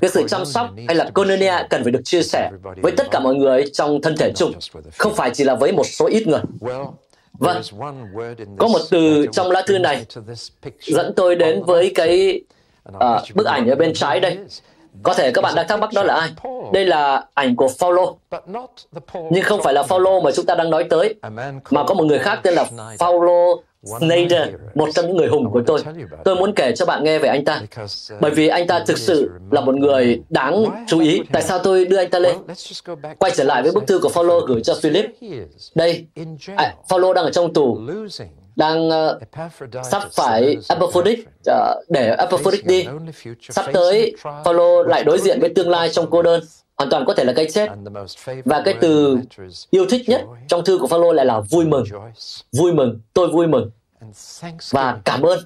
Cái 0.00 0.10
sự 0.10 0.28
chăm 0.28 0.44
sóc 0.44 0.70
hay 0.86 0.96
là 0.96 1.10
koinonia 1.14 1.54
cần 1.70 1.82
phải 1.82 1.92
được 1.92 2.00
chia 2.04 2.22
sẻ 2.22 2.50
với 2.82 2.92
tất 2.92 3.06
cả 3.10 3.20
mọi 3.20 3.34
người 3.34 3.64
trong 3.72 4.02
thân 4.02 4.16
thể 4.16 4.32
chung, 4.36 4.52
không 4.98 5.14
phải 5.14 5.30
chỉ 5.34 5.44
là 5.44 5.54
với 5.54 5.72
một 5.72 5.86
số 5.86 6.06
ít 6.06 6.26
người. 6.26 6.40
Vâng, 7.32 7.62
có 8.58 8.68
một 8.68 8.80
từ 8.90 9.26
trong 9.32 9.50
lá 9.50 9.62
thư 9.66 9.78
này 9.78 10.04
dẫn 10.80 11.12
tôi 11.16 11.34
đến 11.34 11.62
với 11.62 11.92
cái 11.94 12.40
uh, 12.88 13.34
bức 13.34 13.46
ảnh 13.46 13.70
ở 13.70 13.74
bên 13.74 13.94
trái 13.94 14.20
đây. 14.20 14.38
Có 15.02 15.14
thể 15.14 15.30
các 15.30 15.42
bạn 15.42 15.54
đang 15.54 15.68
thắc 15.68 15.80
mắc 15.80 15.90
đó 15.94 16.02
là 16.02 16.14
ai? 16.14 16.30
Đây 16.72 16.84
là 16.86 17.24
ảnh 17.34 17.56
của 17.56 17.68
Paulo, 17.80 18.12
Nhưng 19.30 19.42
không 19.44 19.62
phải 19.62 19.74
là 19.74 19.82
Paulo 19.82 20.20
mà 20.20 20.30
chúng 20.30 20.46
ta 20.46 20.54
đang 20.54 20.70
nói 20.70 20.84
tới, 20.90 21.14
mà 21.70 21.84
có 21.86 21.94
một 21.94 22.04
người 22.04 22.18
khác 22.18 22.40
tên 22.42 22.54
là 22.54 22.64
Paulo 22.98 23.54
Snyder, 23.98 24.48
một 24.74 24.88
trong 24.94 25.06
những 25.06 25.16
người 25.16 25.28
hùng 25.28 25.50
của 25.52 25.62
tôi. 25.66 25.80
Tôi 26.24 26.36
muốn 26.36 26.52
kể 26.54 26.72
cho 26.76 26.86
bạn 26.86 27.04
nghe 27.04 27.18
về 27.18 27.28
anh 27.28 27.44
ta, 27.44 27.62
bởi 28.20 28.30
vì 28.30 28.48
anh 28.48 28.66
ta 28.66 28.84
thực 28.86 28.98
sự 28.98 29.30
là 29.50 29.60
một 29.60 29.74
người 29.74 30.22
đáng 30.28 30.84
chú 30.86 31.00
ý. 31.00 31.22
Tại 31.32 31.42
sao 31.42 31.58
tôi 31.58 31.84
đưa 31.84 31.96
anh 31.96 32.10
ta 32.10 32.18
lên? 32.18 32.36
Quay 33.18 33.32
trở 33.36 33.44
lại 33.44 33.62
với 33.62 33.72
bức 33.72 33.86
thư 33.86 33.98
của 33.98 34.08
Paulo 34.14 34.40
gửi 34.40 34.60
cho 34.62 34.74
Philip. 34.82 35.06
Đây, 35.74 36.06
à, 36.56 36.74
Paulo 36.90 37.12
đang 37.12 37.24
ở 37.24 37.30
trong 37.30 37.52
tù, 37.52 37.78
đang 38.56 38.88
uh, 38.88 39.22
sắp 39.90 40.02
phải 40.12 40.56
Epaphroditus 40.68 41.24
uh, 41.50 41.54
để 41.88 42.16
Epaphroditus 42.18 42.66
đi. 42.66 42.86
Sắp 43.40 43.66
tới, 43.72 44.14
Phaolô 44.44 44.82
lại 44.82 45.04
đối 45.04 45.18
diện 45.18 45.40
với 45.40 45.52
tương 45.54 45.70
lai 45.70 45.88
trong 45.88 46.10
cô 46.10 46.22
đơn 46.22 46.44
hoàn 46.76 46.90
toàn 46.90 47.04
có 47.06 47.14
thể 47.14 47.24
là 47.24 47.32
cái 47.36 47.50
chết. 47.50 47.68
Và 48.44 48.62
cái 48.64 48.74
từ 48.80 49.18
yêu 49.70 49.86
thích 49.90 50.08
nhất 50.08 50.22
trong 50.48 50.64
thư 50.64 50.78
của 50.78 50.86
Phaolô 50.86 51.12
lại 51.12 51.26
là 51.26 51.40
vui 51.40 51.64
mừng. 51.64 51.84
Vui 52.52 52.72
mừng, 52.72 53.00
tôi 53.14 53.28
vui 53.28 53.46
mừng. 53.46 53.70
Và 54.70 55.00
cảm 55.04 55.22
ơn. 55.22 55.38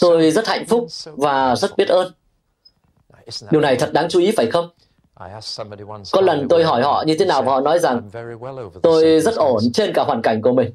Tôi 0.00 0.30
rất 0.30 0.48
hạnh 0.48 0.66
phúc 0.66 0.86
và 1.04 1.56
rất 1.56 1.76
biết 1.76 1.88
ơn. 1.88 2.12
Điều 3.50 3.60
này 3.60 3.76
thật 3.76 3.92
đáng 3.92 4.08
chú 4.08 4.20
ý 4.20 4.32
phải 4.36 4.46
không? 4.50 4.68
Có 6.12 6.20
lần 6.20 6.48
tôi 6.48 6.64
hỏi 6.64 6.82
họ 6.82 7.04
như 7.06 7.16
thế 7.18 7.24
nào 7.24 7.42
và 7.42 7.52
họ 7.52 7.60
nói 7.60 7.78
rằng 7.78 8.10
tôi 8.82 9.20
rất 9.20 9.34
ổn 9.34 9.62
trên 9.74 9.92
cả 9.94 10.02
hoàn 10.04 10.22
cảnh 10.22 10.42
của 10.42 10.52
mình. 10.52 10.72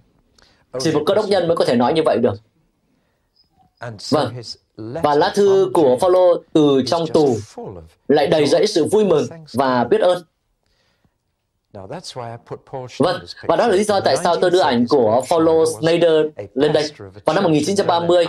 Chỉ 0.80 0.92
một 0.92 1.04
cơ 1.06 1.14
đốc 1.14 1.28
nhân 1.28 1.48
mới 1.48 1.58
có 1.58 1.66
thể 1.66 1.76
nói 1.76 1.94
như 1.94 2.02
vậy 2.06 2.18
được. 2.18 2.34
Vâng, 4.12 4.34
và 4.78 5.16
lá 5.16 5.32
thư 5.36 5.70
của 5.74 5.98
Phaolô 6.02 6.44
từ 6.54 6.82
trong 6.88 7.08
tù 7.08 7.38
lại 8.08 8.28
đầy 8.28 8.46
rẫy 8.48 8.68
sự 8.68 8.86
vui 8.86 9.06
mừng 9.06 9.28
và 9.54 9.84
biết 9.84 10.02
ơn. 10.02 10.24
Vâng, 13.00 13.26
và 13.48 13.56
đó 13.56 13.68
là 13.68 13.76
lý 13.76 13.84
do 13.84 14.00
tại 14.00 14.18
sao 14.18 14.36
tôi 14.36 14.52
đưa 14.52 14.60
ảnh 14.60 14.86
của 14.90 15.22
Paulo 15.30 15.66
Snyder 15.80 16.26
lên 16.54 16.74
đây. 16.74 16.92
Vào 17.26 17.34
năm 17.34 17.44
1930, 17.44 18.26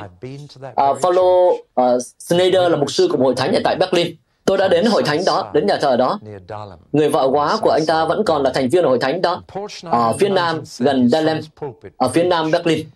uh, 0.69 1.03
Paulo 1.03 1.23
uh, 1.53 2.03
Snyder 2.19 2.71
là 2.71 2.77
mục 2.77 2.91
sư 2.91 3.09
của 3.11 3.17
một 3.17 3.25
hội 3.25 3.35
thánh 3.37 3.53
ở 3.55 3.61
tại 3.65 3.77
Berlin. 3.77 4.17
Tôi 4.47 4.59
đã 4.59 4.69
đến 4.69 4.85
hội 4.85 5.03
thánh 5.03 5.25
đó, 5.27 5.51
đến 5.55 5.67
nhà 5.67 5.79
thờ 5.81 5.97
đó. 5.97 6.19
Người 6.93 7.09
vợ 7.09 7.29
quá 7.33 7.59
của 7.63 7.71
anh 7.71 7.87
ta 7.87 8.05
vẫn 8.05 8.25
còn 8.25 8.43
là 8.43 8.51
thành 8.55 8.69
viên 8.69 8.85
hội 8.85 8.99
thánh 9.01 9.23
đó, 9.23 9.43
ở 9.91 10.13
phía 10.19 10.29
nam, 10.29 10.63
gần 10.79 11.09
Dahlem, 11.09 11.41
ở 11.97 12.09
phía 12.09 12.25
nam 12.25 12.51
Berlin. 12.51 12.87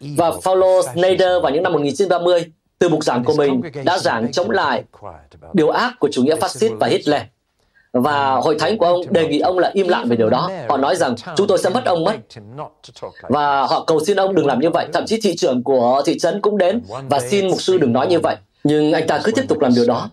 Và 0.00 0.32
Paulo 0.44 0.82
Schneider 0.92 1.42
vào 1.42 1.52
những 1.52 1.62
năm 1.62 1.72
1930, 1.72 2.44
từ 2.78 2.88
mục 2.88 3.04
giảng 3.04 3.24
của 3.24 3.34
mình 3.34 3.60
đã 3.84 3.98
giảng 3.98 4.32
chống 4.32 4.50
lại 4.50 4.84
điều 5.52 5.68
ác 5.68 5.92
của 6.00 6.08
chủ 6.12 6.22
nghĩa 6.22 6.36
phát 6.36 6.50
xít 6.50 6.72
và 6.80 6.86
Hitler. 6.86 7.22
Và 7.92 8.34
hội 8.34 8.56
thánh 8.58 8.78
của 8.78 8.86
ông 8.86 9.00
đề 9.10 9.28
nghị 9.28 9.38
ông 9.38 9.58
là 9.58 9.70
im 9.74 9.88
lặng 9.88 10.08
về 10.08 10.16
điều 10.16 10.30
đó. 10.30 10.50
Họ 10.68 10.76
nói 10.76 10.96
rằng 10.96 11.14
chúng 11.36 11.46
tôi 11.46 11.58
sẽ 11.58 11.70
mất 11.70 11.84
ông 11.84 12.04
mất. 12.04 12.12
Và 13.22 13.66
họ 13.66 13.84
cầu 13.84 14.00
xin 14.06 14.16
ông 14.16 14.34
đừng 14.34 14.46
làm 14.46 14.60
như 14.60 14.70
vậy. 14.70 14.86
Thậm 14.92 15.06
chí 15.06 15.20
thị 15.22 15.36
trưởng 15.36 15.62
của 15.62 16.02
thị 16.06 16.18
trấn 16.18 16.40
cũng 16.40 16.58
đến 16.58 16.82
và 17.08 17.20
xin 17.20 17.48
mục 17.48 17.62
sư 17.62 17.78
đừng 17.78 17.92
nói 17.92 18.06
như 18.06 18.20
vậy. 18.20 18.36
Nhưng 18.64 18.92
anh 18.92 19.06
ta 19.06 19.20
cứ 19.24 19.32
tiếp 19.32 19.44
tục 19.48 19.60
làm 19.60 19.72
điều 19.74 19.86
đó. 19.86 20.10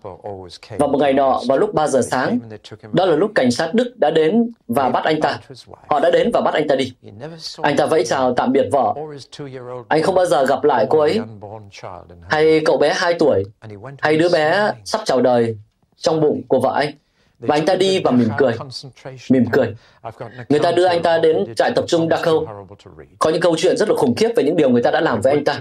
Và 0.70 0.88
một 0.88 0.98
ngày 0.98 1.14
nọ, 1.14 1.42
vào 1.48 1.58
lúc 1.58 1.74
3 1.74 1.88
giờ 1.88 2.02
sáng, 2.02 2.40
đó 2.94 3.06
là 3.06 3.16
lúc 3.16 3.32
cảnh 3.36 3.52
sát 3.52 3.74
Đức 3.74 3.94
đã 3.98 4.10
đến 4.10 4.52
và 4.68 4.90
bắt 4.90 5.04
anh 5.04 5.22
ta. 5.22 5.40
Họ 5.90 6.00
đã 6.00 6.12
đến 6.12 6.32
và 6.34 6.42
bắt 6.42 6.54
anh 6.54 6.68
ta 6.68 6.76
đi. 6.76 6.94
Anh 7.62 7.78
ta 7.78 7.86
vẫy 7.86 8.04
chào 8.06 8.34
tạm 8.34 8.52
biệt 8.52 8.66
vợ. 8.72 8.94
Anh 9.88 10.02
không 10.02 10.16
bao 10.16 10.26
giờ 10.26 10.46
gặp 10.46 10.64
lại 10.64 10.88
cô 10.90 11.00
ấy. 11.00 11.20
Hay 12.30 12.62
cậu 12.66 12.78
bé 12.78 12.94
2 12.94 13.14
tuổi, 13.14 13.44
hay 14.00 14.18
đứa 14.18 14.30
bé 14.30 14.72
sắp 14.86 15.02
chào 15.06 15.22
đời 15.22 15.58
trong 15.98 16.22
bụng 16.22 16.42
của 16.48 16.60
vợ 16.60 16.74
anh. 16.76 16.92
Và 17.40 17.56
anh 17.56 17.66
ta 17.66 17.76
đi 17.76 18.02
và 18.04 18.12
mỉm 18.12 18.30
cười. 18.38 18.54
Mỉm 19.30 19.46
cười. 19.52 19.76
Người 20.50 20.60
ta 20.60 20.72
đưa 20.72 20.86
anh 20.86 21.02
ta 21.04 21.18
đến 21.18 21.56
trại 21.56 21.72
tập 21.76 21.86
trung 21.88 22.10
Dachau. 22.10 22.66
Có 23.20 23.30
những 23.30 23.42
câu 23.42 23.56
chuyện 23.58 23.78
rất 23.78 23.90
là 23.90 23.96
khủng 23.96 24.16
khiếp 24.16 24.30
về 24.36 24.44
những 24.44 24.56
điều 24.56 24.70
người 24.70 24.84
ta 24.84 24.92
đã 24.92 25.02
làm 25.02 25.22
với 25.22 25.34
anh 25.34 25.44
ta. 25.46 25.60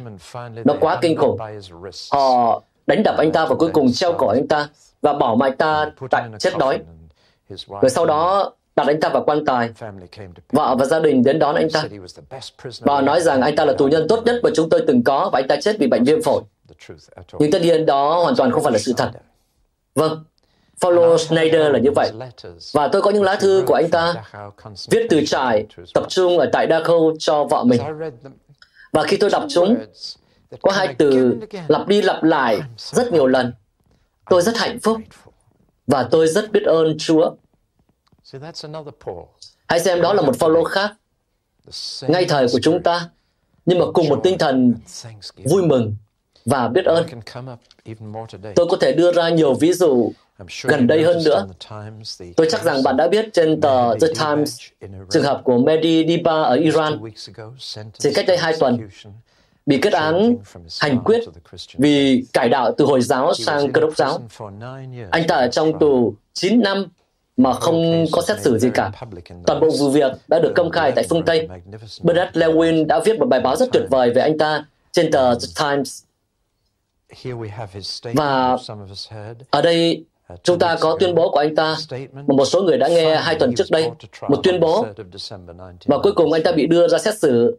Nó 0.64 0.74
quá 0.80 0.98
kinh 1.02 1.16
khủng. 1.16 1.38
Họ 2.10 2.62
đánh 2.86 3.02
đập 3.02 3.14
anh 3.18 3.32
ta 3.32 3.46
và 3.46 3.54
cuối 3.54 3.70
cùng 3.72 3.92
treo 3.92 4.12
cổ 4.12 4.26
anh 4.26 4.48
ta 4.48 4.68
và 5.02 5.12
bỏ 5.12 5.34
mà 5.34 5.46
anh 5.46 5.56
ta 5.56 5.90
tại 6.10 6.28
chết 6.38 6.58
đói. 6.58 6.80
Rồi 7.48 7.90
sau 7.90 8.06
đó 8.06 8.52
đặt 8.76 8.86
anh 8.86 9.00
ta 9.00 9.08
vào 9.08 9.24
quan 9.24 9.44
tài. 9.44 9.70
Vợ 10.52 10.76
và 10.78 10.84
gia 10.84 11.00
đình 11.00 11.24
đến 11.24 11.38
đón 11.38 11.54
anh 11.54 11.68
ta. 11.70 11.84
Và 12.80 13.00
nói 13.00 13.20
rằng 13.20 13.40
anh 13.40 13.56
ta 13.56 13.64
là 13.64 13.72
tù 13.72 13.88
nhân 13.88 14.06
tốt 14.08 14.22
nhất 14.24 14.40
mà 14.42 14.50
chúng 14.54 14.68
tôi 14.68 14.84
từng 14.86 15.04
có 15.04 15.30
và 15.32 15.38
anh 15.38 15.48
ta 15.48 15.56
chết 15.60 15.76
vì 15.78 15.86
bệnh 15.86 16.04
viêm 16.04 16.22
phổi. 16.22 16.42
Nhưng 17.38 17.50
tất 17.50 17.62
nhiên 17.62 17.86
đó 17.86 18.22
hoàn 18.22 18.36
toàn 18.36 18.52
không 18.52 18.62
phải 18.62 18.72
là 18.72 18.78
sự 18.78 18.92
thật. 18.96 19.10
Vâng, 19.94 20.24
Paulo 20.80 21.16
Schneider 21.16 21.72
là 21.72 21.78
như 21.78 21.90
vậy. 21.90 22.10
Và 22.72 22.88
tôi 22.88 23.02
có 23.02 23.10
những 23.10 23.22
lá 23.22 23.36
thư 23.36 23.64
của 23.66 23.74
anh 23.74 23.90
ta 23.90 24.14
viết 24.90 25.06
từ 25.10 25.20
trại 25.26 25.66
tập 25.94 26.04
trung 26.08 26.38
ở 26.38 26.48
tại 26.52 26.66
Dachau 26.70 27.12
cho 27.18 27.44
vợ 27.44 27.64
mình. 27.64 27.80
Và 28.92 29.02
khi 29.02 29.16
tôi 29.16 29.30
đọc 29.30 29.44
chúng, 29.48 29.76
có 30.62 30.72
hai 30.72 30.94
từ 30.98 31.38
lặp 31.68 31.88
đi 31.88 32.02
lặp 32.02 32.22
lại 32.22 32.60
rất 32.76 33.12
nhiều 33.12 33.26
lần. 33.26 33.52
Tôi 34.30 34.42
rất 34.42 34.56
hạnh 34.56 34.78
phúc 34.80 35.00
và 35.86 36.08
tôi 36.10 36.28
rất 36.28 36.52
biết 36.52 36.62
ơn 36.62 36.96
Chúa. 36.98 37.34
Hãy 39.68 39.80
xem 39.80 40.00
đó 40.00 40.14
là 40.14 40.22
một 40.22 40.36
Phaolô 40.36 40.64
khác, 40.64 40.92
ngay 42.08 42.24
thời 42.24 42.46
của 42.52 42.58
chúng 42.62 42.82
ta, 42.82 43.08
nhưng 43.66 43.78
mà 43.78 43.84
cùng 43.94 44.08
một 44.08 44.20
tinh 44.22 44.38
thần 44.38 44.74
vui 45.44 45.62
mừng 45.62 45.96
và 46.44 46.68
biết 46.68 46.84
ơn. 46.84 47.06
Tôi 48.56 48.66
có 48.70 48.76
thể 48.80 48.92
đưa 48.92 49.12
ra 49.12 49.28
nhiều 49.28 49.54
ví 49.54 49.72
dụ 49.72 50.12
gần 50.62 50.86
đây 50.86 51.04
hơn 51.04 51.18
nữa. 51.24 51.46
Tôi 52.36 52.46
chắc 52.50 52.62
rằng 52.62 52.82
bạn 52.82 52.96
đã 52.96 53.08
biết 53.08 53.28
trên 53.32 53.60
tờ 53.60 53.94
The 53.98 54.06
Times 54.20 54.60
trường 55.10 55.22
hợp 55.24 55.40
của 55.44 55.58
Mehdi 55.58 56.06
Diba 56.08 56.42
ở 56.42 56.54
Iran. 56.54 57.00
chỉ 57.98 58.12
cách 58.14 58.24
đây 58.28 58.36
hai 58.36 58.54
tuần 58.60 58.88
bị 59.66 59.78
kết 59.82 59.92
án 59.92 60.36
hành 60.80 60.98
quyết 61.04 61.20
vì 61.78 62.24
cải 62.32 62.48
đạo 62.48 62.74
từ 62.78 62.84
Hồi 62.84 63.02
giáo 63.02 63.34
sang 63.34 63.72
Cơ 63.72 63.80
đốc 63.80 63.96
giáo. 63.96 64.20
Anh 65.10 65.26
ta 65.28 65.34
ở 65.34 65.48
trong 65.48 65.78
tù 65.78 66.14
9 66.32 66.60
năm 66.60 66.86
mà 67.36 67.52
không 67.52 68.06
có 68.12 68.22
xét 68.22 68.40
xử 68.40 68.58
gì 68.58 68.68
cả. 68.74 68.92
Toàn 69.46 69.60
bộ 69.60 69.70
vụ 69.78 69.90
việc 69.90 70.12
đã 70.28 70.38
được 70.38 70.52
công 70.56 70.70
khai 70.70 70.92
tại 70.96 71.06
phương 71.10 71.24
Tây. 71.24 71.48
Bernard 72.02 72.38
Lewin 72.38 72.86
đã 72.86 73.00
viết 73.04 73.18
một 73.18 73.26
bài 73.26 73.40
báo 73.40 73.56
rất 73.56 73.68
tuyệt 73.72 73.84
vời 73.90 74.10
về 74.10 74.22
anh 74.22 74.38
ta 74.38 74.64
trên 74.92 75.10
tờ 75.10 75.34
The 75.34 75.46
Times. 75.58 76.02
Và 78.14 78.56
ở 79.50 79.62
đây 79.62 80.04
Chúng 80.42 80.58
ta 80.58 80.76
có 80.80 80.96
tuyên 81.00 81.14
bố 81.14 81.30
của 81.30 81.38
anh 81.38 81.54
ta 81.54 81.76
mà 82.12 82.34
một 82.36 82.44
số 82.44 82.62
người 82.62 82.78
đã 82.78 82.88
nghe 82.88 83.16
hai 83.16 83.34
tuần 83.34 83.54
trước 83.54 83.64
đây, 83.70 83.90
một 84.28 84.40
tuyên 84.42 84.60
bố 84.60 84.86
và 85.86 85.98
cuối 85.98 86.12
cùng 86.12 86.32
anh 86.32 86.42
ta 86.42 86.52
bị 86.52 86.66
đưa 86.66 86.88
ra 86.88 86.98
xét 86.98 87.18
xử 87.18 87.58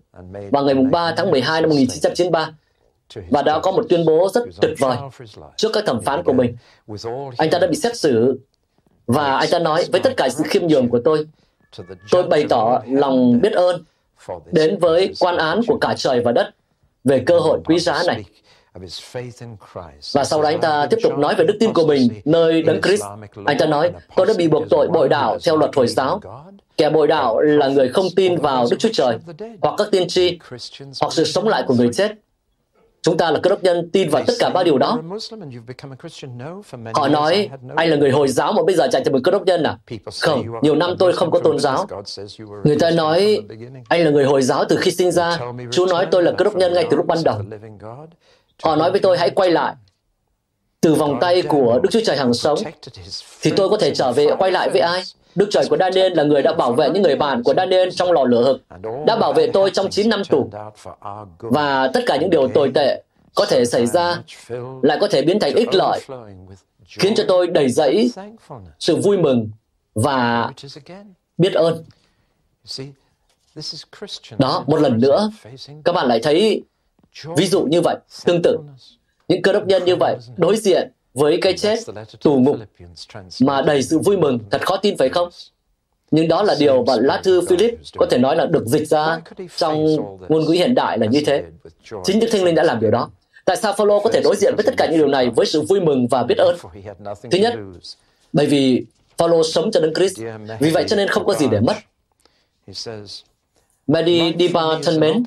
vào 0.52 0.64
ngày 0.66 0.76
3 0.92 1.14
tháng 1.18 1.32
12 1.32 1.62
năm 1.62 1.70
1993 1.70 2.52
và 3.30 3.42
đã 3.42 3.60
có 3.60 3.72
một 3.72 3.86
tuyên 3.90 4.06
bố 4.06 4.30
rất 4.34 4.44
tuyệt 4.62 4.74
vời 4.80 4.98
trước 5.58 5.70
các 5.74 5.84
thẩm 5.86 6.02
phán 6.02 6.24
của 6.24 6.34
mình. 6.34 6.56
Anh 7.38 7.50
ta 7.50 7.60
đã 7.60 7.68
bị 7.68 7.76
xét 7.76 7.98
xử 7.98 8.40
và 9.08 9.38
anh 9.38 9.50
ta 9.52 9.60
nói 9.60 9.86
với 9.92 10.02
tất 10.02 10.14
cả 10.18 10.30
sự 10.30 10.44
khiêm 10.48 10.68
nhường 10.68 10.90
của 10.90 11.00
tôi, 11.06 11.28
tôi 12.12 12.24
bày 12.24 12.46
tỏ 12.50 12.82
lòng 12.88 13.42
biết 13.42 13.54
ơn 13.54 13.84
đến 14.52 14.78
với 14.80 15.14
quan 15.20 15.38
án 15.38 15.62
của 15.68 15.78
cả 15.82 15.94
trời 15.98 16.22
và 16.22 16.32
đất 16.32 16.50
về 17.04 17.24
cơ 17.26 17.40
hội 17.40 17.60
quý 17.66 17.80
giá 17.80 18.04
này 18.08 18.24
và 20.14 20.24
sau 20.24 20.42
đó 20.42 20.50
anh 20.50 20.62
ta 20.62 20.88
tiếp 20.90 20.98
tục 21.04 21.18
nói 21.18 21.36
về 21.36 21.46
đức 21.46 21.58
tin 21.60 21.74
của 21.74 21.88
mình 21.88 22.08
nơi 22.26 22.62
Đấng 22.62 22.82
Christ. 22.82 23.04
Anh 23.46 23.58
ta 23.58 23.66
nói, 23.66 23.92
tôi 24.16 24.26
đã 24.26 24.34
bị 24.38 24.48
buộc 24.48 24.64
tội 24.70 24.88
bội 24.88 25.10
đạo 25.10 25.38
theo 25.46 25.58
luật 25.58 25.76
Hồi 25.76 25.88
giáo. 25.88 26.22
Kẻ 26.78 26.90
bội 26.90 27.08
đạo 27.08 27.40
là 27.40 27.68
người 27.68 27.90
không 27.90 28.06
tin 28.16 28.36
vào 28.36 28.66
Đức 28.72 28.78
Chúa 28.80 28.90
Trời, 28.94 29.18
hoặc 29.62 29.76
các 29.78 29.88
tiên 29.92 30.08
tri, 30.08 30.40
hoặc 31.02 31.14
sự 31.14 31.24
sống 31.24 31.48
lại 31.48 31.64
của 31.68 31.74
người 31.74 31.90
chết. 31.94 32.12
Chúng 33.02 33.18
ta 33.18 33.32
là 33.32 33.40
cơ 33.44 33.50
đốc 33.50 33.64
nhân 33.64 33.90
tin 33.94 34.10
vào 34.10 34.24
tất 34.28 34.34
cả 34.40 34.50
ba 34.50 34.64
điều 34.64 34.78
đó. 34.78 35.00
Họ 36.94 37.08
nói, 37.08 37.50
anh 37.76 37.90
là 37.90 37.96
người 37.96 38.12
Hồi 38.12 38.28
giáo 38.28 38.54
mà 38.54 38.64
bây 38.66 38.76
giờ 38.76 38.88
chạy 38.92 39.04
thành 39.04 39.14
một 39.14 39.20
cơ 39.24 39.32
đốc 39.32 39.46
nhân 39.46 39.64
à? 39.64 39.78
Không, 40.22 40.44
nhiều 40.62 40.76
năm 40.76 40.96
tôi 41.00 41.14
không 41.14 41.32
có 41.32 41.40
tôn 41.40 41.60
giáo. 41.60 41.86
Người 42.64 42.80
ta 42.80 42.92
nói, 42.92 43.42
anh 43.90 44.04
là 44.04 44.12
người 44.12 44.26
Hồi 44.26 44.42
giáo 44.42 44.66
từ 44.70 44.78
khi 44.78 44.92
sinh 44.92 45.12
ra. 45.12 45.38
Chúa 45.72 45.86
nói 45.86 46.08
tôi 46.12 46.24
là 46.24 46.32
cơ 46.38 46.44
đốc 46.44 46.56
nhân 46.56 46.74
ngay 46.74 46.88
từ 46.92 46.98
lúc 46.98 47.06
ban 47.06 47.18
đầu. 47.26 47.42
Họ 48.64 48.76
nói 48.76 48.92
với 48.92 49.00
tôi 49.00 49.18
hãy 49.18 49.30
quay 49.30 49.52
lại 49.52 49.76
từ 50.82 50.94
vòng 50.94 51.18
tay 51.22 51.42
của 51.42 51.80
Đức 51.84 51.90
Chúa 51.92 52.00
Trời 52.06 52.18
hàng 52.18 52.34
sống. 52.34 52.60
Thì 53.42 53.52
tôi 53.56 53.70
có 53.70 53.78
thể 53.78 53.96
trở 53.96 54.12
về 54.12 54.28
quay 54.38 54.52
lại 54.52 54.70
với 54.70 54.82
ai? 54.82 55.04
Đức 55.36 55.48
Trời 55.52 55.66
của 55.70 55.78
Daniel 55.78 56.14
là 56.14 56.24
người 56.24 56.42
đã 56.42 56.54
bảo 56.54 56.74
vệ 56.74 56.90
những 56.90 57.04
người 57.04 57.16
bạn 57.16 57.44
của 57.44 57.54
Daniel 57.58 57.90
trong 57.96 58.12
lò 58.12 58.24
lửa 58.24 58.44
hực, 58.44 58.62
đã 59.06 59.16
bảo 59.16 59.34
vệ 59.34 59.50
tôi 59.54 59.72
trong 59.72 59.90
9 59.90 60.10
năm 60.10 60.22
tù. 60.30 60.50
Và 61.40 61.92
tất 61.94 62.04
cả 62.06 62.18
những 62.18 62.30
điều 62.30 62.48
tồi 62.48 62.72
tệ 62.76 63.04
có 63.36 63.46
thể 63.46 63.66
xảy 63.66 63.86
ra 63.86 64.22
lại 64.82 64.98
có 65.02 65.08
thể 65.08 65.22
biến 65.22 65.40
thành 65.40 65.56
ích 65.56 65.74
lợi, 65.74 66.00
khiến 66.88 67.16
cho 67.16 67.24
tôi 67.28 67.48
đầy 67.48 67.70
dẫy 67.70 68.12
sự 68.80 68.96
vui 68.96 69.18
mừng 69.18 69.50
và 69.96 70.52
biết 71.38 71.54
ơn. 71.54 71.84
Đó, 74.38 74.64
một 74.68 74.78
lần 74.78 75.00
nữa, 75.00 75.32
các 75.84 75.92
bạn 75.92 76.08
lại 76.08 76.20
thấy 76.24 76.64
ví 77.38 77.48
dụ 77.48 77.64
như 77.64 77.82
vậy, 77.82 77.96
tương 78.26 78.42
tự. 78.42 78.58
Những 79.28 79.42
cơ 79.42 79.54
đốc 79.54 79.68
nhân 79.68 79.86
như 79.86 79.96
vậy 80.00 80.16
đối 80.38 80.58
diện 80.58 80.92
với 81.14 81.38
cái 81.42 81.58
chết 81.58 81.80
tù 82.24 82.40
ngục 82.40 82.58
mà 83.42 83.62
đầy 83.62 83.84
sự 83.84 84.00
vui 84.00 84.18
mừng, 84.18 84.40
thật 84.52 84.66
khó 84.66 84.78
tin 84.78 84.98
phải 84.98 85.10
không? 85.10 85.30
Nhưng 86.12 86.28
đó 86.28 86.44
là 86.44 86.56
điều 86.60 86.84
mà 86.84 86.94
lá 87.00 87.22
thư 87.24 87.42
Philip 87.48 87.74
có 87.98 88.06
thể 88.12 88.18
nói 88.18 88.36
là 88.36 88.46
được 88.46 88.66
dịch 88.66 88.88
ra 88.88 89.22
trong 89.58 89.86
ngôn 90.30 90.46
ngữ 90.46 90.52
hiện 90.52 90.76
đại 90.76 90.98
là 90.98 91.08
như 91.08 91.22
thế. 91.26 91.44
Chính 92.04 92.20
Đức 92.20 92.28
Thánh 92.32 92.44
Linh 92.44 92.56
đã 92.56 92.64
làm 92.64 92.80
điều 92.80 92.92
đó. 92.92 93.10
Tại 93.46 93.58
sao 93.58 93.74
Phaolô 93.78 94.00
có 94.00 94.10
thể 94.10 94.22
đối 94.24 94.36
diện 94.36 94.54
với 94.56 94.64
tất 94.66 94.74
cả 94.78 94.88
những 94.90 94.98
điều 94.98 95.08
này 95.08 95.30
với 95.36 95.46
sự 95.46 95.62
vui 95.62 95.82
mừng 95.82 96.08
và 96.08 96.24
biết 96.24 96.38
ơn? 96.38 96.58
Thứ 97.32 97.38
nhất, 97.38 97.54
bởi 98.34 98.46
vì 98.46 98.86
Phaolô 99.18 99.44
sống 99.44 99.72
cho 99.72 99.80
Đấng 99.82 99.94
Christ, 99.94 100.20
vì 100.60 100.72
vậy 100.72 100.86
cho 100.88 100.96
nên 100.96 101.08
không 101.08 101.26
có 101.26 101.34
gì 101.34 101.48
để 101.52 101.60
mất. 101.60 101.76
Mary 103.88 104.34
Diba 104.40 104.80
thân 104.84 105.00
mến, 105.00 105.24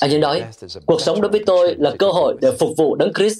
anh 0.00 0.10
ấy 0.10 0.18
nói, 0.18 0.42
cuộc 0.86 1.00
sống 1.00 1.20
đối 1.20 1.30
với 1.30 1.42
tôi 1.46 1.74
là 1.78 1.94
cơ 1.98 2.10
hội 2.10 2.36
để 2.40 2.52
phục 2.58 2.70
vụ 2.76 2.94
Đấng 2.94 3.12
Christ. 3.12 3.38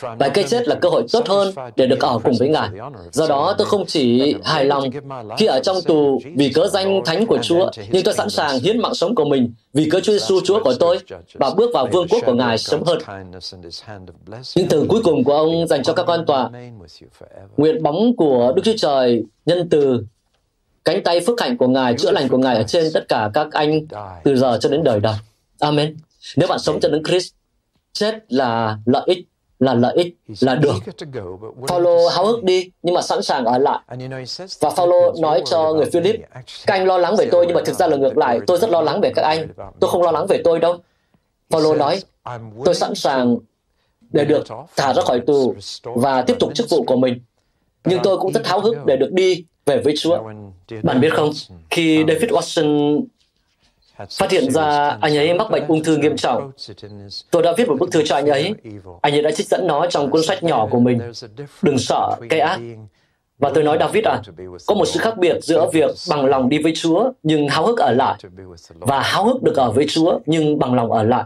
Và 0.00 0.28
cái 0.34 0.44
chết 0.44 0.68
là 0.68 0.74
cơ 0.74 0.88
hội 0.88 1.06
tốt 1.12 1.28
hơn 1.28 1.54
để 1.76 1.86
được 1.86 2.00
ở 2.00 2.18
cùng 2.24 2.34
với 2.38 2.48
Ngài. 2.48 2.68
Do 3.12 3.26
đó, 3.26 3.54
tôi 3.58 3.66
không 3.66 3.86
chỉ 3.86 4.34
hài 4.44 4.64
lòng 4.64 4.90
khi 5.38 5.46
ở 5.46 5.60
trong 5.60 5.76
tù 5.86 6.20
vì 6.36 6.48
cớ 6.48 6.66
danh 6.66 7.02
thánh 7.04 7.26
của 7.26 7.38
Chúa, 7.42 7.70
nhưng 7.90 8.04
tôi 8.04 8.14
sẵn 8.14 8.30
sàng 8.30 8.58
hiến 8.58 8.78
mạng 8.78 8.94
sống 8.94 9.14
của 9.14 9.24
mình 9.24 9.52
vì 9.72 9.90
cớ 9.90 10.00
Chúa 10.00 10.12
Giêsu 10.12 10.40
Chúa 10.44 10.64
của 10.64 10.74
tôi 10.80 10.98
và 11.34 11.50
bước 11.56 11.70
vào 11.74 11.88
vương 11.92 12.08
quốc 12.08 12.22
của 12.26 12.34
Ngài 12.34 12.58
sớm 12.58 12.82
hơn. 12.82 12.98
Những 14.56 14.68
từ 14.68 14.86
cuối 14.88 15.00
cùng 15.04 15.24
của 15.24 15.34
ông 15.34 15.66
dành 15.66 15.82
cho 15.82 15.92
các 15.92 16.06
quan 16.06 16.26
tòa, 16.26 16.50
nguyện 17.56 17.82
bóng 17.82 18.16
của 18.16 18.52
Đức 18.56 18.62
Chúa 18.64 18.76
Trời 18.76 19.22
nhân 19.46 19.68
từ 19.70 20.04
cánh 20.84 21.02
tay 21.02 21.20
phước 21.20 21.40
hạnh 21.40 21.56
của 21.56 21.68
Ngài, 21.68 21.94
chữa 21.98 22.10
lành 22.10 22.28
của 22.28 22.38
Ngài 22.38 22.56
ở 22.56 22.62
trên 22.62 22.90
tất 22.94 23.08
cả 23.08 23.30
các 23.34 23.46
anh 23.52 23.80
từ 24.24 24.36
giờ 24.36 24.58
cho 24.60 24.68
đến 24.68 24.84
đời 24.84 25.00
đời. 25.00 25.14
Amen. 25.58 25.96
Nếu 26.36 26.48
bạn 26.48 26.58
sống 26.58 26.80
cho 26.80 26.88
đến 26.88 27.02
Christ, 27.04 27.32
chết 27.92 28.32
là 28.32 28.78
lợi 28.86 29.02
ích 29.06 29.18
là 29.58 29.74
lợi 29.74 29.94
ích, 29.96 30.16
là 30.40 30.54
được. 30.54 30.74
Paulo 31.68 32.08
háo 32.08 32.26
hức 32.26 32.44
đi, 32.44 32.70
nhưng 32.82 32.94
mà 32.94 33.02
sẵn 33.02 33.22
sàng 33.22 33.44
ở 33.44 33.58
lại. 33.58 33.78
Và 34.60 34.70
Paulo 34.76 35.12
nói 35.20 35.42
cho 35.46 35.72
người 35.72 35.90
Philip, 35.92 36.20
các 36.66 36.74
anh 36.74 36.86
lo 36.86 36.98
lắng 36.98 37.16
về 37.16 37.28
tôi, 37.30 37.46
nhưng 37.46 37.54
mà 37.56 37.62
thực 37.64 37.76
ra 37.76 37.86
là 37.86 37.96
ngược 37.96 38.18
lại, 38.18 38.40
tôi 38.46 38.58
rất 38.58 38.70
lo 38.70 38.80
lắng 38.80 39.00
về 39.00 39.12
các 39.14 39.22
anh. 39.22 39.48
Tôi 39.80 39.90
không 39.90 40.02
lo 40.02 40.10
lắng 40.10 40.26
về 40.28 40.40
tôi 40.44 40.58
đâu. 40.58 40.76
Paulo 41.50 41.74
nói, 41.74 42.02
tôi 42.64 42.74
sẵn 42.74 42.94
sàng 42.94 43.36
để 44.10 44.24
được 44.24 44.44
thả 44.76 44.94
ra 44.94 45.02
khỏi 45.02 45.20
tù 45.26 45.54
và 45.84 46.22
tiếp 46.22 46.36
tục 46.40 46.54
chức 46.54 46.70
vụ 46.70 46.82
của 46.82 46.96
mình. 46.96 47.20
Nhưng 47.84 48.00
tôi 48.02 48.18
cũng 48.18 48.32
rất 48.32 48.46
háo 48.46 48.60
hức 48.60 48.76
để 48.86 48.96
được 48.96 49.12
đi 49.12 49.44
về 49.66 49.80
với 49.84 49.94
Chúa. 49.96 50.18
Bạn 50.82 51.00
biết 51.00 51.14
không, 51.14 51.30
khi 51.70 52.04
David 52.08 52.30
Watson 52.30 53.00
phát 54.18 54.30
hiện 54.30 54.50
ra 54.50 54.98
anh 55.00 55.16
ấy 55.16 55.34
mắc 55.34 55.50
bệnh 55.50 55.66
ung 55.68 55.82
thư 55.82 55.96
nghiêm 55.96 56.16
trọng. 56.16 56.52
Tôi 57.30 57.42
đã 57.42 57.52
viết 57.56 57.68
một 57.68 57.76
bức 57.78 57.92
thư 57.92 58.02
cho 58.04 58.14
anh 58.14 58.26
ấy. 58.26 58.54
Anh 59.00 59.12
ấy 59.14 59.22
đã 59.22 59.30
trích 59.30 59.48
dẫn 59.48 59.66
nó 59.66 59.86
trong 59.86 60.10
cuốn 60.10 60.22
sách 60.22 60.42
nhỏ 60.42 60.68
của 60.70 60.80
mình. 60.80 61.00
Đừng 61.62 61.78
sợ 61.78 62.16
cái 62.28 62.40
ác. 62.40 62.60
Và 63.38 63.50
tôi 63.54 63.64
nói 63.64 63.76
David 63.80 64.04
à, 64.04 64.22
có 64.66 64.74
một 64.74 64.84
sự 64.84 65.00
khác 65.00 65.18
biệt 65.18 65.36
giữa 65.42 65.70
việc 65.72 65.90
bằng 66.10 66.24
lòng 66.24 66.48
đi 66.48 66.58
với 66.58 66.72
Chúa 66.76 67.12
nhưng 67.22 67.48
háo 67.48 67.66
hức 67.66 67.78
ở 67.78 67.92
lại 67.92 68.14
và 68.78 69.00
háo 69.00 69.24
hức 69.24 69.42
được 69.42 69.56
ở 69.56 69.70
với 69.70 69.86
Chúa 69.88 70.18
nhưng 70.26 70.58
bằng 70.58 70.74
lòng 70.74 70.92
ở 70.92 71.02
lại. 71.02 71.24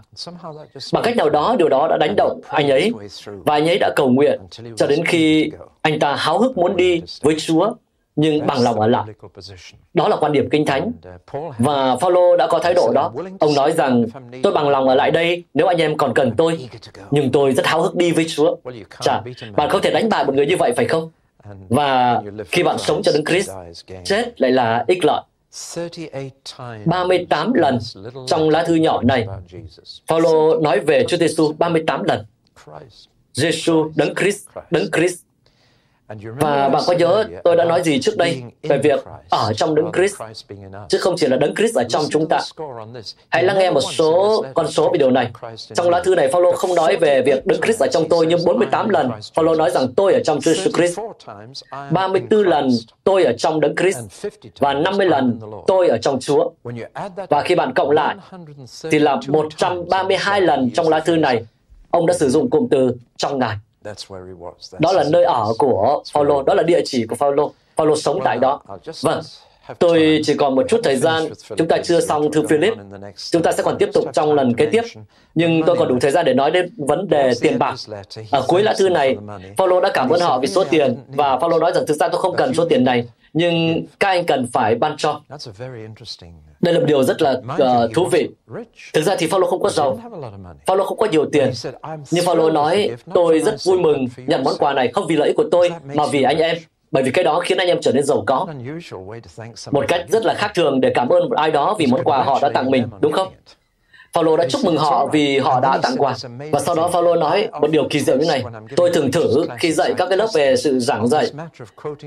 Bằng 0.92 1.02
cách 1.02 1.16
nào 1.16 1.30
đó, 1.30 1.56
điều 1.58 1.68
đó 1.68 1.88
đã 1.88 1.96
đánh 1.96 2.14
động 2.16 2.40
anh 2.48 2.70
ấy 2.70 2.92
và 3.24 3.54
anh 3.54 3.68
ấy 3.68 3.78
đã 3.78 3.90
cầu 3.96 4.10
nguyện 4.10 4.40
cho 4.76 4.86
đến 4.86 5.04
khi 5.04 5.50
anh 5.82 5.98
ta 5.98 6.14
háo 6.14 6.38
hức 6.38 6.58
muốn 6.58 6.76
đi 6.76 7.02
với 7.20 7.34
Chúa 7.38 7.72
nhưng 8.20 8.46
bằng 8.46 8.62
lòng 8.62 8.80
ở 8.80 8.86
lại. 8.86 9.04
Đó 9.94 10.08
là 10.08 10.16
quan 10.16 10.32
điểm 10.32 10.48
kinh 10.50 10.66
thánh. 10.66 10.92
Và 11.58 11.96
Phaolô 11.96 12.36
đã 12.36 12.46
có 12.46 12.58
thái 12.58 12.74
độ 12.74 12.92
đó. 12.94 13.12
Ông 13.40 13.54
nói 13.54 13.72
rằng, 13.72 14.04
tôi 14.42 14.52
bằng 14.52 14.68
lòng 14.68 14.88
ở 14.88 14.94
lại 14.94 15.10
đây 15.10 15.44
nếu 15.54 15.66
anh 15.66 15.76
em 15.76 15.96
còn 15.96 16.14
cần 16.14 16.32
tôi, 16.36 16.68
nhưng 17.10 17.32
tôi 17.32 17.52
rất 17.52 17.66
háo 17.66 17.82
hức 17.82 17.96
đi 17.96 18.12
với 18.12 18.26
Chúa. 18.28 18.56
Chà, 19.00 19.22
bạn 19.56 19.70
không 19.70 19.80
thể 19.82 19.90
đánh 19.90 20.08
bại 20.08 20.24
một 20.24 20.34
người 20.34 20.46
như 20.46 20.56
vậy 20.56 20.72
phải 20.76 20.84
không? 20.84 21.10
Và 21.68 22.20
khi 22.48 22.62
bạn 22.62 22.78
sống 22.78 23.02
cho 23.02 23.12
Đức 23.12 23.22
Christ, 23.26 23.50
chết 24.04 24.40
lại 24.40 24.52
là 24.52 24.84
ích 24.88 25.04
lợi. 25.04 25.22
38 26.84 27.52
lần 27.52 27.78
trong 28.26 28.50
lá 28.50 28.64
thư 28.64 28.74
nhỏ 28.74 29.02
này, 29.02 29.26
Phaolô 30.06 30.60
nói 30.60 30.80
về 30.80 31.04
Chúa 31.08 31.16
Giêsu 31.16 31.52
38 31.58 32.02
lần. 32.02 32.24
Giêsu 33.32 33.90
đấng 33.96 34.14
Christ, 34.14 34.48
đấng 34.70 34.90
Christ 34.90 35.22
và 36.40 36.68
bạn 36.68 36.82
có 36.86 36.92
nhớ 36.92 37.24
tôi 37.44 37.56
đã 37.56 37.64
nói 37.64 37.82
gì 37.82 38.00
trước 38.00 38.16
đây 38.16 38.42
về 38.62 38.78
việc 38.78 39.04
ở 39.30 39.52
trong 39.56 39.74
đấng 39.74 39.92
Christ, 39.92 40.22
chứ 40.88 40.98
không 40.98 41.14
chỉ 41.16 41.26
là 41.26 41.36
đấng 41.36 41.54
Christ 41.54 41.76
ở 41.76 41.84
trong 41.88 42.04
chúng 42.10 42.28
ta. 42.28 42.40
Hãy 43.28 43.44
lắng 43.44 43.58
nghe 43.58 43.70
một 43.70 43.80
số 43.80 44.44
con 44.54 44.68
số 44.68 44.90
về 44.92 44.98
điều 44.98 45.10
này. 45.10 45.30
Trong 45.74 45.90
lá 45.90 46.00
thư 46.04 46.14
này, 46.14 46.28
Phaolô 46.28 46.52
không 46.52 46.74
nói 46.74 46.96
về 46.96 47.22
việc 47.22 47.46
đấng 47.46 47.60
Christ 47.60 47.82
ở 47.82 47.86
trong 47.92 48.08
tôi, 48.08 48.26
nhưng 48.26 48.44
48 48.44 48.88
lần 48.88 49.10
Phaolô 49.34 49.54
nói 49.54 49.70
rằng 49.70 49.92
tôi 49.96 50.12
ở 50.12 50.20
trong 50.24 50.40
Chúa 50.40 50.52
Jesus 50.52 50.72
Christ. 50.72 50.98
34 51.90 52.42
lần 52.42 52.68
tôi 53.04 53.24
ở 53.24 53.32
trong 53.38 53.60
đấng 53.60 53.76
Christ 53.76 53.98
và 54.58 54.74
50 54.74 55.06
lần 55.06 55.40
tôi 55.66 55.88
ở 55.88 55.98
trong 55.98 56.20
Chúa. 56.20 56.50
Và 57.28 57.42
khi 57.42 57.54
bạn 57.54 57.72
cộng 57.74 57.90
lại, 57.90 58.16
thì 58.90 58.98
là 58.98 59.20
132 59.28 60.40
lần 60.40 60.70
trong 60.70 60.88
lá 60.88 61.00
thư 61.00 61.16
này, 61.16 61.44
ông 61.90 62.06
đã 62.06 62.14
sử 62.14 62.28
dụng 62.28 62.50
cụm 62.50 62.68
từ 62.70 62.94
trong 63.16 63.38
Ngài. 63.38 63.56
Đó 64.78 64.92
là 64.92 65.04
nơi 65.10 65.24
ở 65.24 65.52
của 65.58 66.02
Paulo, 66.14 66.42
đó 66.42 66.54
là 66.54 66.62
địa 66.62 66.80
chỉ 66.84 67.06
của 67.06 67.16
Paulo. 67.16 67.48
Paulo 67.76 67.94
sống 67.96 68.20
tại 68.24 68.38
đó. 68.38 68.60
Vâng, 69.02 69.22
Tôi 69.78 70.20
chỉ 70.24 70.34
còn 70.34 70.54
một 70.54 70.66
chút 70.68 70.80
thời 70.84 70.96
gian, 70.96 71.22
chúng 71.56 71.68
ta 71.68 71.78
chưa 71.84 72.00
xong 72.00 72.32
thư 72.32 72.46
Philip. 72.46 72.74
Chúng 73.30 73.42
ta 73.42 73.52
sẽ 73.52 73.62
còn 73.62 73.78
tiếp 73.78 73.88
tục 73.92 74.04
trong 74.12 74.32
lần 74.34 74.54
kế 74.54 74.66
tiếp. 74.66 74.82
Nhưng 75.34 75.62
tôi 75.66 75.76
còn 75.76 75.88
đủ 75.88 75.98
thời 76.00 76.10
gian 76.10 76.24
để 76.24 76.34
nói 76.34 76.50
đến 76.50 76.70
vấn 76.76 77.08
đề 77.08 77.32
tiền 77.40 77.58
bạc. 77.58 77.74
Ở 78.30 78.44
cuối 78.48 78.62
lá 78.62 78.74
thư 78.78 78.88
này, 78.88 79.16
Paulo 79.56 79.80
đã 79.80 79.90
cảm 79.94 80.08
ơn 80.08 80.20
họ 80.20 80.38
vì 80.38 80.48
số 80.48 80.64
tiền 80.64 80.96
và 81.08 81.36
Paulo 81.36 81.58
nói 81.58 81.72
rằng 81.74 81.84
thực 81.86 81.94
ra 81.94 82.08
tôi 82.08 82.20
không 82.20 82.36
cần 82.36 82.54
số 82.54 82.64
tiền 82.68 82.84
này, 82.84 83.08
nhưng 83.32 83.82
các 84.00 84.08
anh 84.08 84.26
cần 84.26 84.46
phải 84.52 84.74
ban 84.74 84.96
cho. 84.96 85.20
Đây 86.60 86.74
là 86.74 86.80
một 86.80 86.86
điều 86.86 87.02
rất 87.02 87.22
là 87.22 87.30
uh, 87.32 87.94
thú 87.94 88.06
vị. 88.06 88.28
Thực 88.92 89.02
ra 89.02 89.16
thì 89.18 89.26
Paulo 89.30 89.46
không 89.46 89.62
có 89.62 89.68
giàu. 89.68 90.00
Paulo 90.66 90.84
không 90.84 90.98
có 90.98 91.06
nhiều 91.06 91.26
tiền. 91.32 91.50
Nhưng 92.10 92.26
Paulo 92.26 92.50
nói, 92.50 92.90
tôi 93.14 93.40
rất 93.40 93.54
vui 93.64 93.78
mừng 93.78 94.06
nhận 94.26 94.44
món 94.44 94.54
quà 94.58 94.72
này 94.72 94.88
không 94.92 95.06
vì 95.08 95.16
lợi 95.16 95.28
ích 95.28 95.36
của 95.36 95.48
tôi, 95.50 95.70
mà 95.94 96.04
vì 96.12 96.22
anh 96.22 96.38
em. 96.38 96.56
Bởi 96.90 97.02
vì 97.02 97.10
cái 97.10 97.24
đó 97.24 97.40
khiến 97.40 97.58
anh 97.58 97.68
em 97.68 97.78
trở 97.80 97.92
nên 97.92 98.04
giàu 98.04 98.24
có. 98.26 98.46
Một 99.70 99.84
cách 99.88 100.04
rất 100.08 100.24
là 100.24 100.34
khác 100.34 100.52
thường 100.54 100.80
để 100.80 100.92
cảm 100.94 101.08
ơn 101.08 101.28
một 101.28 101.36
ai 101.36 101.50
đó 101.50 101.76
vì 101.78 101.86
món 101.86 102.04
quà 102.04 102.22
họ 102.22 102.38
đã 102.42 102.48
tặng 102.54 102.70
mình, 102.70 102.86
đúng 103.00 103.12
không? 103.12 103.28
Phaolô 104.12 104.36
đã 104.36 104.46
chúc 104.48 104.64
mừng 104.64 104.76
họ 104.76 105.06
vì 105.06 105.38
họ 105.38 105.60
đã 105.60 105.78
tặng 105.82 105.96
quà. 105.98 106.14
Và 106.50 106.60
sau 106.60 106.74
đó 106.74 106.88
Phaolô 106.92 107.14
nói 107.14 107.48
một 107.60 107.70
điều 107.70 107.86
kỳ 107.90 108.00
diệu 108.00 108.16
như 108.16 108.26
này. 108.26 108.44
Tôi 108.76 108.90
thường 108.90 109.12
thử 109.12 109.46
khi 109.58 109.72
dạy 109.72 109.94
các 109.96 110.08
cái 110.08 110.18
lớp 110.18 110.28
về 110.34 110.56
sự 110.56 110.78
giảng 110.78 111.08
dạy. 111.08 111.26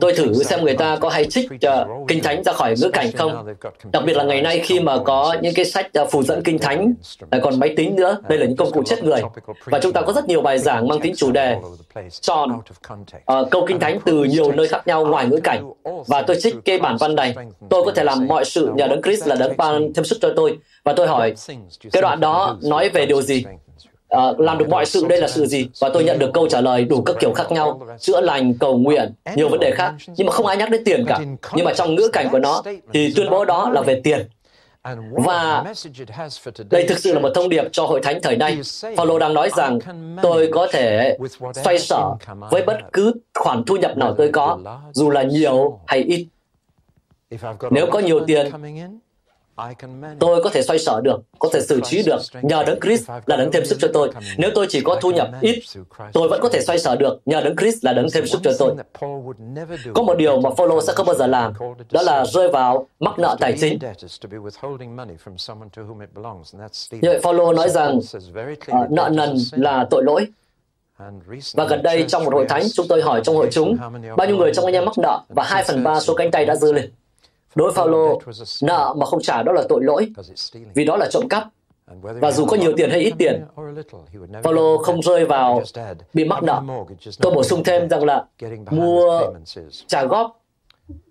Tôi 0.02 0.14
thử 0.14 0.34
xem 0.34 0.64
người 0.64 0.76
ta 0.76 0.98
có 1.02 1.10
hay 1.10 1.26
trích 1.26 1.50
uh, 1.54 2.08
kinh 2.08 2.24
thánh 2.24 2.44
ra 2.44 2.54
khỏi 2.54 2.76
ngữ 2.82 2.90
cảnh 2.90 3.12
không. 3.18 3.54
Đặc 3.94 4.04
biệt 4.06 4.18
là 4.18 4.24
ngày 4.24 4.42
nay 4.42 4.60
khi 4.60 4.80
mà 4.80 4.98
có 4.98 5.36
những 5.42 5.54
cái 5.54 5.66
sách 5.66 5.88
uh, 6.02 6.12
phù 6.12 6.24
dẫn 6.24 6.44
kinh 6.44 6.60
thánh, 6.60 6.94
lại 7.32 7.42
còn 7.44 7.60
máy 7.60 7.74
tính 7.78 7.96
nữa. 7.96 8.18
Đây 8.30 8.40
là 8.40 8.46
những 8.46 8.58
công 8.58 8.72
cụ 8.72 8.84
chết 8.86 9.04
người. 9.04 9.22
Và 9.66 9.80
chúng 9.80 9.94
ta 9.94 10.02
có 10.02 10.14
rất 10.14 10.28
nhiều 10.28 10.42
bài 10.42 10.60
giảng 10.60 10.88
mang 10.88 11.00
tính 11.02 11.14
chủ 11.18 11.32
đề 11.32 11.58
chọn 12.22 12.52
uh, 12.52 13.52
câu 13.52 13.66
kinh 13.68 13.80
thánh 13.80 14.00
từ 14.06 14.24
nhiều 14.24 14.52
nơi 14.52 14.68
khác 14.68 14.88
nhau 14.88 15.06
ngoài 15.06 15.26
ngữ 15.26 15.40
cảnh. 15.44 15.72
Và 16.08 16.22
tôi 16.22 16.38
trích 16.42 16.56
cái 16.66 16.80
bản 16.80 16.98
văn 17.00 17.16
này. 17.16 17.36
Tôi 17.70 17.84
có 17.86 17.92
thể 17.92 18.04
làm 18.04 18.28
mọi 18.28 18.46
sự 18.46 18.70
nhờ 18.76 18.88
đấng 18.88 19.02
Christ 19.02 19.28
là 19.28 19.36
đấng 19.36 19.58
ban 19.58 19.94
thêm 19.94 20.06
sức 20.06 20.18
cho 20.22 20.30
tôi. 20.36 20.58
Và 20.84 20.94
tôi 20.94 21.08
hỏi, 21.08 21.34
cái 21.92 22.02
đoạn 22.02 22.20
đó 22.20 22.58
nói 22.64 22.90
về 22.90 23.06
điều 23.06 23.22
gì? 23.22 23.46
À, 24.10 24.22
làm 24.38 24.58
được 24.58 24.70
mọi 24.70 24.86
sự 24.86 25.06
đây 25.08 25.22
là 25.22 25.28
sự 25.28 25.46
gì? 25.46 25.70
Và 25.80 25.90
tôi 25.94 26.04
nhận 26.04 26.20
được 26.20 26.32
câu 26.34 26.48
trả 26.48 26.62
lời 26.62 26.86
đủ 26.86 27.02
các 27.02 27.16
kiểu 27.20 27.34
khác 27.34 27.52
nhau, 27.52 27.88
chữa 28.00 28.22
lành, 28.22 28.54
cầu 28.60 28.78
nguyện, 28.78 29.14
nhiều 29.36 29.50
vấn 29.50 29.60
đề 29.60 29.72
khác. 29.72 29.94
Nhưng 30.18 30.28
mà 30.28 30.34
không 30.34 30.46
ai 30.46 30.58
nhắc 30.58 30.70
đến 30.70 30.84
tiền 30.86 31.06
cả. 31.08 31.20
Nhưng 31.54 31.66
mà 31.66 31.74
trong 31.74 31.96
ngữ 31.96 32.10
cảnh 32.14 32.28
của 32.32 32.40
nó 32.40 32.62
thì 32.94 33.14
tuyên 33.16 33.30
bố 33.30 33.46
đó 33.46 33.70
là 33.70 33.82
về 33.82 34.02
tiền. 34.04 34.28
Và 35.12 35.64
đây 36.70 36.86
thực 36.88 37.00
sự 37.00 37.14
là 37.14 37.20
một 37.20 37.30
thông 37.36 37.50
điệp 37.50 37.64
cho 37.72 37.86
hội 37.86 38.00
thánh 38.04 38.20
thời 38.24 38.38
nay. 38.38 38.58
Paulo 38.98 39.20
đang 39.20 39.34
nói 39.34 39.50
rằng 39.58 39.80
tôi 40.22 40.50
có 40.54 40.68
thể 40.72 41.18
xoay 41.64 41.80
sở 41.80 42.16
với 42.52 42.64
bất 42.64 42.78
cứ 42.94 43.14
khoản 43.34 43.64
thu 43.64 43.76
nhập 43.76 43.98
nào 43.98 44.16
tôi 44.18 44.30
có, 44.34 44.60
dù 44.92 45.10
là 45.10 45.24
nhiều 45.24 45.80
hay 45.88 46.00
ít. 46.00 46.28
Nếu 47.72 47.88
có 47.92 48.00
nhiều 48.00 48.20
tiền, 48.28 48.52
Tôi 50.20 50.44
có 50.44 50.50
thể 50.50 50.62
xoay 50.62 50.80
sở 50.80 51.02
được, 51.04 51.20
có 51.40 51.50
thể 51.54 51.62
xử 51.62 51.80
trí 51.84 52.04
được 52.04 52.20
nhờ 52.42 52.64
đấng 52.64 52.80
Christ 52.80 53.10
là 53.26 53.36
đấng 53.36 53.52
thêm 53.52 53.66
sức 53.66 53.78
cho 53.82 53.88
tôi. 53.94 54.12
Nếu 54.38 54.50
tôi 54.56 54.66
chỉ 54.70 54.82
có 54.82 54.96
thu 55.02 55.12
nhập 55.12 55.30
ít, 55.42 55.60
tôi 56.14 56.28
vẫn 56.28 56.40
có 56.42 56.50
thể 56.50 56.62
xoay 56.62 56.80
sở 56.80 56.96
được 56.96 57.20
nhờ 57.26 57.42
đấng 57.42 57.56
Christ 57.56 57.86
là 57.86 57.94
đấng 57.94 58.08
thêm 58.14 58.28
sức 58.28 58.40
cho 58.44 58.52
tôi. 58.60 58.76
Có 59.94 60.02
một 60.04 60.16
điều 60.18 60.42
mà 60.42 60.50
Phaolô 60.58 60.82
sẽ 60.82 60.94
không 60.94 61.06
bao 61.06 61.16
giờ 61.16 61.28
làm, 61.28 61.54
đó 61.92 62.02
là 62.02 62.26
rơi 62.26 62.48
vào 62.48 62.88
mắc 63.00 63.20
nợ 63.20 63.36
tài 63.40 63.58
chính. 63.60 63.80
Như 66.92 67.10
vậy 67.10 67.20
Phaolô 67.24 67.54
nói 67.54 67.70
rằng 67.70 67.98
uh, 67.98 68.92
nợ 68.92 69.10
nần 69.14 69.36
là 69.52 69.88
tội 69.90 70.04
lỗi. 70.04 70.28
Và 71.54 71.66
gần 71.70 71.84
đây 71.84 72.06
trong 72.08 72.24
một 72.26 72.34
hội 72.34 72.46
thánh, 72.50 72.64
chúng 72.74 72.88
tôi 72.90 73.02
hỏi 73.02 73.22
trong 73.24 73.36
hội 73.36 73.48
chúng 73.52 73.78
bao 74.18 74.28
nhiêu 74.28 74.38
người 74.38 74.54
trong 74.54 74.66
anh 74.66 74.74
em 74.74 74.86
mắc 74.86 74.98
nợ 74.98 75.20
và 75.30 75.44
2 75.44 75.64
phần 75.64 75.84
3 75.84 76.00
số 76.00 76.16
cánh 76.16 76.32
tay 76.32 76.46
đã 76.46 76.56
dư 76.56 76.72
lên. 76.74 76.92
Đối 77.56 77.74
Phaolô, 77.74 78.22
nợ 78.62 78.94
mà 78.98 79.06
không 79.06 79.22
trả 79.22 79.44
đó 79.44 79.52
là 79.52 79.64
tội 79.70 79.84
lỗi, 79.84 80.12
vì 80.74 80.86
đó 80.86 80.98
là 80.98 81.08
trộm 81.12 81.28
cắp. 81.28 81.48
Và 82.02 82.32
dù 82.32 82.46
có 82.46 82.58
nhiều 82.58 82.74
tiền 82.78 82.90
hay 82.90 83.00
ít 83.00 83.14
tiền, 83.18 83.46
Phaolô 84.44 84.78
không 84.78 85.02
rơi 85.02 85.26
vào 85.26 85.62
bị 86.14 86.26
mắc 86.26 86.44
nợ. 86.44 86.62
Tôi 87.22 87.34
bổ 87.34 87.44
sung 87.44 87.64
thêm 87.64 87.90
rằng 87.90 88.04
là 88.04 88.26
mua 88.70 89.22
trả 89.88 90.04
góp 90.04 90.38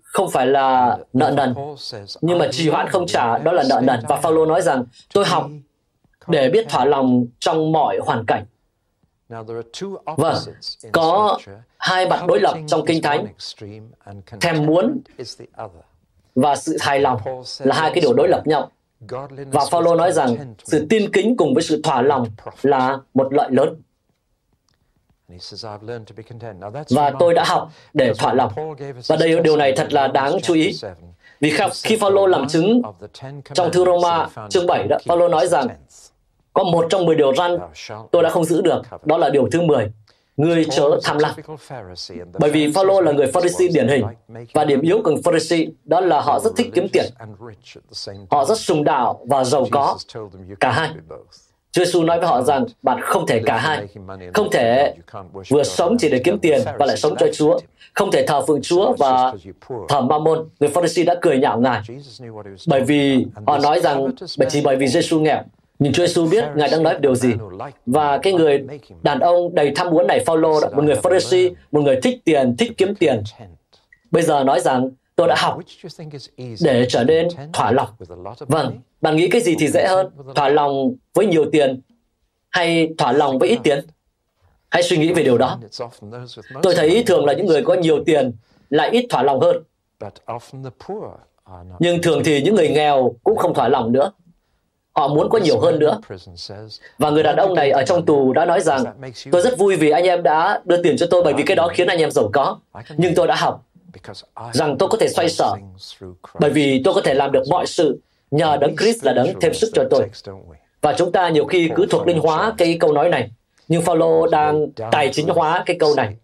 không 0.01 0.31
phải 0.31 0.47
là 0.47 0.97
nợ 1.13 1.31
nần, 1.37 1.55
nhưng 2.21 2.37
mà 2.37 2.47
trì 2.51 2.69
hoãn 2.69 2.89
không 2.89 3.07
trả 3.07 3.37
đó 3.37 3.51
là 3.51 3.63
nợ 3.69 3.81
nần. 3.83 3.99
Và 4.09 4.15
Phaolô 4.15 4.45
nói 4.45 4.61
rằng 4.61 4.85
tôi 5.13 5.25
học 5.25 5.49
để 6.27 6.49
biết 6.49 6.69
thỏa 6.69 6.85
lòng 6.85 7.25
trong 7.39 7.71
mọi 7.71 7.99
hoàn 8.03 8.25
cảnh. 8.25 8.45
Vâng, 10.17 10.35
có 10.91 11.37
hai 11.77 12.09
mặt 12.09 12.23
đối 12.27 12.39
lập 12.39 12.57
trong 12.67 12.85
Kinh 12.85 13.01
Thánh. 13.01 13.27
Thèm 14.41 14.65
muốn 14.65 15.01
và 16.35 16.55
sự 16.55 16.77
hài 16.81 16.99
lòng 16.99 17.19
là 17.59 17.75
hai 17.75 17.91
cái 17.93 18.01
điều 18.01 18.13
đối 18.13 18.27
lập 18.27 18.47
nhau. 18.47 18.71
Và 19.51 19.65
Phaolô 19.71 19.95
nói 19.95 20.11
rằng 20.11 20.55
sự 20.63 20.85
tin 20.89 21.11
kính 21.11 21.37
cùng 21.37 21.53
với 21.53 21.63
sự 21.63 21.81
thỏa 21.83 22.01
lòng 22.01 22.27
là 22.61 22.97
một 23.13 23.33
lợi 23.33 23.49
lớn. 23.51 23.81
Và 26.89 27.11
tôi 27.19 27.33
đã 27.33 27.43
học 27.43 27.71
để 27.93 28.13
thỏa 28.19 28.33
lòng. 28.33 28.53
Và 29.07 29.15
đây 29.15 29.39
điều 29.39 29.57
này 29.57 29.73
thật 29.77 29.93
là 29.93 30.07
đáng 30.07 30.37
chú 30.43 30.53
ý. 30.53 30.71
Vì 31.39 31.53
khi 31.83 31.97
Phaolô 31.97 32.25
làm 32.25 32.47
chứng 32.47 32.81
trong 33.53 33.71
thư 33.71 33.85
Roma 33.85 34.27
chương 34.49 34.67
7 34.67 34.87
đó, 34.89 34.97
Phaolô 35.07 35.27
nói 35.27 35.47
rằng 35.47 35.67
có 36.53 36.63
một 36.63 36.85
trong 36.89 37.05
10 37.05 37.15
điều 37.15 37.35
răn 37.35 37.57
tôi 38.11 38.23
đã 38.23 38.29
không 38.29 38.43
giữ 38.43 38.61
được, 38.61 38.81
đó 39.03 39.17
là 39.17 39.29
điều 39.29 39.49
thứ 39.51 39.61
10 39.61 39.91
ngươi 40.41 40.65
chớ 40.65 40.99
tham 41.03 41.17
lam. 41.17 41.35
Bởi 42.39 42.51
vì 42.51 42.71
Phaolô 42.71 43.01
là 43.01 43.11
người 43.11 43.27
Pharisee 43.27 43.67
điển 43.73 43.87
hình 43.87 44.05
và 44.53 44.63
điểm 44.63 44.81
yếu 44.81 45.01
của 45.03 45.15
Pharisee 45.23 45.65
đó 45.83 46.01
là 46.01 46.21
họ 46.21 46.39
rất 46.39 46.51
thích 46.57 46.67
kiếm 46.73 46.87
tiền. 46.93 47.05
Họ 48.31 48.45
rất 48.45 48.57
sùng 48.59 48.83
đạo 48.83 49.25
và 49.29 49.43
giàu 49.43 49.67
có, 49.71 49.97
cả 50.59 50.71
hai. 50.71 50.89
Chúa 51.71 51.85
Giêsu 51.85 52.03
nói 52.03 52.19
với 52.19 52.27
họ 52.27 52.41
rằng 52.41 52.65
bạn 52.81 53.01
không 53.01 53.27
thể 53.27 53.41
cả 53.45 53.57
hai, 53.57 53.87
không 54.33 54.51
thể 54.51 54.93
vừa 55.49 55.63
sống 55.63 55.97
chỉ 55.99 56.09
để 56.09 56.21
kiếm 56.23 56.39
tiền 56.39 56.61
và 56.79 56.85
lại 56.85 56.97
sống 56.97 57.15
cho 57.19 57.27
Chúa, 57.33 57.59
không 57.93 58.11
thể 58.11 58.25
thờ 58.27 58.45
phượng 58.47 58.61
Chúa 58.61 58.93
và 58.93 59.33
thờ 59.89 60.01
Mammon. 60.01 60.49
Người 60.59 60.69
Pharisee 60.69 61.05
đã 61.05 61.15
cười 61.21 61.37
nhạo 61.37 61.59
ngài, 61.59 61.81
bởi 62.67 62.81
vì 62.81 63.25
họ 63.47 63.57
nói 63.57 63.79
rằng 63.79 64.11
chỉ 64.49 64.61
bởi 64.63 64.75
vì 64.75 64.87
Giêsu 64.87 65.19
nghèo 65.19 65.43
nhưng 65.81 65.93
Chúa 65.93 66.05
Giêsu 66.05 66.27
biết 66.27 66.43
Ngài 66.55 66.69
đang 66.69 66.83
nói 66.83 66.95
điều 66.99 67.15
gì. 67.15 67.33
Và 67.85 68.17
cái 68.17 68.33
người 68.33 68.63
đàn 69.03 69.19
ông 69.19 69.55
đầy 69.55 69.71
tham 69.75 69.89
muốn 69.89 70.07
này, 70.07 70.23
Phaolô, 70.25 70.59
một 70.75 70.83
người 70.83 70.95
Pharisee, 70.95 71.49
một 71.71 71.81
người 71.81 71.99
thích 72.03 72.21
tiền, 72.25 72.55
thích 72.57 72.71
kiếm 72.77 72.95
tiền. 72.95 73.23
Bây 74.11 74.23
giờ 74.23 74.43
nói 74.43 74.59
rằng 74.59 74.89
tôi 75.15 75.27
đã 75.27 75.35
học 75.37 75.59
để 76.61 76.85
trở 76.89 77.03
nên 77.03 77.27
thỏa 77.53 77.71
lòng. 77.71 77.89
Vâng, 78.39 78.79
bạn 79.01 79.15
nghĩ 79.15 79.27
cái 79.27 79.41
gì 79.41 79.55
thì 79.59 79.67
dễ 79.67 79.87
hơn? 79.87 80.09
Thỏa 80.35 80.49
lòng 80.49 80.95
với 81.13 81.25
nhiều 81.25 81.45
tiền 81.51 81.81
hay 82.49 82.89
thỏa 82.97 83.11
lòng 83.11 83.39
với 83.39 83.49
ít 83.49 83.59
tiền? 83.63 83.85
Hãy 84.69 84.83
suy 84.83 84.97
nghĩ 84.97 85.13
về 85.13 85.23
điều 85.23 85.37
đó. 85.37 85.59
Tôi 86.61 86.75
thấy 86.75 87.03
thường 87.07 87.25
là 87.25 87.33
những 87.33 87.45
người 87.45 87.63
có 87.63 87.73
nhiều 87.73 88.03
tiền 88.03 88.31
lại 88.69 88.89
ít 88.89 89.05
thỏa 89.09 89.23
lòng 89.23 89.39
hơn. 89.39 89.63
Nhưng 91.79 92.01
thường 92.01 92.21
thì 92.25 92.41
những 92.41 92.55
người 92.55 92.69
nghèo 92.69 93.15
cũng 93.23 93.37
không 93.37 93.53
thỏa 93.53 93.67
lòng 93.67 93.91
nữa. 93.91 94.11
Họ 94.93 95.07
muốn 95.07 95.29
có 95.29 95.37
nhiều 95.37 95.59
hơn 95.59 95.79
nữa. 95.79 95.99
Và 96.97 97.09
người 97.09 97.23
đàn 97.23 97.35
ông 97.35 97.55
này 97.55 97.71
ở 97.71 97.83
trong 97.85 98.05
tù 98.05 98.33
đã 98.33 98.45
nói 98.45 98.61
rằng, 98.61 98.83
tôi 99.31 99.41
rất 99.41 99.57
vui 99.57 99.75
vì 99.75 99.89
anh 99.89 100.03
em 100.03 100.23
đã 100.23 100.61
đưa 100.65 100.83
tiền 100.83 100.97
cho 100.97 101.07
tôi 101.09 101.23
bởi 101.23 101.33
vì 101.33 101.43
cái 101.43 101.55
đó 101.55 101.69
khiến 101.73 101.87
anh 101.87 101.99
em 101.99 102.11
giàu 102.11 102.29
có. 102.33 102.59
Nhưng 102.97 103.15
tôi 103.15 103.27
đã 103.27 103.35
học 103.35 103.63
rằng 104.53 104.77
tôi 104.77 104.89
có 104.89 104.97
thể 104.97 105.07
xoay 105.07 105.29
sở 105.29 105.55
bởi 106.39 106.49
vì 106.49 106.81
tôi 106.85 106.93
có 106.93 107.01
thể 107.01 107.13
làm 107.13 107.31
được 107.31 107.43
mọi 107.49 107.67
sự 107.67 107.99
nhờ 108.31 108.57
đấng 108.61 108.75
Christ 108.77 109.03
là 109.03 109.13
đấng 109.13 109.39
thêm 109.41 109.53
sức 109.53 109.71
cho 109.73 109.83
tôi. 109.89 110.09
Và 110.81 110.93
chúng 110.97 111.11
ta 111.11 111.29
nhiều 111.29 111.45
khi 111.45 111.69
cứ 111.75 111.85
thuộc 111.89 112.07
linh 112.07 112.19
hóa 112.19 112.53
cái 112.57 112.77
câu 112.79 112.93
nói 112.93 113.09
này. 113.09 113.31
Nhưng 113.67 113.81
Phaolô 113.81 114.27
đang 114.27 114.67
tài 114.91 115.09
chính 115.13 115.27
hóa 115.27 115.63
cái 115.65 115.77
câu 115.79 115.95
này. 115.95 116.15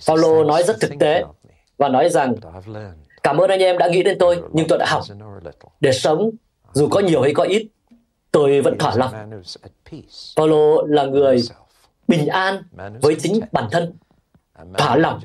Phaolô 0.00 0.44
nói 0.44 0.62
rất 0.62 0.80
thực 0.80 0.90
tế 1.00 1.24
và 1.78 1.88
nói 1.88 2.08
rằng 2.08 2.34
cảm 3.22 3.38
ơn 3.38 3.50
anh 3.50 3.60
em 3.60 3.78
đã 3.78 3.88
nghĩ 3.88 4.02
đến 4.02 4.18
tôi 4.18 4.42
nhưng 4.52 4.68
tôi 4.68 4.78
đã 4.78 4.86
học 4.88 5.02
để 5.80 5.92
sống 5.92 6.30
dù 6.72 6.88
có 6.88 7.00
nhiều 7.00 7.22
hay 7.22 7.34
có 7.34 7.42
ít, 7.42 7.66
tôi 8.32 8.60
vẫn 8.60 8.78
thỏa 8.78 8.94
lòng. 8.96 9.14
Paulo 10.36 10.82
là 10.86 11.04
người 11.04 11.42
bình 12.08 12.26
an 12.26 12.62
với 13.02 13.16
chính 13.20 13.40
bản 13.52 13.68
thân, 13.70 13.92
thỏa 14.78 14.96
lòng, 14.96 15.20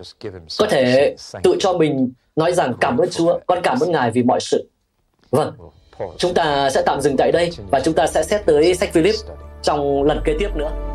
có 0.60 0.68
thể 0.70 1.16
tự 1.44 1.56
cho 1.60 1.74
mình 1.74 2.12
nói 2.36 2.54
rằng 2.54 2.74
cảm 2.82 2.98
ơn 2.98 3.10
Chúa, 3.10 3.40
con 3.46 3.60
cảm 3.64 3.80
ơn 3.80 3.92
Ngài 3.92 4.12
vì 4.12 4.24
mọi 4.24 4.40
sự. 4.42 4.70
Vâng, 5.32 5.54
chúng 6.18 6.34
ta 6.34 6.70
sẽ 6.70 6.84
tạm 6.86 7.02
dừng 7.02 7.18
tại 7.18 7.32
đây 7.32 7.52
và 7.72 7.80
chúng 7.80 7.94
ta 7.94 8.08
sẽ 8.08 8.24
xét 8.24 8.46
tới 8.46 8.76
sách 8.76 8.94
Philip 8.94 9.16
trong 9.62 10.04
lần 10.04 10.22
kế 10.26 10.36
tiếp 10.40 10.50
nữa. 10.56 10.95